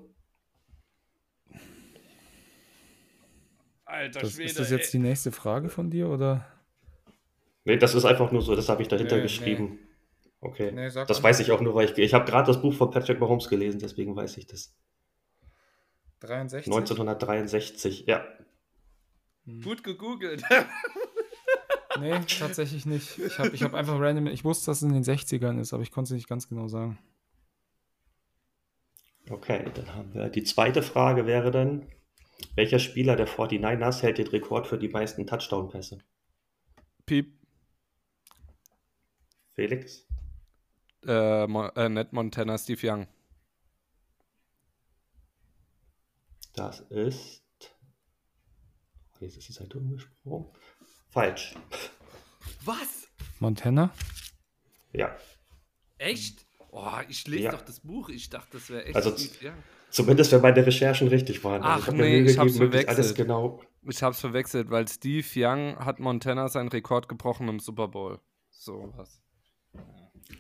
Alter 3.86 4.20
Das, 4.20 4.38
ist 4.38 4.60
das 4.60 4.70
jetzt 4.70 4.94
die 4.94 5.00
nächste 5.00 5.32
Frage 5.32 5.70
von 5.70 5.90
dir 5.90 6.10
oder? 6.10 6.46
Nee, 7.64 7.78
das 7.78 7.96
ist 7.96 8.04
einfach 8.04 8.34
nur 8.34 8.42
so, 8.42 8.54
das 8.54 8.68
habe 8.68 8.82
ich 8.82 8.90
dahinter 8.90 9.16
Nee, 9.16 9.22
geschrieben. 9.22 9.80
Okay. 10.42 10.74
Nee, 10.74 10.90
das 10.90 11.24
weiß 11.24 11.40
ich 11.40 11.52
auch 11.54 11.62
nur, 11.62 11.74
weil 11.74 11.90
ich, 11.90 11.98
ich 11.98 12.14
habe 12.14 12.30
gerade 12.30 12.48
das 12.48 12.62
Buch 12.62 12.74
von 12.74 12.92
Patrick 12.92 13.22
Mahomes 13.22 13.48
gelesen, 13.48 13.80
deswegen 13.80 14.14
weiß 14.14 14.36
ich 14.36 14.46
das. 14.46 14.76
63? 16.20 16.68
1963, 16.68 18.08
ja. 18.08 18.28
Gut 19.64 19.86
gegoogelt. 19.86 20.44
Nee, 22.00 22.20
tatsächlich 22.40 22.86
nicht. 22.86 23.18
Ich 23.20 23.40
habe 23.40 23.50
ich 23.50 23.64
hab 23.64 23.74
einfach 23.74 24.00
random, 24.00 24.28
ich 24.28 24.44
wusste, 24.44 24.68
dass 24.68 24.78
es 24.78 24.84
in 24.84 24.94
den 24.94 25.04
60ern 25.04 25.60
ist, 25.60 25.74
aber 25.74 25.84
ich 25.84 25.92
konnte 25.92 26.10
es 26.10 26.16
nicht 26.16 26.28
ganz 26.28 26.48
genau 26.48 26.68
sagen. 26.68 26.98
Okay, 29.30 29.70
dann 29.74 29.96
haben 29.96 30.14
wir 30.14 30.30
die 30.30 30.44
zweite 30.44 30.82
Frage 30.82 31.28
wäre 31.28 31.52
dann, 31.52 31.88
welcher 32.56 32.80
Spieler 32.80 33.16
der 33.16 33.28
49ers 33.28 34.02
hält 34.02 34.18
den 34.18 34.28
Rekord 34.28 34.68
für 34.68 34.78
die 34.78 34.88
meisten 34.88 35.28
Touchdown-Pässe? 35.28 36.00
Piep. 37.06 37.38
Felix? 39.56 40.08
Äh, 41.06 41.44
äh, 41.44 41.90
Ned 41.90 42.14
Montana, 42.14 42.58
Steve 42.58 42.80
Young. 42.84 43.08
Das 46.54 46.82
ist. 46.90 47.44
Oh, 49.14 49.26
Jetzt 49.26 49.38
ist 49.38 49.48
die 49.50 49.54
Seite 49.54 49.78
umgesprungen. 49.78 50.48
Falsch. 51.10 51.56
Was? 52.66 53.08
Montana? 53.40 53.90
Ja. 54.94 55.16
Echt? 55.98 56.46
Oh, 56.72 56.86
ich 57.08 57.28
lese 57.28 57.44
Ja. 57.46 57.52
doch 57.52 57.62
das 57.62 57.80
Buch. 57.80 58.10
Ich 58.10 58.30
dachte, 58.30 58.50
das 58.54 58.70
wäre 58.70 58.86
echt 58.86 58.96
Also- 58.96 59.10
Young. 59.42 59.54
Zumindest 59.90 60.32
wenn 60.32 60.42
meine 60.42 60.64
Recherchen 60.64 61.08
richtig 61.08 61.44
waren. 61.44 61.62
Ach, 61.64 61.88
hab 61.88 61.96
mir 61.96 62.04
nee, 62.04 62.22
Mühe 62.22 62.32
ich 62.32 62.38
hab's 62.38 62.54
gegeben, 62.54 62.74
wirklich 62.74 62.88
alles 62.90 63.08
verwechselt. 63.08 63.28
genau. 63.28 63.62
Ich 63.90 64.04
hab's 64.04 64.20
verwechselt, 64.20 64.70
weil 64.70 64.88
Steve 64.88 65.26
Young 65.36 65.78
hat 65.84 66.00
Montana 66.00 66.48
seinen 66.48 66.68
Rekord 66.70 67.10
gebrochen 67.10 67.48
im 67.48 67.60
Super 67.60 67.88
Bowl. 67.88 68.20
So 68.52 68.94
was. 68.96 69.20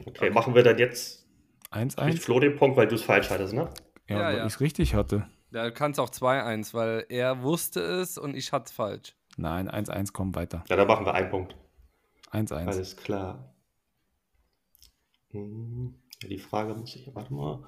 Okay, 0.05 0.29
machen 0.29 0.53
wir 0.53 0.61
dann 0.61 0.77
jetzt 0.77 1.25
kriegt 1.71 1.97
1-1? 1.99 2.19
Flo 2.21 2.39
den 2.39 2.55
Punkt, 2.57 2.77
weil 2.77 2.87
du 2.87 2.93
es 2.95 3.01
falsch 3.01 3.31
hattest, 3.31 3.53
ne? 3.53 3.73
Ja, 4.07 4.17
Ja, 4.17 4.23
weil 4.25 4.37
ja. 4.37 4.45
ich 4.45 4.53
es 4.53 4.59
richtig 4.59 4.93
hatte. 4.93 5.27
Da 5.51 5.71
kann 5.71 5.91
es 5.93 5.99
auch 5.99 6.11
2-1, 6.11 6.75
weil 6.75 7.05
er 7.09 7.41
wusste 7.41 7.79
es 7.79 8.19
und 8.19 8.35
ich 8.35 8.51
hatte 8.51 8.65
es 8.65 8.71
falsch. 8.71 9.15
Nein, 9.37 9.69
1-1, 9.69 10.11
komm 10.13 10.35
weiter. 10.35 10.63
Ja, 10.69 10.75
dann 10.75 10.87
machen 10.87 11.05
wir 11.05 11.13
einen 11.13 11.29
Punkt. 11.29 11.55
1-1. 12.31 12.67
Alles 12.67 12.97
klar. 12.97 13.53
Hm, 15.31 15.93
ja, 16.23 16.29
die 16.29 16.39
Frage 16.39 16.73
muss 16.73 16.95
ich, 16.95 17.13
warte 17.13 17.33
mal. 17.33 17.63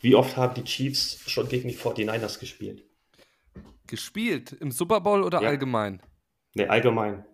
Wie 0.00 0.14
oft 0.14 0.36
haben 0.36 0.54
die 0.54 0.64
Chiefs 0.64 1.18
schon 1.30 1.48
gegen 1.48 1.68
die 1.68 1.76
49ers 1.76 2.38
gespielt? 2.38 2.84
Gespielt? 3.86 4.52
Im 4.52 4.70
Super 4.70 5.00
Bowl 5.00 5.22
oder 5.22 5.40
Ja. 5.42 5.48
allgemein? 5.48 6.02
Ne, 6.54 6.68
allgemein. 6.68 7.24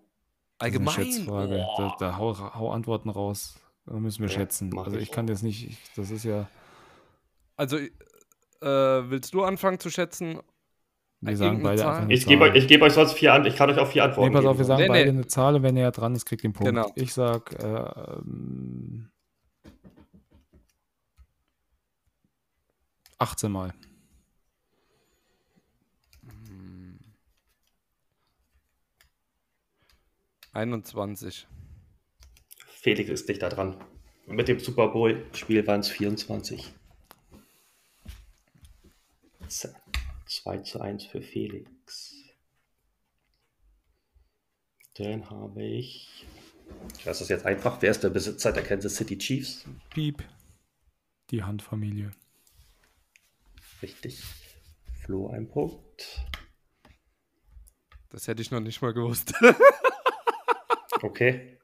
Das 0.59 0.69
ist 0.69 0.75
eine 0.79 0.87
Allgemein? 0.89 0.93
Schätzfrage. 0.93 1.57
Da, 1.57 1.65
Boah. 1.65 1.95
da 1.99 2.17
hau, 2.17 2.37
hau 2.55 2.71
Antworten 2.71 3.09
raus. 3.09 3.59
Da 3.85 3.93
müssen 3.99 4.21
wir 4.21 4.29
Ja, 4.29 4.35
schätzen. 4.35 4.77
Also 4.77 4.95
ich. 4.95 5.03
ich 5.03 5.11
kann 5.11 5.27
das 5.27 5.41
nicht, 5.41 5.67
ich, 5.67 5.77
das 5.95 6.09
ist 6.09 6.23
ja. 6.23 6.47
Also, 7.57 7.77
Äh, 8.61 9.09
willst 9.09 9.33
du 9.33 9.43
anfangen 9.43 9.77
zu 9.81 9.89
schätzen? 9.89 10.39
Wir 11.25 11.37
sagen 11.37 11.63
beide 11.63 11.81
Zahl? 11.81 11.89
einfach 11.89 12.01
eine 12.03 12.13
Ich 12.13 12.25
gebe 12.25 12.43
euch, 12.43 12.55
ich 12.55 12.67
gebe 12.67 12.83
euch 12.85 12.93
sonst 12.93 13.13
vier 13.13 13.33
Antworten. 13.33 13.53
Ich 13.53 13.57
kann 13.57 13.69
euch 13.69 13.77
auch 13.77 13.87
vier 13.87 14.03
Nee, 14.03 14.09
Antworten 14.09 14.33
pass 14.33 14.45
auf, 14.45 14.57
wir 14.57 14.57
geben. 14.57 14.67
sagen 14.67 14.81
Nee, 14.83 14.87
beide 14.89 15.11
nee. 15.11 15.17
eine 15.19 15.27
Zahl 15.27 15.55
und 15.55 15.63
wenn 15.63 15.77
er 15.77 15.91
dran 15.91 16.15
ist, 16.15 16.25
kriegt 16.25 16.43
den 16.43 16.53
Punkt. 16.53 16.69
Genau. 16.69 16.91
Ich 16.95 17.13
sag 17.13 17.53
äh, 17.63 17.65
ähm, 17.67 19.09
18 23.19 23.51
Mal. 23.51 23.73
Hm. 26.47 26.99
21. 30.53 31.47
Felix 32.67 33.09
ist 33.09 33.29
dichter 33.29 33.49
dran. 33.49 33.77
Mit 34.25 34.47
dem 34.47 34.59
Super 34.59 34.89
Bowl-Spiel 34.89 35.65
waren 35.67 35.79
es 35.81 35.89
24. 35.89 36.73
Zack. 39.47 39.82
2 40.43 40.57
zu 40.59 40.81
1 40.81 41.05
für 41.05 41.21
Felix. 41.21 42.15
Dann 44.95 45.29
habe 45.29 45.63
ich. 45.63 46.25
Ich 46.97 47.05
weiß 47.05 47.19
das 47.19 47.29
jetzt 47.29 47.45
einfach. 47.45 47.81
Wer 47.81 47.91
ist 47.91 48.03
der 48.03 48.09
Besitzer 48.09 48.51
der 48.51 48.63
Kansas 48.63 48.95
City 48.95 49.17
Chiefs? 49.17 49.65
Piep. 49.89 50.21
Die 51.31 51.43
Handfamilie. 51.43 52.11
Richtig. 53.81 54.21
Flo 55.05 55.29
ein 55.29 55.47
Punkt. 55.47 56.25
Das 58.09 58.27
hätte 58.27 58.41
ich 58.41 58.51
noch 58.51 58.59
nicht 58.59 58.81
mal 58.81 58.93
gewusst. 58.93 59.33
Okay. 61.01 61.57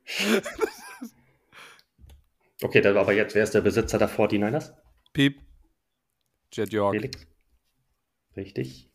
Okay, 2.62 2.82
dann 2.82 2.98
aber 2.98 3.14
jetzt, 3.14 3.36
wer 3.36 3.44
ist 3.44 3.54
der 3.54 3.62
Besitzer 3.62 3.98
der 3.98 4.10
49ers? 4.10 4.74
Piep. 5.14 5.40
Jet 6.52 6.74
York. 6.74 6.94
Felix. 6.94 7.26
Richtig. 8.40 8.90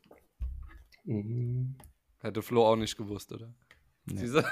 Mhm. 1.05 1.77
Hätte 2.21 2.41
Flo 2.41 2.67
auch 2.67 2.77
nicht 2.77 2.97
gewusst, 2.97 3.31
oder? 3.33 3.55
Nee. 4.07 4.27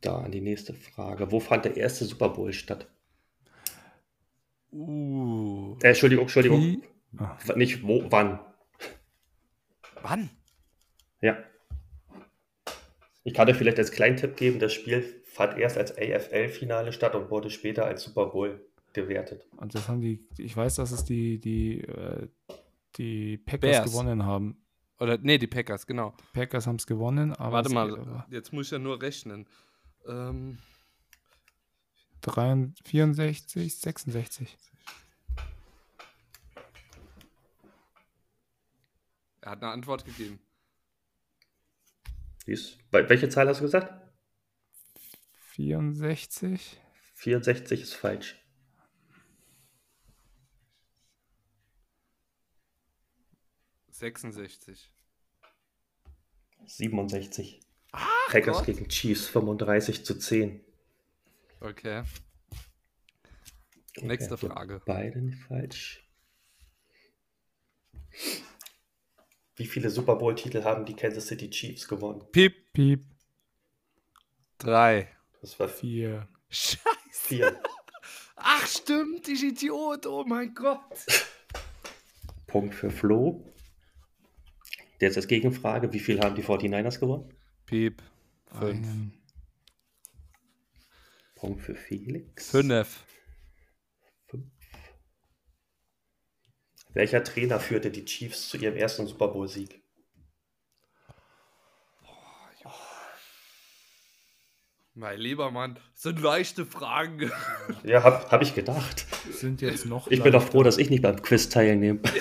Da 0.00 0.18
an 0.18 0.32
die 0.32 0.40
nächste 0.40 0.74
Frage. 0.74 1.30
Wo 1.30 1.38
fand 1.38 1.64
der 1.64 1.76
erste 1.76 2.04
Super 2.04 2.30
Bowl 2.30 2.52
statt? 2.52 2.90
Uh. 4.72 5.78
Äh, 5.80 5.90
Entschuldigung, 5.90 6.24
Entschuldigung. 6.24 6.82
Ah, 7.18 7.38
Nicht 7.54 7.86
wo, 7.86 8.04
wann. 8.10 8.40
Wann? 10.00 10.28
Ja. 11.20 11.38
Ich 13.22 13.32
kann 13.32 13.46
dir 13.46 13.54
vielleicht 13.54 13.78
als 13.78 13.92
kleinen 13.92 14.16
Tipp 14.16 14.36
geben, 14.36 14.58
das 14.58 14.72
Spiel 14.72 15.22
fand 15.24 15.56
erst 15.56 15.78
als 15.78 15.96
AFL-Finale 15.96 16.92
statt 16.92 17.14
und 17.14 17.30
wurde 17.30 17.50
später 17.50 17.84
als 17.84 18.02
Super 18.02 18.26
Bowl 18.26 18.68
gewertet. 18.94 19.46
Und 19.56 19.74
das 19.74 19.88
haben 19.88 20.00
die, 20.00 20.26
ich 20.38 20.56
weiß, 20.56 20.76
dass 20.76 20.90
es 20.92 21.04
die, 21.04 21.38
die, 21.38 21.80
äh, 21.82 22.28
die 22.96 23.38
Packers 23.38 23.60
Bears. 23.70 23.90
gewonnen 23.90 24.24
haben. 24.24 24.56
Oder, 25.00 25.18
nee, 25.18 25.38
die 25.38 25.46
Packers, 25.46 25.86
genau. 25.86 26.14
Packers 26.32 26.66
haben 26.66 26.76
es 26.76 26.86
gewonnen, 26.86 27.32
aber 27.34 27.52
Warte 27.52 27.70
mal, 27.70 28.24
jetzt 28.30 28.52
muss 28.52 28.66
ich 28.66 28.72
ja 28.72 28.78
nur 28.78 29.00
rechnen. 29.02 29.46
Ähm, 30.06 30.58
63, 32.22 32.86
64, 32.86 33.78
66. 33.80 34.56
er 39.40 39.50
hat 39.52 39.62
eine 39.62 39.72
Antwort 39.72 40.04
gegeben. 40.04 40.38
Bei- 42.90 43.08
welche 43.08 43.28
Zahl 43.28 43.48
hast 43.48 43.58
du 43.58 43.64
gesagt? 43.64 43.92
64? 45.54 46.80
64 47.14 47.80
ist 47.82 47.94
falsch. 47.94 48.41
66. 54.02 54.90
67. 56.66 57.60
Packers 58.28 58.56
Gott. 58.58 58.66
gegen 58.66 58.88
Chiefs 58.88 59.28
35 59.28 60.04
zu 60.04 60.18
10. 60.18 60.60
Okay. 61.60 62.02
Okay, 63.96 64.06
Nächste 64.06 64.36
Frage. 64.36 64.82
Beide 64.86 65.20
nicht 65.20 65.38
falsch. 65.44 66.04
Wie 69.54 69.66
viele 69.66 69.88
Super 69.90 70.16
Bowl-Titel 70.16 70.64
haben 70.64 70.84
die 70.84 70.96
Kansas 70.96 71.28
City 71.28 71.48
Chiefs 71.50 71.86
gewonnen? 71.86 72.24
Piep. 72.32 72.72
Piep, 72.72 73.04
Drei. 74.58 75.14
Das 75.40 75.60
war 75.60 75.68
4. 75.68 76.26
Scheiße. 76.48 76.80
vier. 77.12 77.62
Ach, 78.36 78.66
stimmt, 78.66 79.28
ich 79.28 79.44
Idiot. 79.44 80.06
Oh 80.06 80.24
mein 80.24 80.52
Gott. 80.54 81.06
Punkt 82.48 82.74
für 82.74 82.90
Flo. 82.90 83.44
Jetzt 85.02 85.16
als 85.16 85.26
Gegenfrage, 85.26 85.92
wie 85.92 85.98
viel 85.98 86.20
haben 86.20 86.36
die 86.36 86.44
49ers 86.44 87.00
gewonnen? 87.00 87.28
Piep. 87.66 88.04
Fünf. 88.52 88.86
Einen. 88.86 89.12
Punkt 91.34 91.60
für 91.60 91.74
Felix. 91.74 92.50
Fünf. 92.50 93.04
Fünf. 94.28 94.46
Welcher 96.94 97.24
Trainer 97.24 97.58
führte 97.58 97.90
die 97.90 98.04
Chiefs 98.04 98.48
zu 98.48 98.58
ihrem 98.58 98.76
ersten 98.76 99.08
Super 99.08 99.26
Bowl-Sieg? 99.26 99.82
Mein 104.94 105.18
lieber 105.18 105.50
Mann, 105.50 105.80
das 105.94 106.02
sind 106.02 106.22
leichte 106.22 106.64
Fragen. 106.64 107.32
Ja, 107.82 108.04
hab, 108.04 108.30
hab 108.30 108.40
ich 108.42 108.54
gedacht. 108.54 109.06
Sind 109.32 109.62
jetzt 109.62 109.84
noch. 109.84 110.06
Ich 110.06 110.22
bin 110.22 110.30
doch 110.30 110.40
leichter. 110.42 110.52
froh, 110.52 110.62
dass 110.62 110.78
ich 110.78 110.90
nicht 110.90 111.02
beim 111.02 111.20
Quiz 111.22 111.48
teilnehme. 111.48 112.00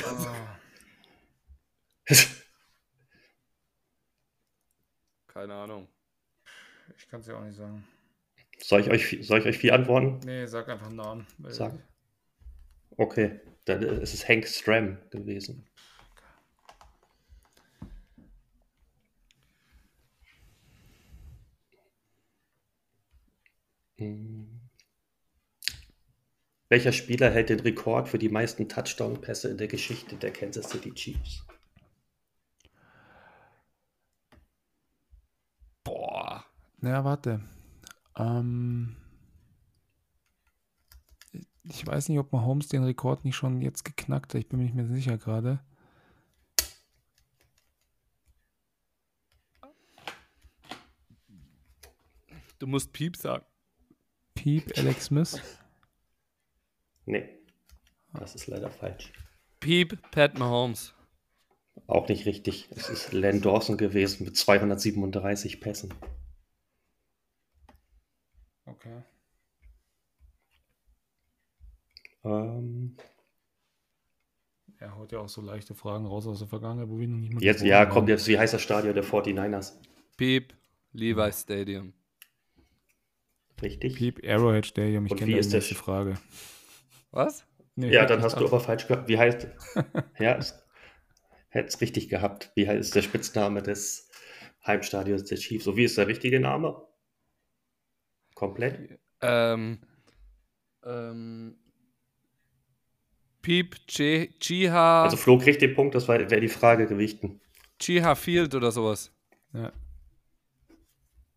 Ah, 2.10 2.16
Keine 5.42 5.56
Ahnung. 5.56 5.88
ich 6.96 7.08
kann 7.08 7.22
es 7.22 7.26
ja 7.26 7.36
auch 7.36 7.44
nicht 7.44 7.58
sagen. 7.58 7.84
Soll 8.60 8.82
ich 8.82 8.92
euch, 8.92 9.26
soll 9.26 9.40
ich 9.40 9.46
euch 9.48 9.58
vier 9.58 9.74
antworten? 9.74 10.20
Nee, 10.24 10.46
sag 10.46 10.70
einfach 10.70 10.86
einen 10.86 10.98
Namen. 10.98 11.26
Sagen. 11.48 11.82
Okay, 12.96 13.40
dann 13.66 13.82
ist 13.82 14.14
es 14.14 14.30
Hank 14.30 14.48
Stram 14.48 15.00
gewesen. 15.10 15.68
Welcher 26.70 26.92
Spieler 26.92 27.32
hält 27.32 27.50
den 27.50 27.62
Rekord 27.62 28.10
für 28.10 28.20
die 28.20 28.30
meisten 28.30 28.70
Touchdown-Pässe 28.70 29.50
in 29.50 29.58
der 29.58 29.68
Geschichte 29.68 30.18
der 30.18 30.32
Kansas 30.32 30.70
City 30.70 30.94
Chiefs? 30.94 31.44
Boah. 36.82 36.90
Na, 36.90 37.04
warte. 37.06 37.42
Ähm, 38.18 38.96
ich 41.64 41.86
weiß 41.86 42.10
nicht, 42.10 42.20
ob 42.20 42.32
Mahomes 42.32 42.68
den 42.68 42.84
Rekord 42.84 43.24
nicht 43.24 43.36
schon 43.36 43.62
jetzt 43.62 43.86
geknackt 43.86 44.34
hat. 44.34 44.42
Ich 44.42 44.50
bin 44.50 44.60
mir 44.60 44.66
nicht 44.66 44.76
mehr 44.76 44.88
sicher 44.88 45.18
gerade. 45.18 45.60
Du 52.60 52.68
musst 52.68 52.94
Piep 52.94 53.18
sagen. 53.18 53.46
Piep, 54.36 54.78
Alex 54.78 55.06
Smith. 55.06 55.42
Nee, 57.06 57.28
das 58.14 58.36
ist 58.36 58.48
leider 58.48 58.70
falsch. 58.70 59.12
Piep, 59.60 60.00
Pat 60.12 60.38
Mahomes. 60.38 60.94
Auch 61.88 62.08
nicht 62.08 62.26
richtig. 62.26 62.70
Es 62.72 62.90
ist 62.90 63.14
Len 63.14 63.42
Dawson 63.42 63.78
gewesen 63.78 64.26
mit 64.26 64.38
237 64.38 65.60
Pässen. 65.60 65.94
Okay. 68.82 69.04
Ähm, 72.24 72.96
Er 74.80 74.96
haut 74.96 75.12
ja 75.12 75.20
auch 75.20 75.30
so 75.30 75.42
leichte 75.42 75.76
Fragen 75.76 76.06
raus 76.06 76.26
aus 76.28 76.40
der 76.40 76.48
Vergangenheit, 76.48 76.90
wo 76.90 77.00
wir 77.00 77.08
noch 77.08 77.18
nicht 77.18 77.34
mal 77.34 77.44
jetzt, 77.44 77.62
ja, 77.64 77.80
haben. 77.82 77.90
kommt 77.92 78.10
jetzt, 78.10 78.28
wie 78.28 78.38
heißt 78.38 78.54
das 78.54 78.62
Stadion 78.62 78.94
der 78.96 79.04
49ers? 79.04 79.74
Piep, 80.18 80.54
Levi 80.94 81.32
Stadium. 81.32 81.94
Richtig? 83.62 83.96
Piep, 83.96 84.22
Arrowhead 84.28 84.66
Stadium. 84.66 85.06
Ich 85.06 85.12
Und 85.12 85.18
kenne 85.20 85.30
wie 85.30 85.34
die 85.34 85.40
ist 85.40 85.54
das? 85.54 85.64
nächste 85.70 85.76
Frage. 85.76 86.16
Was? 87.12 87.46
Nee, 87.76 87.92
Ja, 87.92 88.06
dann 88.06 88.22
hast 88.22 88.40
du 88.40 88.46
aber 88.46 88.60
falsch 88.60 88.88
gehabt. 88.88 89.08
Wie 89.08 89.18
heißt. 89.18 89.48
ja, 90.20 90.36
es 90.38 90.64
hätte 91.50 91.68
es 91.68 91.80
richtig 91.82 92.10
gehabt. 92.10 92.52
Wie 92.56 92.68
heißt 92.68 92.96
der 92.96 93.02
Spitzname 93.04 93.62
des 93.62 94.10
Heimstadions 94.66 95.26
der 95.26 95.38
Chiefs? 95.38 95.66
So 95.66 95.78
wie 95.78 95.84
ist 95.84 95.98
der 95.98 96.08
richtige 96.08 96.40
Name? 96.40 96.82
Komplett? 98.42 98.98
Ähm, 99.22 99.78
ähm, 100.84 101.56
Piep, 103.44 103.76
Chi- 103.86 104.34
Chiha, 104.40 105.04
Also 105.04 105.16
Flo 105.16 105.38
kriegt 105.38 105.62
den 105.62 105.76
Punkt, 105.76 105.94
das 105.94 106.08
wäre 106.08 106.26
die 106.26 106.48
Frage 106.48 106.88
gewichten. 106.88 107.40
Chiha 107.78 108.16
Field 108.16 108.56
oder 108.56 108.72
sowas. 108.72 109.12
Ja. 109.54 109.72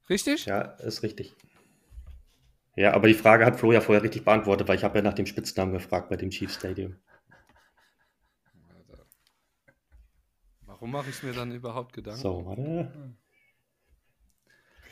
Richtig? 0.09 0.47
Ja, 0.47 0.63
ist 0.63 1.03
richtig. 1.03 1.35
Ja, 2.75 2.95
aber 2.95 3.09
die 3.09 3.13
Frage 3.13 3.45
hat 3.45 3.61
Flo 3.61 3.73
ja 3.73 3.83
vorher 3.83 4.03
richtig 4.03 4.25
beantwortet, 4.25 4.67
weil 4.67 4.79
ich 4.79 4.85
habe 4.85 4.97
ja 4.97 5.03
nach 5.03 5.13
dem 5.13 5.27
Spitznamen 5.27 5.75
gefragt 5.75 6.09
bei 6.09 6.17
dem 6.17 6.31
Chiefs 6.31 6.55
Stadium. 6.55 6.97
Warum 10.65 10.91
mache 10.91 11.11
ich 11.11 11.23
mir 11.23 11.35
dann 11.35 11.53
überhaupt 11.53 11.93
Gedanken? 11.93 12.23
So, 12.23 12.47
warte. 12.47 13.15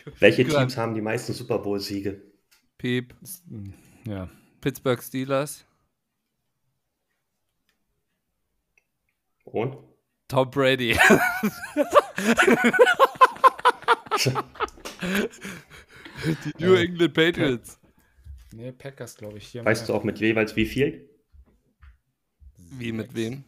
Welche 0.19 0.45
Teams 0.45 0.77
haben 0.77 0.95
die 0.95 1.01
meisten 1.01 1.33
Super 1.33 1.59
Bowl-Siege? 1.59 2.23
Piep, 2.79 3.15
Ja. 4.05 4.29
Pittsburgh 4.61 5.03
Steelers, 5.03 5.65
Und? 9.45 9.77
Tom 10.29 10.51
Brady. 10.51 10.97
die 16.25 16.65
New 16.65 16.75
England 16.75 17.15
Patriots. 17.15 17.79
Nee, 18.53 18.73
Packers, 18.73 19.17
glaube 19.17 19.39
ich. 19.39 19.49
Hier 19.49 19.65
Weißt 19.65 19.89
du 19.89 19.95
auch 19.95 20.05
mit 20.05 20.19
jeweils 20.21 20.55
wie 20.57 20.67
viel? 20.67 21.09
Wie 22.57 22.93
mit 22.93 23.15
wem? 23.15 23.45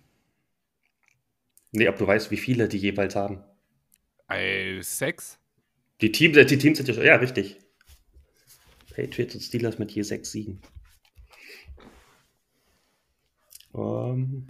Nee, 1.73 1.89
ob 1.89 1.97
du 1.97 2.07
weißt, 2.07 2.31
wie 2.31 2.37
viele 2.37 2.69
die 2.69 2.79
jeweils 2.79 3.17
haben. 3.17 3.43
Ey, 4.29 4.83
sechs? 4.83 5.39
Die 6.05 6.13
Teams, 6.13 6.37
die 6.37 6.59
Teams 6.59 6.77
sind 6.77 6.87
ja 6.87 6.93
schon, 6.93 7.03
ja, 7.07 7.17
richtig. 7.17 7.57
Patriots 8.95 9.37
und 9.37 9.41
Steelers 9.41 9.79
mit 9.79 9.91
je 9.91 10.03
sechs 10.03 10.33
Siegen. 10.33 10.61
Ähm, 13.75 14.47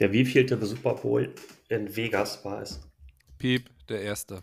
der 0.00 0.10
wievielte 0.10 0.64
Super 0.64 0.94
Bowl 0.94 1.34
in 1.68 1.94
Vegas 1.94 2.42
war 2.46 2.62
es? 2.62 2.80
Piep, 3.36 3.68
der 3.90 4.00
erste. 4.00 4.42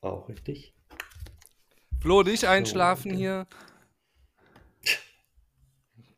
Auch 0.00 0.28
richtig. 0.28 0.72
Flo, 2.00 2.22
nicht 2.22 2.44
einschlafen 2.44 3.10
okay. 3.10 3.18
hier. 3.18 3.46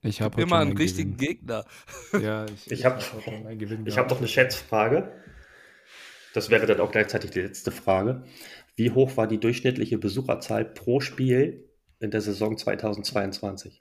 Ich 0.02 0.20
habe 0.20 0.42
Immer 0.42 0.58
einen 0.58 0.76
richtigen 0.76 1.16
Gegner. 1.16 1.64
Ja, 2.12 2.44
ich, 2.44 2.70
Ich 2.70 2.84
hab- 2.84 3.00
hab 3.00 3.24
Gewinn 3.24 3.78
habe 3.78 3.84
gehabt. 3.84 4.10
noch 4.10 4.18
eine 4.18 4.28
Schätzfrage. 4.28 5.24
Das 6.34 6.50
wäre 6.50 6.66
dann 6.66 6.80
auch 6.80 6.92
gleichzeitig 6.92 7.30
die 7.30 7.40
letzte 7.40 7.70
Frage. 7.70 8.24
Wie 8.76 8.90
hoch 8.90 9.16
war 9.16 9.26
die 9.26 9.40
durchschnittliche 9.40 9.98
Besucherzahl 9.98 10.64
pro 10.64 11.00
Spiel 11.00 11.68
in 12.00 12.10
der 12.10 12.20
Saison 12.20 12.56
2022? 12.56 13.78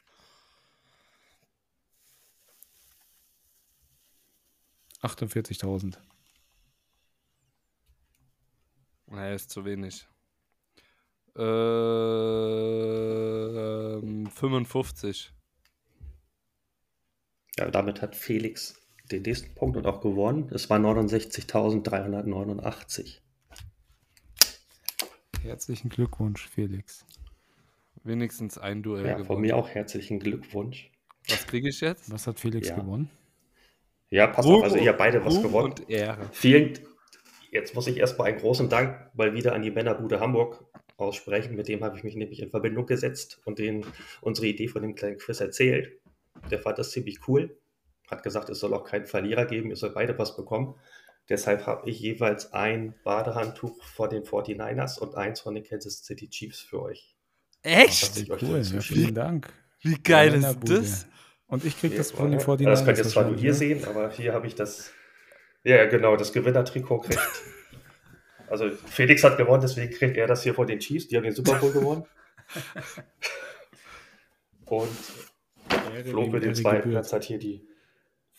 48.000. 5.01 5.97
Nee, 9.07 9.35
ist 9.35 9.51
zu 9.51 9.63
wenig. 9.65 10.07
Ähm, 11.35 11.47
55. 14.27 15.31
Ja, 17.57 17.69
damit 17.69 18.01
hat 18.01 18.15
Felix 18.15 18.86
den 19.11 19.23
nächsten 19.23 19.53
Punkt 19.55 19.75
und 19.77 19.85
auch 19.85 20.01
gewonnen. 20.01 20.49
Es 20.53 20.69
war 20.69 20.79
69.389. 20.79 23.19
Herzlichen 25.41 25.89
Glückwunsch, 25.89 26.47
Felix. 26.47 27.05
Wenigstens 28.03 28.57
ein 28.57 28.83
Duell 28.83 29.05
Ja, 29.05 29.13
von 29.15 29.23
gewonnen. 29.23 29.41
mir 29.41 29.55
auch 29.55 29.69
herzlichen 29.69 30.19
Glückwunsch. 30.19 30.91
Was 31.29 31.45
kriege 31.47 31.69
ich 31.69 31.79
jetzt? 31.81 32.11
Was 32.11 32.27
hat 32.27 32.39
Felix 32.39 32.69
Ja. 32.69 32.75
gewonnen? 32.75 33.09
Ja, 34.09 34.27
passt 34.27 34.47
auf, 34.47 34.63
also 34.63 34.77
ihr 34.77 34.93
beide 34.93 35.23
was 35.25 35.35
Ruhm 35.35 35.43
gewonnen. 35.43 35.73
und 35.73 35.89
Ehre. 35.89 36.29
Vielen, 36.31 36.79
jetzt 37.51 37.75
muss 37.75 37.87
ich 37.87 37.97
erstmal 37.97 38.29
einen 38.29 38.39
großen 38.39 38.69
Dank 38.69 39.13
mal 39.15 39.33
wieder 39.33 39.53
an 39.53 39.61
die 39.61 39.71
Männerbude 39.71 40.21
Hamburg 40.21 40.63
aussprechen. 40.95 41.55
Mit 41.57 41.67
dem 41.67 41.83
habe 41.83 41.97
ich 41.97 42.03
mich 42.05 42.15
nämlich 42.15 42.41
in 42.41 42.49
Verbindung 42.49 42.85
gesetzt 42.85 43.41
und 43.45 43.59
denen 43.59 43.85
unsere 44.21 44.47
Idee 44.47 44.69
von 44.69 44.81
dem 44.81 44.95
kleinen 44.95 45.17
Quiz 45.17 45.41
erzählt. 45.41 45.99
Der 46.49 46.59
fand 46.59 46.77
das 46.79 46.91
ziemlich 46.91 47.27
cool. 47.27 47.57
Hat 48.07 48.23
gesagt, 48.23 48.49
es 48.49 48.59
soll 48.59 48.73
auch 48.73 48.85
keinen 48.85 49.05
Verlierer 49.05 49.45
geben, 49.45 49.69
ihr 49.69 49.75
sollt 49.75 49.93
beide 49.93 50.17
was 50.17 50.35
bekommen. 50.35 50.75
Deshalb 51.29 51.65
habe 51.65 51.89
ich 51.89 51.99
jeweils 51.99 52.53
ein 52.53 52.95
Badehandtuch 53.03 53.83
von 53.83 54.09
den 54.09 54.23
49ers 54.23 54.97
und 54.97 55.15
eins 55.15 55.41
von 55.41 55.55
den 55.55 55.63
Kansas 55.63 56.05
City 56.05 56.29
Chiefs 56.29 56.61
für 56.61 56.81
euch. 56.81 57.15
Echt? 57.63 58.29
Cool, 58.41 58.59
dazu 58.59 58.75
ja, 58.75 58.81
vielen 58.81 59.13
Dank. 59.13 59.51
Wie 59.81 60.01
geil 60.01 60.35
ist 60.35 60.57
das? 60.63 61.07
Und 61.47 61.65
ich 61.65 61.79
krieg 61.79 61.97
das 61.97 62.11
von 62.11 62.31
den 62.31 62.39
49ers. 62.39 62.65
Das 62.65 62.85
könnt 62.85 62.97
ihr 62.97 63.03
zwar 63.03 63.25
nur 63.25 63.37
hier 63.37 63.51
ne? 63.51 63.57
sehen, 63.57 63.85
aber 63.85 64.09
hier 64.11 64.33
habe 64.33 64.47
ich 64.47 64.55
das. 64.55 64.91
Ja, 65.63 65.85
genau, 65.85 66.15
das 66.15 66.31
Gewinnertrikot 66.31 66.99
kriegt. 66.99 67.19
Also 68.49 68.69
Felix 68.69 69.25
hat 69.25 69.37
gewonnen, 69.37 69.61
deswegen 69.61 69.91
kriegt 69.91 70.15
er 70.15 70.27
das 70.27 70.43
hier 70.43 70.53
von 70.53 70.67
den 70.67 70.79
Chiefs. 70.79 71.09
Die 71.09 71.17
haben 71.17 71.23
den 71.23 71.35
Super 71.35 71.55
Bowl 71.55 71.73
gewonnen. 71.73 72.05
Und 74.65 74.97
Flo 76.05 76.31
für 76.31 76.39
den 76.39 76.55
zweiten. 76.55 76.91
Platz 76.91 77.11
hat 77.11 77.25
hier 77.25 77.39
die 77.39 77.67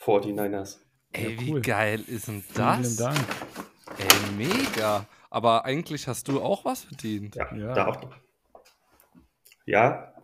49ers. 0.00 0.78
Ey, 1.12 1.34
Ja, 1.34 1.40
wie 1.40 1.52
cool. 1.52 1.60
geil 1.62 2.00
ist 2.06 2.28
denn 2.28 2.42
Vielen 2.42 2.82
das? 2.82 2.96
Dank. 2.96 3.18
Ey, 3.98 4.32
mega. 4.36 5.06
Aber 5.30 5.64
eigentlich 5.64 6.06
hast 6.06 6.28
du 6.28 6.40
auch 6.40 6.64
was 6.64 6.84
verdient. 6.84 7.34
Ja, 7.36 7.54
Ja. 7.54 7.74
da 7.74 7.86
auch. 7.88 8.00
Ja, 9.66 10.14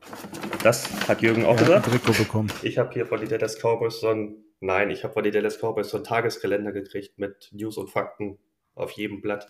das 0.63 1.09
hat 1.09 1.21
Jürgen 1.23 1.45
auch 1.45 1.55
Er 1.57 1.61
ein 1.61 1.67
gesagt. 1.67 1.87
Trikot 1.87 2.13
bekommen. 2.13 2.51
Ich 2.63 2.79
habe 2.79 2.93
hier 2.93 3.07
von 3.07 3.21
den 3.21 3.29
Dallas 3.29 3.57
Cowboys 3.61 4.01
so 4.01 4.09
ein, 4.09 4.37
nein, 4.61 4.91
ich 4.91 5.05
habe 5.05 5.13
von 5.13 5.23
den 5.23 5.33
Dallas 5.33 5.59
Cowboys 5.59 5.91
so 5.91 5.99
einen 5.99 6.05
Tageskalender 6.05 6.73
gekriegt 6.73 7.19
mit 7.19 7.51
News 7.53 7.77
und 7.77 7.91
Fakten 7.91 8.39
auf 8.75 8.93
jedem 8.93 9.21
Blatt. 9.21 9.47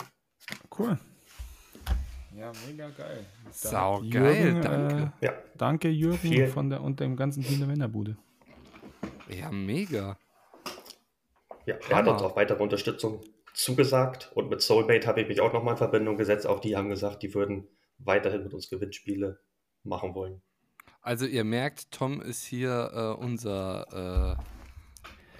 Cool. 0.76 0.98
Ja, 2.36 2.50
mega 2.68 2.88
geil. 2.90 3.24
Sau 3.52 4.02
hat 4.02 4.10
geil, 4.10 4.60
danke. 4.60 5.12
Äh, 5.20 5.26
Ja, 5.26 5.32
danke, 5.56 5.88
Jürgen, 5.88 6.18
Vielen- 6.18 6.50
von 6.50 6.68
der, 6.68 6.80
und 6.82 6.98
dem 6.98 7.14
ganzen 7.16 7.44
Team 7.44 7.58
der 7.60 7.68
Männerbude. 7.68 8.16
Ja, 9.28 9.50
mega. 9.50 10.18
Ja, 11.66 11.76
er 11.88 11.96
hat 11.96 12.08
uns 12.08 12.22
auch 12.22 12.36
weitere 12.36 12.62
Unterstützung 12.62 13.20
zugesagt 13.54 14.32
und 14.34 14.50
mit 14.50 14.60
Soulmate 14.60 15.06
habe 15.06 15.22
ich 15.22 15.28
mich 15.28 15.40
auch 15.40 15.52
nochmal 15.52 15.74
in 15.74 15.78
Verbindung 15.78 16.16
gesetzt. 16.16 16.46
Auch 16.46 16.60
die 16.60 16.76
haben 16.76 16.88
gesagt, 16.88 17.22
die 17.22 17.34
würden 17.34 17.68
weiterhin 17.98 18.42
mit 18.42 18.52
uns 18.52 18.68
Gewinnspiele 18.68 19.40
machen 19.82 20.14
wollen. 20.14 20.42
Also 21.00 21.26
ihr 21.26 21.44
merkt, 21.44 21.90
Tom 21.90 22.20
ist 22.20 22.44
hier 22.44 22.90
äh, 22.92 23.22
unser 23.22 24.36
äh, 24.38 24.42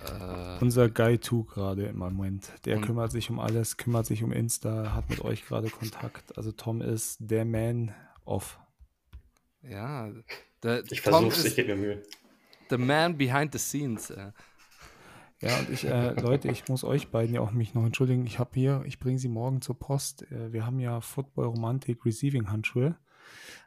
äh, 0.05 0.59
Unser 0.61 0.89
Guy 0.91 1.19
2 1.19 1.55
gerade 1.55 1.87
im 1.87 1.97
Moment. 1.97 2.53
Der 2.65 2.81
kümmert 2.81 3.13
sich 3.13 3.31
um 3.31 3.39
alles, 3.39 3.77
kümmert 3.77 4.07
sich 4.07 4.23
um 4.23 4.33
Insta, 4.33 4.95
hat 4.95 5.09
mit 5.09 5.21
euch 5.23 5.47
gerade 5.47 5.71
Kontakt. 5.71 6.37
Also 6.37 6.53
Tom 6.53 6.81
ist 6.81 7.19
der 7.21 7.45
Man 7.45 7.95
of. 8.25 8.59
ja, 9.63 10.11
der, 10.63 10.85
Ich 10.91 11.01
versuche 11.01 11.29
es, 11.29 11.41
ich 11.41 11.47
ist 11.47 11.57
gebe 11.57 11.75
mir 11.75 11.81
Mühe. 11.81 12.03
The 12.71 12.79
man 12.79 13.17
behind 13.17 13.53
the 13.53 13.59
scenes. 13.59 14.11
Äh. 14.11 14.33
Ja, 15.41 15.59
und 15.59 15.71
ich, 15.71 15.85
äh, 15.85 16.19
Leute, 16.21 16.51
ich 16.51 16.69
muss 16.69 16.85
euch 16.85 17.09
beiden 17.09 17.35
ja 17.35 17.41
auch 17.41 17.53
mich 17.53 17.75
noch 17.75 17.85
entschuldigen. 17.85 18.25
Ich 18.27 18.39
habe 18.39 18.51
hier, 18.55 18.83
ich 18.87 18.99
bringe 18.99 19.19
sie 19.19 19.29
morgen 19.29 19.61
zur 19.61 19.79
Post. 19.79 20.31
Äh, 20.31 20.53
wir 20.53 20.65
haben 20.65 20.79
ja 20.79 21.01
Football 21.01 21.47
Romantik 21.47 22.05
Receiving 22.07 22.51
Handschuhe. 22.51 22.97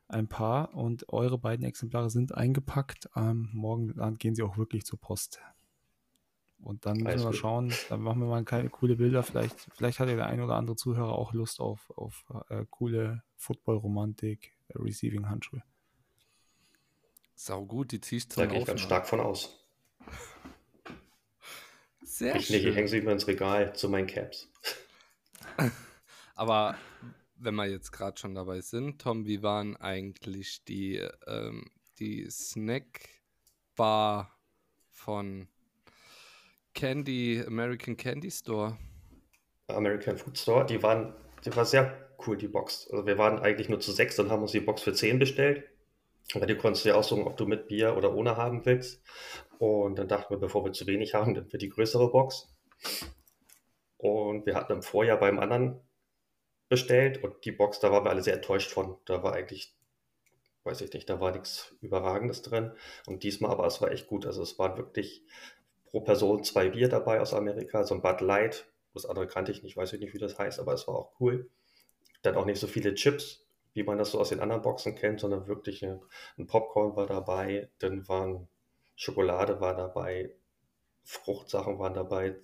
Ein 0.07 0.27
paar 0.27 0.73
und 0.73 1.09
eure 1.09 1.37
beiden 1.37 1.65
Exemplare 1.65 2.09
sind 2.09 2.33
eingepackt. 2.33 3.09
Ähm, 3.15 3.49
morgen 3.51 3.93
dann 3.95 4.17
gehen 4.17 4.35
sie 4.35 4.43
auch 4.43 4.57
wirklich 4.57 4.85
zur 4.85 4.99
Post. 4.99 5.39
Und 6.59 6.85
dann 6.85 6.97
müssen 6.97 7.07
Alles 7.07 7.23
wir 7.23 7.31
gut. 7.31 7.35
schauen, 7.35 7.73
dann 7.89 8.01
machen 8.01 8.21
wir 8.21 8.27
mal 8.27 8.43
keine 8.43 8.69
coole 8.69 8.95
Bilder. 8.95 9.21
Vielleicht, 9.21 9.67
vielleicht 9.75 9.99
hat 9.99 10.09
ja 10.09 10.15
der 10.15 10.27
ein 10.27 10.41
oder 10.41 10.55
andere 10.55 10.75
Zuhörer 10.75 11.13
auch 11.13 11.33
Lust 11.33 11.59
auf, 11.59 11.91
auf 11.95 12.25
äh, 12.49 12.65
coole 12.69 13.23
Football-Romantik 13.35 14.53
äh, 14.69 14.77
Receiving 14.79 15.29
Handschuhe. 15.29 15.61
Sau 17.39 17.65
gut, 17.65 17.91
die 17.91 18.01
ziehst 18.01 18.31
Da 18.35 18.43
zum 18.43 18.47
gehe 18.47 18.59
ich 18.59 18.65
ganz 18.65 18.81
stark 18.81 19.07
von 19.07 19.19
aus. 19.19 19.63
Sehr 22.01 22.35
Ich 22.35 22.49
nicht, 22.49 22.59
ich 22.63 22.63
schön. 22.63 22.73
hänge 22.73 22.88
sie 22.88 23.01
mir 23.01 23.11
ins 23.11 23.27
Regal 23.27 23.75
zu 23.75 23.89
meinen 23.89 24.07
Caps. 24.07 24.49
Aber 26.35 26.77
wenn 27.35 27.53
wir 27.55 27.67
jetzt 27.67 27.91
gerade 27.91 28.17
schon 28.19 28.33
dabei 28.33 28.61
sind, 28.61 28.99
Tom, 29.01 29.25
wie 29.27 29.43
waren 29.43 29.75
eigentlich 29.77 30.63
die, 30.65 30.97
ähm, 31.27 31.69
die 31.99 32.27
Snackbar 32.29 34.35
von 34.91 35.47
Candy, 36.73 37.43
American 37.45 37.95
Candy 37.97 38.31
Store? 38.31 38.77
American 39.69 40.17
Food 40.17 40.38
Store, 40.38 40.65
die 40.65 40.81
waren, 40.83 41.13
die 41.45 41.55
war 41.55 41.65
sehr 41.65 42.09
cool, 42.25 42.35
die 42.38 42.47
Box. 42.49 42.88
Also 42.91 43.05
wir 43.05 43.17
waren 43.17 43.39
eigentlich 43.39 43.69
nur 43.69 43.79
zu 43.79 43.91
sechs 43.91 44.17
und 44.19 44.29
haben 44.31 44.41
uns 44.41 44.51
die 44.51 44.59
Box 44.59 44.81
für 44.81 44.93
zehn 44.93 45.19
bestellt. 45.19 45.63
Aber 46.34 46.45
die 46.45 46.55
konntest 46.55 46.86
du 46.86 46.89
ja 46.89 46.95
aussuchen, 46.95 47.25
ob 47.25 47.38
du 47.38 47.45
mit 47.45 47.67
Bier 47.67 47.95
oder 47.95 48.13
ohne 48.13 48.36
haben 48.36 48.65
willst. 48.65 49.01
Und 49.59 49.97
dann 49.97 50.07
dachten 50.07 50.34
wir, 50.34 50.39
bevor 50.39 50.65
wir 50.65 50.73
zu 50.73 50.86
wenig 50.88 51.13
haben, 51.13 51.34
dann 51.34 51.51
wird 51.51 51.61
die 51.61 51.69
größere 51.69 52.11
Box. 52.11 52.53
Und 53.97 54.45
wir 54.45 54.55
hatten 54.55 54.73
im 54.73 54.84
Vorjahr 54.84 55.19
beim 55.19 55.39
anderen 55.39 55.80
bestellt 56.69 57.23
und 57.23 57.45
die 57.45 57.51
Box, 57.51 57.80
da 57.80 57.91
waren 57.91 58.03
wir 58.03 58.09
alle 58.09 58.21
sehr 58.21 58.36
enttäuscht 58.36 58.71
von. 58.71 58.97
Da 59.05 59.23
war 59.23 59.34
eigentlich, 59.34 59.75
weiß 60.63 60.82
ich 60.82 60.93
nicht, 60.93 61.09
da 61.09 61.19
war 61.19 61.32
nichts 61.32 61.75
Überragendes 61.82 62.41
drin. 62.41 62.73
Und 63.05 63.23
diesmal 63.23 63.51
aber, 63.51 63.65
es 63.65 63.82
war 63.82 63.91
echt 63.91 64.07
gut. 64.07 64.25
Also 64.25 64.43
es 64.43 64.59
waren 64.59 64.78
wirklich 64.78 65.23
pro 65.86 66.01
Person 66.01 66.43
zwei 66.43 66.69
Bier 66.69 66.89
dabei 66.89 67.21
aus 67.21 67.34
Amerika, 67.34 67.84
so 67.84 67.95
ein 67.95 68.01
Bud 68.01 68.21
Light. 68.21 68.69
Das 68.93 69.05
andere 69.05 69.28
kannte 69.28 69.51
ich 69.51 69.63
nicht, 69.63 69.78
weiß 69.78 69.93
ich 69.93 69.99
nicht, 69.99 70.13
wie 70.13 70.19
das 70.19 70.38
heißt, 70.38 70.59
aber 70.59 70.73
es 70.73 70.88
war 70.88 70.95
auch 70.95 71.19
cool. 71.19 71.49
Dann 72.21 72.36
auch 72.36 72.45
nicht 72.45 72.59
so 72.59 72.67
viele 72.67 72.93
Chips, 72.95 73.46
wie 73.78 73.84
man 73.84 73.99
das 73.99 74.11
so 74.11 74.19
aus 74.19 74.30
den 74.30 74.39
anderen 74.39 74.63
Boxen 74.63 74.95
kennt, 74.95 75.19
sondern 75.19 75.47
wirklich 75.47 75.86
ein 75.86 76.47
Popcorn 76.47 76.95
war 76.95 77.05
dabei, 77.05 77.69
dann 77.78 78.07
waren 78.07 78.47
Schokolade 78.95 79.61
war 79.61 79.75
dabei, 79.75 80.34
Fruchtsachen 81.03 81.78
waren 81.78 81.93
dabei, 81.93 82.36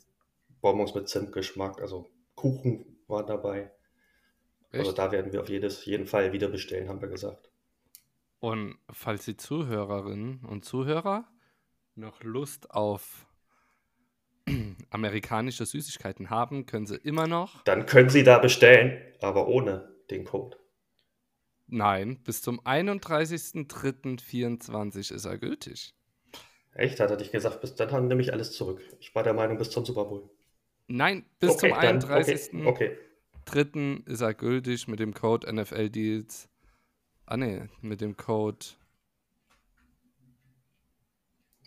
Bonbons 0.61 0.93
mit 0.93 1.09
Zimtgeschmack, 1.09 1.81
also 1.81 2.07
Kuchen 2.35 2.99
war 3.07 3.25
dabei. 3.25 3.63
Also 3.63 3.71
Echt? 4.71 4.79
Also 4.79 4.91
da 4.93 5.11
werden 5.11 5.33
wir 5.33 5.41
auf 5.41 5.49
jedes, 5.49 5.83
jeden 5.85 6.05
Fall 6.05 6.33
wieder 6.33 6.49
bestellen, 6.49 6.87
haben 6.87 7.01
wir 7.01 7.09
gesagt. 7.09 7.49
Und 8.39 8.77
falls 8.91 9.25
die 9.25 9.35
Zuhörerinnen 9.35 10.45
und 10.45 10.65
Zuhörer 10.65 11.27
noch 11.95 12.21
Lust 12.21 12.69
auf 12.69 13.25
amerikanische 14.91 15.65
Süßigkeiten 15.65 16.29
haben, 16.29 16.67
können 16.67 16.85
sie 16.85 16.97
immer 16.97 17.25
noch. 17.25 17.63
Dann 17.63 17.87
können 17.87 18.09
sie 18.09 18.23
da 18.23 18.37
bestellen, 18.37 19.01
aber 19.19 19.47
ohne 19.47 19.95
den 20.11 20.25
Code. 20.25 20.57
Nein, 21.67 22.17
bis 22.23 22.41
zum 22.41 22.59
31.03.24 22.61 25.13
ist 25.13 25.25
er 25.25 25.37
gültig. 25.37 25.93
Echt? 26.75 26.99
Hat 26.99 27.11
er 27.11 27.17
dich 27.17 27.31
gesagt, 27.31 27.61
bis 27.61 27.75
dann 27.75 27.91
haben 27.91 28.07
nämlich 28.07 28.33
alles 28.33 28.53
zurück. 28.53 28.81
Ich 28.99 29.13
war 29.15 29.23
der 29.23 29.33
Meinung, 29.33 29.57
bis 29.57 29.69
zum 29.69 29.85
Super 29.85 30.05
Bowl. 30.05 30.29
Nein, 30.87 31.25
bis 31.39 31.51
okay, 31.51 31.69
zum 31.69 31.77
31.03. 31.77 32.67
Okay, 32.67 32.97
okay. 33.47 34.03
ist 34.05 34.21
er 34.21 34.33
gültig 34.33 34.87
mit 34.87 34.99
dem 34.99 35.13
Code 35.13 35.53
NFL 35.53 35.89
Deals. 35.89 36.49
Ah 37.25 37.37
ne, 37.37 37.69
mit 37.81 38.01
dem 38.01 38.17
Code 38.17 38.65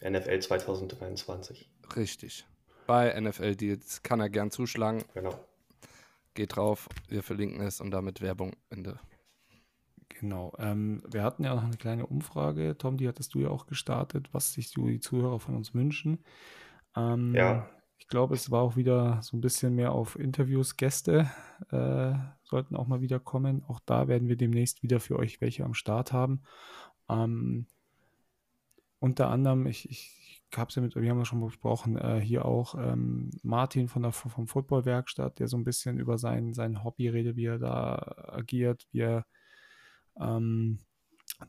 NFL 0.03 0.40
2023. 0.40 1.70
Richtig. 1.97 2.44
Bei 2.86 3.18
NFL 3.18 3.57
Deals 3.57 4.03
kann 4.03 4.20
er 4.20 4.28
gern 4.28 4.51
zuschlagen. 4.51 5.03
Genau. 5.14 5.38
Geht 6.34 6.57
drauf, 6.57 6.88
wir 7.09 7.22
verlinken 7.22 7.62
es 7.62 7.80
und 7.80 7.90
damit 7.90 8.20
Werbung 8.20 8.55
Ende. 8.68 9.01
Genau. 10.09 10.55
Ähm, 10.59 11.03
wir 11.11 11.23
hatten 11.23 11.45
ja 11.45 11.55
noch 11.55 11.65
eine 11.65 11.77
kleine 11.77 12.07
Umfrage. 12.07 12.77
Tom, 12.79 12.97
die 12.97 13.09
hattest 13.09 13.35
du 13.35 13.41
ja 13.41 13.51
auch 13.51 13.67
gestartet, 13.67 14.29
was 14.33 14.53
sich 14.53 14.71
die 14.71 15.01
Zuhörer 15.01 15.41
von 15.41 15.55
uns 15.55 15.75
wünschen. 15.75 16.25
Ähm, 16.97 17.35
ja. 17.35 17.69
Ich 17.99 18.09
glaube, 18.09 18.35
es 18.35 18.51
war 18.51 18.63
auch 18.63 18.77
wieder 18.77 19.21
so 19.23 19.37
ein 19.37 19.41
bisschen 19.41 19.75
mehr 19.75 19.93
auf 19.93 20.19
Interviews. 20.19 20.77
Gäste 20.77 21.31
äh, 21.71 22.13
sollten 22.45 22.77
auch 22.77 22.87
mal 22.87 23.01
wieder 23.01 23.19
kommen. 23.19 23.65
Auch 23.67 23.81
da 23.85 24.07
werden 24.09 24.29
wir 24.29 24.37
demnächst 24.37 24.83
wieder 24.83 25.01
für 25.01 25.19
euch 25.19 25.41
welche 25.41 25.65
am 25.65 25.75
Start 25.75 26.13
haben. 26.13 26.43
Ähm, 27.09 27.67
unter 28.99 29.29
anderem, 29.29 29.67
ich, 29.67 29.91
ich 29.91 30.41
habe 30.57 30.69
es 30.69 30.77
ja 30.77 30.83
mit, 30.83 30.95
wir 30.95 31.11
haben 31.11 31.19
ja 31.19 31.25
schon 31.25 31.45
besprochen, 31.45 31.99
äh, 31.99 32.21
hier 32.21 32.45
auch 32.45 32.75
ähm, 32.75 33.31
Martin 33.43 33.89
von 33.89 34.03
der 34.03 34.13
vom 34.13 34.47
Footballwerkstatt, 34.47 35.39
der 35.39 35.49
so 35.49 35.57
ein 35.57 35.65
bisschen 35.65 35.99
über 35.99 36.19
sein, 36.19 36.55
sein 36.55 36.85
Hobby 36.85 37.09
redet, 37.09 37.37
wie 37.37 37.47
er 37.47 37.59
da 37.59 38.15
agiert, 38.29 38.87
wie 38.93 39.01
er 39.01 39.27
ähm, 40.21 40.79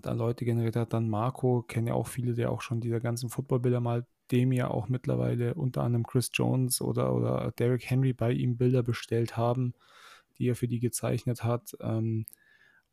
da 0.02 0.14
Leute 0.14 0.46
generiert 0.46 0.76
hat. 0.76 0.94
Dann 0.94 1.10
Marco, 1.10 1.64
kennen 1.64 1.88
ja 1.88 1.94
auch 1.94 2.08
viele, 2.08 2.34
der 2.34 2.52
auch 2.52 2.62
schon 2.62 2.82
diese 2.82 3.00
ganzen 3.00 3.30
Footballbilder 3.30 3.80
mal, 3.80 4.06
dem 4.32 4.52
ja 4.52 4.70
auch 4.70 4.90
mittlerweile 4.90 5.54
unter 5.54 5.84
anderem 5.84 6.06
Chris 6.06 6.32
Jones 6.34 6.82
oder, 6.82 7.16
oder 7.16 7.52
Derrick 7.58 7.90
Henry 7.90 8.14
bei 8.14 8.32
ihm 8.32 8.58
Bilder 8.58 8.84
bestellt 8.84 9.38
haben, 9.38 9.74
die 10.38 10.50
er 10.50 10.56
für 10.56 10.68
die 10.68 10.80
gezeichnet 10.80 11.44
hat. 11.44 11.78
Ähm, 11.80 12.26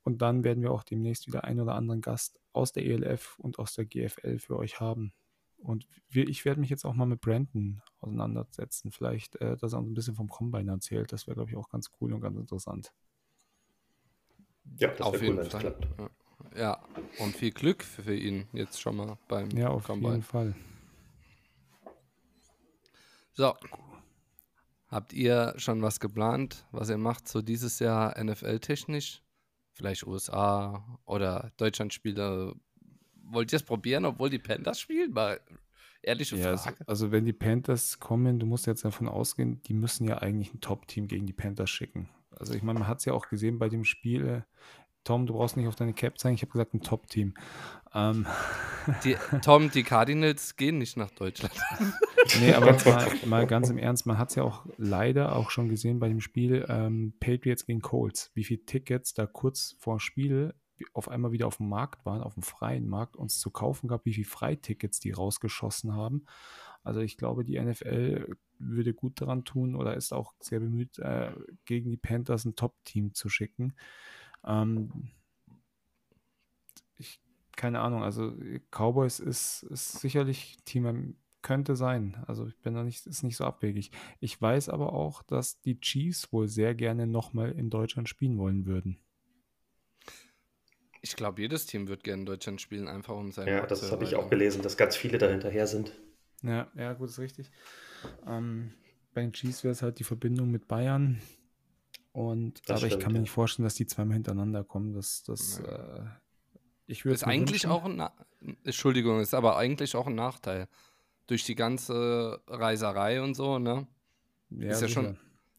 und 0.04 0.22
dann 0.22 0.44
werden 0.44 0.62
wir 0.62 0.70
auch 0.70 0.84
demnächst 0.84 1.26
wieder 1.26 1.44
einen 1.44 1.60
oder 1.60 1.74
anderen 1.74 2.02
Gast 2.02 2.38
aus 2.52 2.72
der 2.72 2.84
ELF 2.84 3.38
und 3.38 3.58
aus 3.58 3.74
der 3.74 3.86
GFL 3.86 4.38
für 4.38 4.56
euch 4.56 4.78
haben. 4.80 5.12
Und 5.58 5.86
wir, 6.10 6.28
ich 6.28 6.44
werde 6.44 6.60
mich 6.60 6.68
jetzt 6.68 6.84
auch 6.84 6.92
mal 6.92 7.06
mit 7.06 7.22
Brandon 7.22 7.80
auseinandersetzen. 8.00 8.90
Vielleicht, 8.90 9.36
äh, 9.36 9.56
dass 9.56 9.72
er 9.72 9.78
uns 9.78 9.88
ein 9.88 9.94
bisschen 9.94 10.14
vom 10.14 10.28
Combine 10.28 10.70
erzählt. 10.70 11.10
Das 11.10 11.26
wäre, 11.26 11.36
glaube 11.36 11.50
ich, 11.50 11.56
auch 11.56 11.70
ganz 11.70 11.90
cool 12.00 12.12
und 12.12 12.20
ganz 12.20 12.36
interessant. 12.36 12.92
Ja, 14.78 14.88
das 14.88 15.00
auf 15.00 15.20
jeden 15.20 15.38
cool, 15.38 15.44
Fall. 15.44 15.60
Klappt. 15.60 15.88
Ja, 16.56 16.80
und 17.18 17.34
viel 17.34 17.50
Glück 17.50 17.82
für 17.82 18.14
ihn 18.14 18.46
jetzt 18.52 18.80
schon 18.80 18.96
mal 18.96 19.18
beim 19.28 19.50
Ja, 19.50 19.68
auf 19.68 19.84
Combine. 19.84 20.12
jeden 20.12 20.22
Fall. 20.22 20.54
So. 23.32 23.54
Habt 24.88 25.12
ihr 25.12 25.54
schon 25.56 25.82
was 25.82 25.98
geplant, 25.98 26.64
was 26.70 26.88
ihr 26.88 26.98
macht, 26.98 27.26
so 27.26 27.42
dieses 27.42 27.80
Jahr 27.80 28.16
NFL-technisch? 28.22 29.22
Vielleicht 29.72 30.06
USA 30.06 31.00
oder 31.04 31.50
Deutschland-Spiele? 31.56 32.54
Wollt 33.24 33.52
ihr 33.52 33.56
es 33.56 33.64
probieren, 33.64 34.04
obwohl 34.04 34.30
die 34.30 34.38
Panthers 34.38 34.78
spielen? 34.78 35.12
Mal 35.12 35.40
ehrliche 36.02 36.36
ja, 36.36 36.56
Frage. 36.56 36.76
Also, 36.80 37.06
also, 37.06 37.10
wenn 37.10 37.24
die 37.24 37.32
Panthers 37.32 37.98
kommen, 37.98 38.38
du 38.38 38.46
musst 38.46 38.66
jetzt 38.66 38.84
davon 38.84 39.08
ausgehen, 39.08 39.60
die 39.62 39.74
müssen 39.74 40.06
ja 40.06 40.18
eigentlich 40.18 40.54
ein 40.54 40.60
Top-Team 40.60 41.08
gegen 41.08 41.26
die 41.26 41.32
Panthers 41.32 41.70
schicken. 41.70 42.08
Also 42.38 42.54
ich 42.54 42.62
meine, 42.62 42.78
man 42.78 42.88
hat 42.88 42.98
es 42.98 43.04
ja 43.04 43.12
auch 43.12 43.28
gesehen 43.28 43.58
bei 43.58 43.68
dem 43.68 43.84
Spiel. 43.84 44.26
Äh, 44.26 44.42
Tom, 45.04 45.26
du 45.26 45.34
brauchst 45.34 45.56
nicht 45.56 45.68
auf 45.68 45.76
deine 45.76 45.92
Cap 45.92 46.18
zeigen. 46.18 46.34
Ich 46.34 46.42
habe 46.42 46.52
gesagt, 46.52 46.74
ein 46.74 46.80
Top-Team. 46.80 47.34
Ähm. 47.94 48.26
Tom, 49.42 49.70
die 49.70 49.82
Cardinals 49.82 50.56
gehen 50.56 50.78
nicht 50.78 50.96
nach 50.96 51.10
Deutschland. 51.10 51.54
nee, 52.40 52.54
aber 52.54 52.72
mal, 52.84 53.12
mal, 53.26 53.46
ganz 53.46 53.68
im 53.68 53.78
Ernst, 53.78 54.06
man 54.06 54.18
hat 54.18 54.30
es 54.30 54.36
ja 54.36 54.42
auch 54.42 54.66
leider 54.78 55.36
auch 55.36 55.50
schon 55.50 55.68
gesehen 55.68 55.98
bei 55.98 56.08
dem 56.08 56.20
Spiel 56.20 56.64
ähm, 56.68 57.14
Patriots 57.20 57.66
gegen 57.66 57.82
Colts, 57.82 58.30
wie 58.34 58.44
viele 58.44 58.64
Tickets 58.64 59.12
da 59.12 59.26
kurz 59.26 59.76
vor 59.78 60.00
Spiel 60.00 60.54
auf 60.92 61.08
einmal 61.08 61.32
wieder 61.32 61.46
auf 61.46 61.58
dem 61.58 61.68
Markt 61.68 62.04
waren, 62.04 62.22
auf 62.22 62.34
dem 62.34 62.42
freien 62.42 62.88
Markt, 62.88 63.16
uns 63.16 63.38
zu 63.38 63.50
kaufen 63.50 63.88
gab, 63.88 64.04
wie 64.04 64.14
viele 64.14 64.26
Freitickets 64.26 64.98
die 64.98 65.12
rausgeschossen 65.12 65.94
haben. 65.94 66.26
Also 66.84 67.00
ich 67.00 67.16
glaube, 67.16 67.44
die 67.44 67.58
NFL 67.58 68.36
würde 68.58 68.94
gut 68.94 69.20
daran 69.20 69.44
tun 69.44 69.74
oder 69.74 69.96
ist 69.96 70.12
auch 70.12 70.34
sehr 70.38 70.60
bemüht, 70.60 70.98
äh, 70.98 71.32
gegen 71.64 71.90
die 71.90 71.96
Panthers 71.96 72.44
ein 72.44 72.56
Top-Team 72.56 73.14
zu 73.14 73.28
schicken. 73.28 73.74
Ähm, 74.44 75.10
ich, 76.96 77.20
keine 77.56 77.80
Ahnung, 77.80 78.02
also 78.02 78.34
Cowboys 78.70 79.18
ist, 79.18 79.64
ist 79.64 80.00
sicherlich 80.00 80.58
Team, 80.64 81.16
könnte 81.40 81.74
sein. 81.74 82.22
Also 82.26 82.46
ich 82.46 82.58
bin 82.58 82.74
da 82.74 82.84
nicht, 82.84 83.06
ist 83.06 83.22
nicht 83.22 83.36
so 83.36 83.44
abwegig. 83.44 83.90
Ich 84.20 84.40
weiß 84.40 84.68
aber 84.68 84.92
auch, 84.92 85.22
dass 85.22 85.60
die 85.60 85.80
Chiefs 85.80 86.32
wohl 86.32 86.48
sehr 86.48 86.74
gerne 86.74 87.06
nochmal 87.06 87.52
in 87.52 87.70
Deutschland 87.70 88.08
spielen 88.08 88.38
wollen 88.38 88.66
würden. 88.66 88.98
Ich 91.00 91.16
glaube, 91.16 91.42
jedes 91.42 91.66
Team 91.66 91.88
wird 91.88 92.02
gerne 92.02 92.22
in 92.22 92.26
Deutschland 92.26 92.62
spielen, 92.62 92.88
einfach 92.88 93.14
um 93.14 93.30
sein. 93.30 93.46
Ja, 93.46 93.66
das 93.66 93.90
habe 93.90 94.04
ich 94.04 94.16
auch 94.16 94.30
gelesen, 94.30 94.62
dass 94.62 94.78
ganz 94.78 94.96
viele 94.96 95.18
da 95.18 95.28
hinterher 95.28 95.66
sind. 95.66 95.92
Ja, 96.44 96.68
ja, 96.76 96.92
gut, 96.92 97.08
ist 97.08 97.18
richtig. 97.18 97.50
Ähm, 98.26 98.72
bei 99.14 99.22
den 99.22 99.32
Chiefs 99.32 99.64
wäre 99.64 99.72
es 99.72 99.82
halt 99.82 99.98
die 99.98 100.04
Verbindung 100.04 100.50
mit 100.50 100.68
Bayern. 100.68 101.20
Und 102.12 102.60
das 102.68 102.78
aber 102.78 102.78
stimmt, 102.78 102.92
ich 102.92 102.98
kann 103.00 103.12
mir 103.12 103.18
ja. 103.18 103.22
nicht 103.22 103.30
vorstellen, 103.30 103.64
dass 103.64 103.74
die 103.74 103.86
zweimal 103.86 104.14
hintereinander 104.14 104.62
kommen. 104.62 104.92
Das, 104.92 105.22
das, 105.24 105.60
ja. 105.64 105.72
äh, 105.72 106.06
ich 106.86 107.04
würde. 107.04 107.14
Ist 107.14 107.24
eigentlich 107.24 107.64
wünschen. 107.64 107.70
auch 107.70 107.84
ein, 107.84 107.96
Na 107.96 108.12
Entschuldigung, 108.64 109.20
ist 109.20 109.34
aber 109.34 109.56
eigentlich 109.56 109.96
auch 109.96 110.06
ein 110.06 110.14
Nachteil. 110.14 110.68
Durch 111.26 111.44
die 111.44 111.54
ganze 111.54 112.42
Reiserei 112.46 113.22
und 113.22 113.34
so, 113.34 113.58
ne? 113.58 113.86
Ja, 114.50 114.70
ist 114.70 114.82
ja 114.82 114.88
schon. 114.88 115.16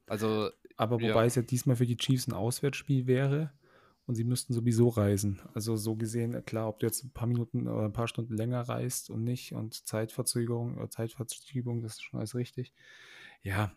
Also. 0.07 0.51
Aber 0.77 0.95
wobei 0.95 1.07
ja. 1.07 1.25
es 1.25 1.35
ja 1.35 1.41
diesmal 1.41 1.77
für 1.77 1.85
die 1.85 1.97
Chiefs 1.97 2.27
ein 2.27 2.33
Auswärtsspiel 2.33 3.07
wäre 3.07 3.51
und 4.07 4.15
sie 4.15 4.23
müssten 4.23 4.53
sowieso 4.53 4.89
reisen. 4.89 5.39
Also 5.53 5.75
so 5.75 5.95
gesehen, 5.95 6.45
klar, 6.45 6.69
ob 6.69 6.79
du 6.79 6.85
jetzt 6.85 7.03
ein 7.03 7.11
paar 7.11 7.27
Minuten 7.27 7.67
oder 7.67 7.85
ein 7.85 7.93
paar 7.93 8.07
Stunden 8.07 8.35
länger 8.35 8.61
reist 8.61 9.09
und 9.09 9.23
nicht 9.23 9.53
und 9.53 9.87
Zeitverzögerung 9.87 10.77
oder 10.77 10.89
Zeitverschiebung, 10.89 11.81
das 11.81 11.93
ist 11.93 12.03
schon 12.03 12.19
alles 12.19 12.35
richtig. 12.35 12.73
Ja, 13.41 13.71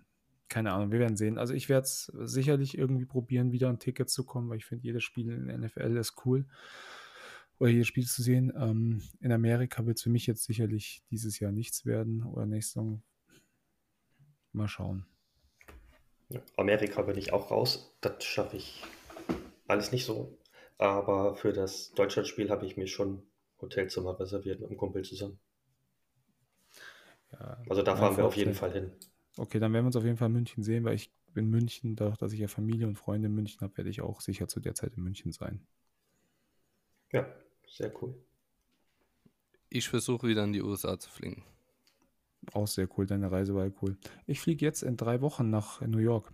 keine 0.48 0.72
Ahnung, 0.72 0.92
wir 0.92 0.98
werden 0.98 1.16
sehen. 1.16 1.38
Also 1.38 1.54
ich 1.54 1.68
werde 1.68 1.84
es 1.84 2.12
sicherlich 2.14 2.76
irgendwie 2.76 3.06
probieren, 3.06 3.52
wieder 3.52 3.68
ein 3.68 3.78
Ticket 3.78 4.10
zu 4.10 4.24
kommen, 4.24 4.48
weil 4.50 4.58
ich 4.58 4.66
finde, 4.66 4.84
jedes 4.84 5.04
Spiel 5.04 5.30
in 5.30 5.46
der 5.46 5.58
NFL 5.58 5.96
ist 5.96 6.14
cool. 6.24 6.46
Oder 7.58 7.70
jedes 7.70 7.88
Spiel 7.88 8.06
zu 8.06 8.22
sehen. 8.22 8.52
Ähm, 8.56 9.02
in 9.20 9.32
Amerika 9.32 9.84
wird 9.84 9.96
es 9.96 10.02
für 10.02 10.10
mich 10.10 10.26
jetzt 10.26 10.44
sicherlich 10.44 11.02
dieses 11.10 11.40
Jahr 11.40 11.52
nichts 11.52 11.86
werden 11.86 12.22
oder 12.22 12.46
nächstes 12.46 12.76
Jahr. 12.76 13.02
Mal 14.52 14.68
schauen. 14.68 15.06
Amerika 16.56 17.02
bin 17.02 17.18
ich 17.18 17.32
auch 17.32 17.50
raus. 17.50 17.94
Das 18.00 18.22
schaffe 18.24 18.56
ich 18.56 18.84
alles 19.68 19.92
nicht 19.92 20.04
so. 20.04 20.36
Aber 20.78 21.34
für 21.34 21.52
das 21.52 21.92
Deutschlandspiel 21.92 22.50
habe 22.50 22.66
ich 22.66 22.76
mir 22.76 22.86
schon 22.86 23.22
Hotelzimmer 23.60 24.18
reserviert 24.18 24.60
mit 24.60 24.68
einem 24.68 24.78
Kumpel 24.78 25.02
zusammen. 25.02 25.38
Ja, 27.32 27.62
also 27.68 27.82
da 27.82 27.96
fahren 27.96 28.16
wir 28.16 28.24
auf 28.24 28.36
jeden 28.36 28.54
Fall 28.54 28.72
hin. 28.72 28.92
Okay, 29.36 29.60
dann 29.60 29.72
werden 29.72 29.84
wir 29.84 29.88
uns 29.88 29.96
auf 29.96 30.04
jeden 30.04 30.16
Fall 30.16 30.28
in 30.28 30.34
München 30.34 30.62
sehen, 30.62 30.84
weil 30.84 30.94
ich 30.94 31.12
in 31.34 31.50
München, 31.50 31.94
dadurch, 31.94 32.16
dass 32.16 32.32
ich 32.32 32.40
ja 32.40 32.48
Familie 32.48 32.86
und 32.86 32.96
Freunde 32.96 33.26
in 33.26 33.34
München 33.34 33.60
habe, 33.60 33.76
werde 33.76 33.90
ich 33.90 34.00
auch 34.00 34.20
sicher 34.20 34.48
zu 34.48 34.60
der 34.60 34.74
Zeit 34.74 34.96
in 34.96 35.02
München 35.04 35.32
sein. 35.32 35.66
Ja, 37.12 37.26
sehr 37.68 37.92
cool. 38.02 38.14
Ich 39.68 39.88
versuche 39.88 40.26
wieder 40.26 40.44
in 40.44 40.52
die 40.52 40.62
USA 40.62 40.98
zu 40.98 41.10
fliegen. 41.10 41.44
Auch 42.52 42.66
sehr 42.66 42.88
cool, 42.96 43.06
deine 43.06 43.30
Reise 43.30 43.54
war 43.54 43.70
cool. 43.82 43.98
Ich 44.26 44.40
fliege 44.40 44.64
jetzt 44.64 44.82
in 44.82 44.96
drei 44.96 45.20
Wochen 45.20 45.50
nach 45.50 45.80
New 45.82 45.98
York. 45.98 46.32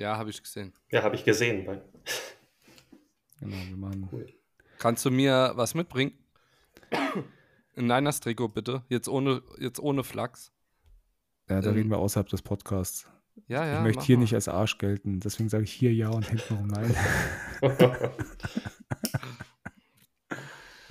Ja, 0.00 0.16
habe 0.16 0.30
ich 0.30 0.42
gesehen. 0.42 0.72
Ja, 0.90 1.02
habe 1.02 1.14
ich 1.14 1.24
gesehen. 1.24 1.66
Genau, 3.42 3.56
wir 3.56 3.76
machen. 3.76 4.08
Cool. 4.12 4.26
Kannst 4.78 5.02
du 5.06 5.10
mir 5.10 5.52
was 5.54 5.74
mitbringen? 5.74 6.12
Ein 7.74 7.86
Niners-Trikot 7.86 8.48
bitte. 8.48 8.84
Jetzt 8.90 9.08
ohne, 9.08 9.42
jetzt 9.58 9.80
ohne 9.80 10.04
Flachs. 10.04 10.52
Ja, 11.48 11.62
da 11.62 11.70
ähm, 11.70 11.74
reden 11.74 11.90
wir 11.90 11.96
außerhalb 11.96 12.28
des 12.28 12.42
Podcasts. 12.42 13.08
Ja, 13.48 13.64
ja. 13.64 13.78
ich 13.78 13.82
möchte 13.82 14.04
hier 14.04 14.18
mal. 14.18 14.24
nicht 14.24 14.34
als 14.34 14.46
Arsch 14.46 14.76
gelten, 14.76 15.20
deswegen 15.20 15.48
sage 15.48 15.64
ich 15.64 15.72
hier 15.72 15.94
ja 15.94 16.10
und 16.10 16.28
hintenrum 16.28 16.66
nein. 16.66 16.94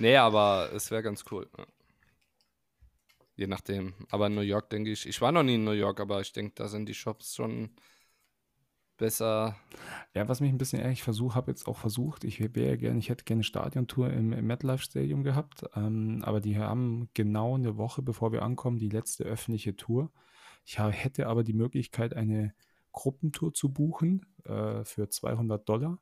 Nee, 0.00 0.16
aber 0.16 0.70
es 0.74 0.90
wäre 0.90 1.02
ganz 1.02 1.24
cool. 1.30 1.48
Je 3.36 3.46
nachdem. 3.46 3.94
Aber 4.10 4.26
in 4.26 4.34
New 4.34 4.40
York 4.40 4.70
denke 4.70 4.90
ich, 4.90 5.06
ich 5.06 5.20
war 5.20 5.30
noch 5.30 5.44
nie 5.44 5.54
in 5.54 5.64
New 5.64 5.72
York, 5.72 6.00
aber 6.00 6.20
ich 6.20 6.32
denke, 6.32 6.54
da 6.56 6.68
sind 6.68 6.88
die 6.88 6.94
Shops 6.94 7.36
schon 7.36 7.70
besser. 9.00 9.56
Ja, 10.14 10.28
was 10.28 10.40
mich 10.40 10.50
ein 10.52 10.58
bisschen 10.58 10.80
ehrlich 10.80 11.02
versucht, 11.02 11.36
habe 11.36 11.50
jetzt 11.50 11.66
auch 11.66 11.76
versucht, 11.78 12.24
ich 12.24 12.40
wäre 12.54 12.76
gerne, 12.78 12.98
ich 12.98 13.08
hätte 13.08 13.24
gerne 13.24 13.38
eine 13.38 13.44
Stadiontour 13.44 14.10
im, 14.10 14.32
im 14.32 14.46
MetLife 14.46 14.82
Stadium 14.82 15.22
gehabt, 15.22 15.64
ähm, 15.74 16.20
aber 16.24 16.40
die 16.40 16.58
haben 16.58 17.08
genau 17.14 17.54
eine 17.54 17.76
Woche, 17.76 18.02
bevor 18.02 18.32
wir 18.32 18.42
ankommen, 18.42 18.78
die 18.78 18.88
letzte 18.88 19.24
öffentliche 19.24 19.76
Tour. 19.76 20.10
Ich 20.64 20.78
ha- 20.78 20.90
hätte 20.90 21.26
aber 21.28 21.44
die 21.44 21.52
Möglichkeit, 21.52 22.14
eine 22.14 22.54
Gruppentour 22.92 23.52
zu 23.54 23.72
buchen 23.72 24.26
äh, 24.44 24.84
für 24.84 25.08
200 25.08 25.68
Dollar. 25.68 25.98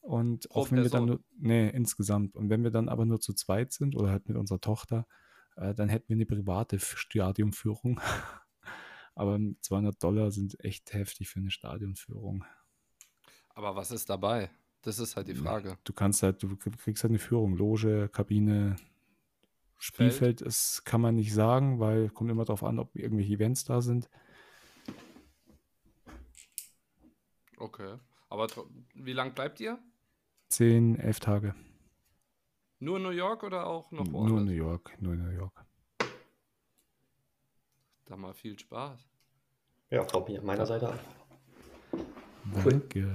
Und 0.00 0.50
auch 0.52 0.70
wenn 0.70 0.82
wir 0.82 0.90
dann 0.90 1.06
nur, 1.06 1.20
nee, 1.38 1.68
insgesamt. 1.68 2.36
Und 2.36 2.50
wenn 2.50 2.64
wir 2.64 2.70
dann 2.70 2.88
aber 2.88 3.04
nur 3.04 3.20
zu 3.20 3.34
zweit 3.34 3.72
sind 3.72 3.96
oder 3.96 4.10
halt 4.10 4.28
mit 4.28 4.36
unserer 4.36 4.60
Tochter, 4.60 5.06
äh, 5.56 5.74
dann 5.74 5.88
hätten 5.88 6.08
wir 6.08 6.16
eine 6.16 6.26
private 6.26 6.78
Stadionführung. 6.80 8.00
aber 9.18 9.38
200 9.60 10.00
Dollar 10.00 10.30
sind 10.30 10.62
echt 10.64 10.92
heftig 10.92 11.28
für 11.28 11.40
eine 11.40 11.50
Stadionführung. 11.50 12.44
Aber 13.48 13.74
was 13.74 13.90
ist 13.90 14.08
dabei? 14.08 14.48
Das 14.82 15.00
ist 15.00 15.16
halt 15.16 15.26
die 15.26 15.34
Frage. 15.34 15.76
Du 15.82 15.92
kannst 15.92 16.22
halt, 16.22 16.40
du 16.42 16.56
kriegst 16.56 17.02
halt 17.02 17.10
eine 17.10 17.18
Führung, 17.18 17.56
Loge, 17.56 18.08
Kabine, 18.08 18.76
Spielfeld, 19.76 20.40
ist, 20.40 20.84
kann 20.84 21.00
man 21.00 21.16
nicht 21.16 21.34
sagen, 21.34 21.80
weil 21.80 22.10
kommt 22.10 22.30
immer 22.30 22.44
darauf 22.44 22.62
an, 22.62 22.78
ob 22.78 22.94
irgendwelche 22.94 23.34
Events 23.34 23.64
da 23.64 23.80
sind. 23.80 24.08
Okay. 27.56 27.96
Aber 28.28 28.46
wie 28.94 29.12
lang 29.14 29.34
bleibt 29.34 29.58
ihr? 29.58 29.80
Zehn, 30.48 30.96
elf 30.96 31.18
Tage. 31.18 31.56
Nur 32.78 33.00
New 33.00 33.10
York 33.10 33.42
oder 33.42 33.66
auch 33.66 33.90
noch 33.90 34.04
Nur 34.04 34.12
woanders? 34.12 34.44
New 34.44 34.52
York, 34.52 35.02
nur 35.02 35.16
New 35.16 35.30
York. 35.30 35.67
Da 38.08 38.16
mal 38.16 38.32
viel 38.32 38.58
Spaß. 38.58 39.06
Ja, 39.90 40.02
von 40.04 40.24
mir- 40.24 40.40
meiner 40.42 40.64
Seite 40.66 40.88
auch. 40.88 40.94
Cool. 42.64 42.72
Danke. 42.72 43.10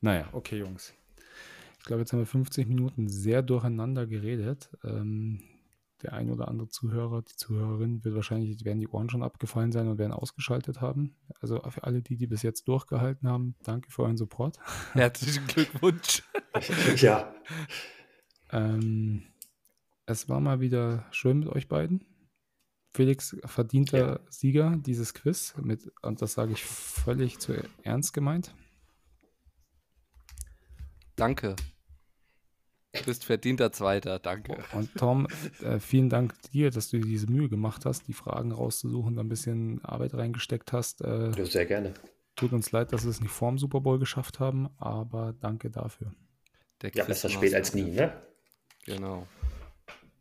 Naja, 0.00 0.28
okay, 0.32 0.58
Jungs. 0.58 0.92
Ich 1.78 1.84
glaube, 1.84 2.00
jetzt 2.02 2.12
haben 2.12 2.18
wir 2.18 2.26
50 2.26 2.66
Minuten 2.66 3.08
sehr 3.08 3.42
durcheinander 3.42 4.06
geredet. 4.08 4.68
Ähm, 4.82 5.42
der 6.02 6.12
ein 6.12 6.30
oder 6.30 6.48
andere 6.48 6.68
Zuhörer, 6.68 7.22
die 7.22 7.36
Zuhörerin 7.36 8.04
wird 8.04 8.16
wahrscheinlich, 8.16 8.64
werden 8.64 8.80
die 8.80 8.88
Ohren 8.88 9.08
schon 9.08 9.22
abgefallen 9.22 9.70
sein 9.72 9.86
und 9.88 9.98
werden 9.98 10.12
ausgeschaltet 10.12 10.80
haben. 10.80 11.14
Also 11.40 11.60
für 11.70 11.84
alle 11.84 12.02
die, 12.02 12.16
die 12.16 12.26
bis 12.26 12.42
jetzt 12.42 12.66
durchgehalten 12.68 13.28
haben, 13.28 13.54
danke 13.62 13.90
für 13.92 14.02
euren 14.02 14.16
Support. 14.16 14.58
Herzlichen 14.92 15.46
Glückwunsch. 15.46 16.22
ja, 16.96 17.32
Ähm, 18.50 19.22
es 20.06 20.28
war 20.28 20.40
mal 20.40 20.60
wieder 20.60 21.04
schön 21.12 21.38
mit 21.40 21.48
euch 21.48 21.68
beiden. 21.68 22.04
Felix, 22.96 23.36
verdienter 23.44 24.20
Sieger 24.30 24.74
dieses 24.78 25.12
Quiz. 25.12 25.54
Mit, 25.60 25.92
und 26.00 26.22
das 26.22 26.32
sage 26.32 26.52
ich 26.52 26.64
völlig 26.64 27.38
zu 27.38 27.52
ernst 27.82 28.14
gemeint. 28.14 28.54
Danke. 31.14 31.56
Du 32.94 33.04
bist 33.04 33.26
verdienter 33.26 33.70
Zweiter. 33.70 34.18
Danke. 34.18 34.64
Und 34.72 34.94
Tom, 34.94 35.26
äh, 35.60 35.78
vielen 35.78 36.08
Dank 36.08 36.40
dir, 36.52 36.70
dass 36.70 36.88
du 36.88 36.96
dir 36.96 37.04
diese 37.04 37.30
Mühe 37.30 37.50
gemacht 37.50 37.84
hast, 37.84 38.08
die 38.08 38.14
Fragen 38.14 38.52
rauszusuchen, 38.52 39.14
da 39.14 39.20
ein 39.20 39.28
bisschen 39.28 39.84
Arbeit 39.84 40.14
reingesteckt 40.14 40.72
hast. 40.72 41.02
Äh, 41.02 41.32
ja, 41.32 41.44
sehr 41.44 41.66
gerne. 41.66 41.92
tut 42.34 42.54
uns 42.54 42.72
leid, 42.72 42.94
dass 42.94 43.04
wir 43.04 43.10
es 43.10 43.20
nicht 43.20 43.30
vorm 43.30 43.58
Super 43.58 43.82
Bowl 43.82 43.98
geschafft 43.98 44.40
haben, 44.40 44.70
aber 44.78 45.34
danke 45.38 45.70
dafür. 45.70 46.14
Der 46.80 46.92
Ja, 46.94 47.04
besser 47.04 47.28
spät 47.28 47.54
als 47.54 47.74
nie, 47.74 47.90
ne? 47.90 48.14
Genau. 48.86 49.26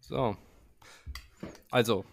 So. 0.01 0.36
Also, 1.71 2.03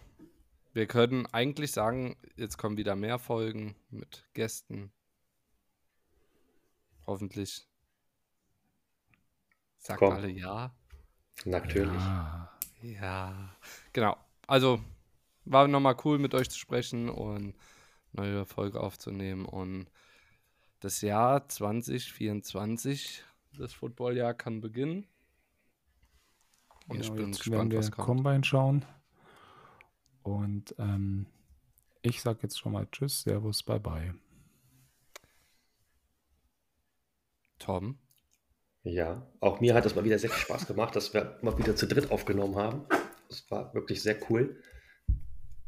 wir 0.72 0.86
können 0.86 1.26
eigentlich 1.26 1.72
sagen, 1.72 2.16
jetzt 2.36 2.56
kommen 2.56 2.76
wieder 2.76 2.96
mehr 2.96 3.18
Folgen 3.18 3.76
mit 3.90 4.26
Gästen. 4.34 4.92
Hoffentlich. 7.06 7.66
Sagt 9.78 9.98
Komm. 9.98 10.12
alle 10.14 10.28
ja. 10.28 10.74
Natürlich. 11.44 12.00
Ja. 12.00 12.52
Ja. 12.82 13.56
Genau. 13.92 14.16
Also, 14.46 14.80
war 15.44 15.68
nochmal 15.68 15.96
cool 16.04 16.18
mit 16.18 16.34
euch 16.34 16.50
zu 16.50 16.58
sprechen 16.58 17.08
und 17.08 17.54
neue 18.12 18.44
Folge 18.44 18.80
aufzunehmen. 18.80 19.44
Und 19.44 19.90
das 20.80 21.00
Jahr 21.00 21.48
2024, 21.48 23.24
das 23.58 23.72
Footballjahr 23.72 24.34
kann 24.34 24.60
beginnen. 24.60 25.06
Und 26.88 27.00
ich 27.00 27.06
Genau, 27.08 27.16
bin 27.16 27.26
jetzt 27.28 27.38
gespannt, 27.38 27.72
wir 27.72 27.78
was 27.78 27.90
kommt. 27.90 28.06
Combine 28.06 28.44
schauen. 28.44 28.84
Und 30.22 30.74
ähm, 30.78 31.26
ich 32.02 32.20
sage 32.20 32.40
jetzt 32.42 32.58
schon 32.58 32.72
mal 32.72 32.86
Tschüss, 32.90 33.22
Servus, 33.22 33.62
bye 33.62 33.80
bye. 33.80 34.14
Tom. 37.58 37.98
Ja, 38.84 39.24
auch 39.38 39.60
mir 39.60 39.74
hat 39.74 39.86
es 39.86 39.94
mal 39.94 40.04
wieder 40.04 40.18
sehr 40.18 40.30
viel 40.30 40.42
Spaß 40.42 40.66
gemacht, 40.66 40.96
dass 40.96 41.14
wir 41.14 41.38
mal 41.42 41.56
wieder 41.56 41.76
zu 41.76 41.86
dritt 41.86 42.10
aufgenommen 42.10 42.56
haben. 42.56 42.84
Es 43.28 43.48
war 43.50 43.72
wirklich 43.74 44.02
sehr 44.02 44.18
cool. 44.28 44.60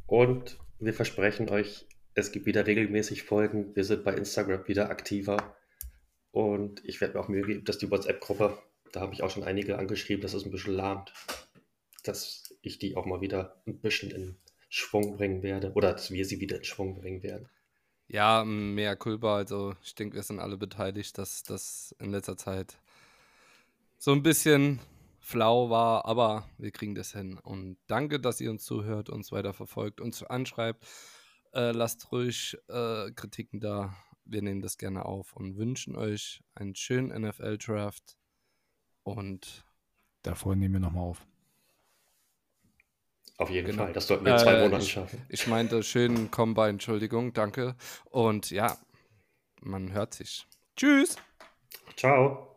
Und 0.07 0.59
wir 0.81 0.93
versprechen 0.93 1.49
euch, 1.49 1.87
es 2.15 2.33
gibt 2.33 2.47
wieder 2.47 2.67
regelmäßig 2.67 3.23
Folgen. 3.23 3.75
Wir 3.77 3.85
sind 3.85 4.05
bei 4.05 4.15
Instagram 4.15 4.67
wieder 4.67 4.91
aktiver. 4.91 5.57
Und 6.33 6.85
ich 6.85 7.01
werde 7.01 7.15
mir 7.15 7.21
auch 7.21 7.29
Mühe 7.29 7.43
geben, 7.43 7.65
dass 7.65 7.79
die 7.79 7.91
WhatsApp-Gruppe, 7.91 8.59
da 8.91 9.01
habe 9.01 9.15
ich 9.15 9.23
auch 9.23 9.31
schon 9.31 9.45
einige 9.45 9.79
angeschrieben, 9.79 10.23
dass 10.23 10.35
es 10.35 10.45
ein 10.45 10.51
bisschen 10.51 10.75
lahmt, 10.75 11.13
dass 12.03 12.53
ich 12.61 12.81
die 12.81 12.97
auch 12.97 13.07
mal 13.07 13.21
wieder 13.21 13.63
ein 13.67 13.79
bisschen 13.79 14.11
in 14.11 14.37
Schwung 14.75 15.16
bringen 15.16 15.45
werde. 15.45 15.72
Oder 15.75 15.93
dass 15.93 16.11
wir 16.11 16.25
sie 16.27 16.41
wieder 16.41 16.57
in 16.57 16.64
Schwung 16.64 16.97
bringen 16.97 17.22
werden. 17.22 17.49
Ja, 18.09 18.45
mehr 18.45 18.97
Culpa. 18.97 19.37
Also, 19.37 19.77
ich 19.85 19.95
denke, 19.95 20.16
wir 20.16 20.25
sind 20.25 20.41
alle 20.41 20.57
beteiligt, 20.57 21.16
dass 21.16 21.45
das 21.45 21.95
in 22.01 22.11
letzter 22.11 22.37
Zeit 22.37 22.77
so 23.99 24.11
ein 24.11 24.25
bisschen 24.25 24.81
flau 25.20 25.70
war, 25.70 26.07
aber 26.07 26.49
wir 26.59 26.72
kriegen 26.72 26.97
das 26.97 27.12
hin. 27.12 27.39
Und 27.39 27.77
danke, 27.87 28.18
dass 28.18 28.41
ihr 28.41 28.51
uns 28.51 28.64
zuhört, 28.64 29.11
uns 29.11 29.31
weiter 29.31 29.55
verfolgt, 29.55 30.01
uns 30.01 30.25
anschreibt. 30.25 30.85
Äh, 31.55 31.70
lasst 31.70 32.11
ruhig 32.11 32.59
äh, 32.68 33.12
Kritiken 33.12 33.61
da. 33.61 33.95
Wir 34.25 34.43
nehmen 34.43 34.61
das 34.61 34.77
gerne 34.77 35.05
auf 35.05 35.37
und 35.37 35.57
wünschen 35.57 35.95
euch 35.95 36.43
einen 36.57 36.75
schönen 36.75 37.22
NFL-Draft. 37.22 38.16
Und 39.05 39.64
Davor 40.22 40.57
nehmen 40.57 40.75
wir 40.75 40.81
nochmal 40.81 41.05
auf. 41.05 41.25
Auf 43.37 43.51
jeden 43.51 43.66
Genau. 43.72 43.85
Fall. 43.85 43.93
Das 43.93 44.07
sollten 44.07 44.24
wir 44.24 44.32
in 44.35 44.39
zwei 44.39 44.53
Äh, 44.55 44.62
Monaten 44.62 44.82
ich- 44.82 44.93
schaffen. 44.93 45.22
ich 45.28 45.47
meinte 45.49 45.82
schönen 45.82 46.30
Combine, 46.30 46.68
Entschuldigung, 46.70 47.32
danke. 47.32 47.74
Und 48.11 48.51
ja, 48.51 48.76
man 49.61 49.93
hört 49.93 50.14
sich. 50.14 50.47
Tschüss! 50.76 51.16
Ciao. 51.97 52.54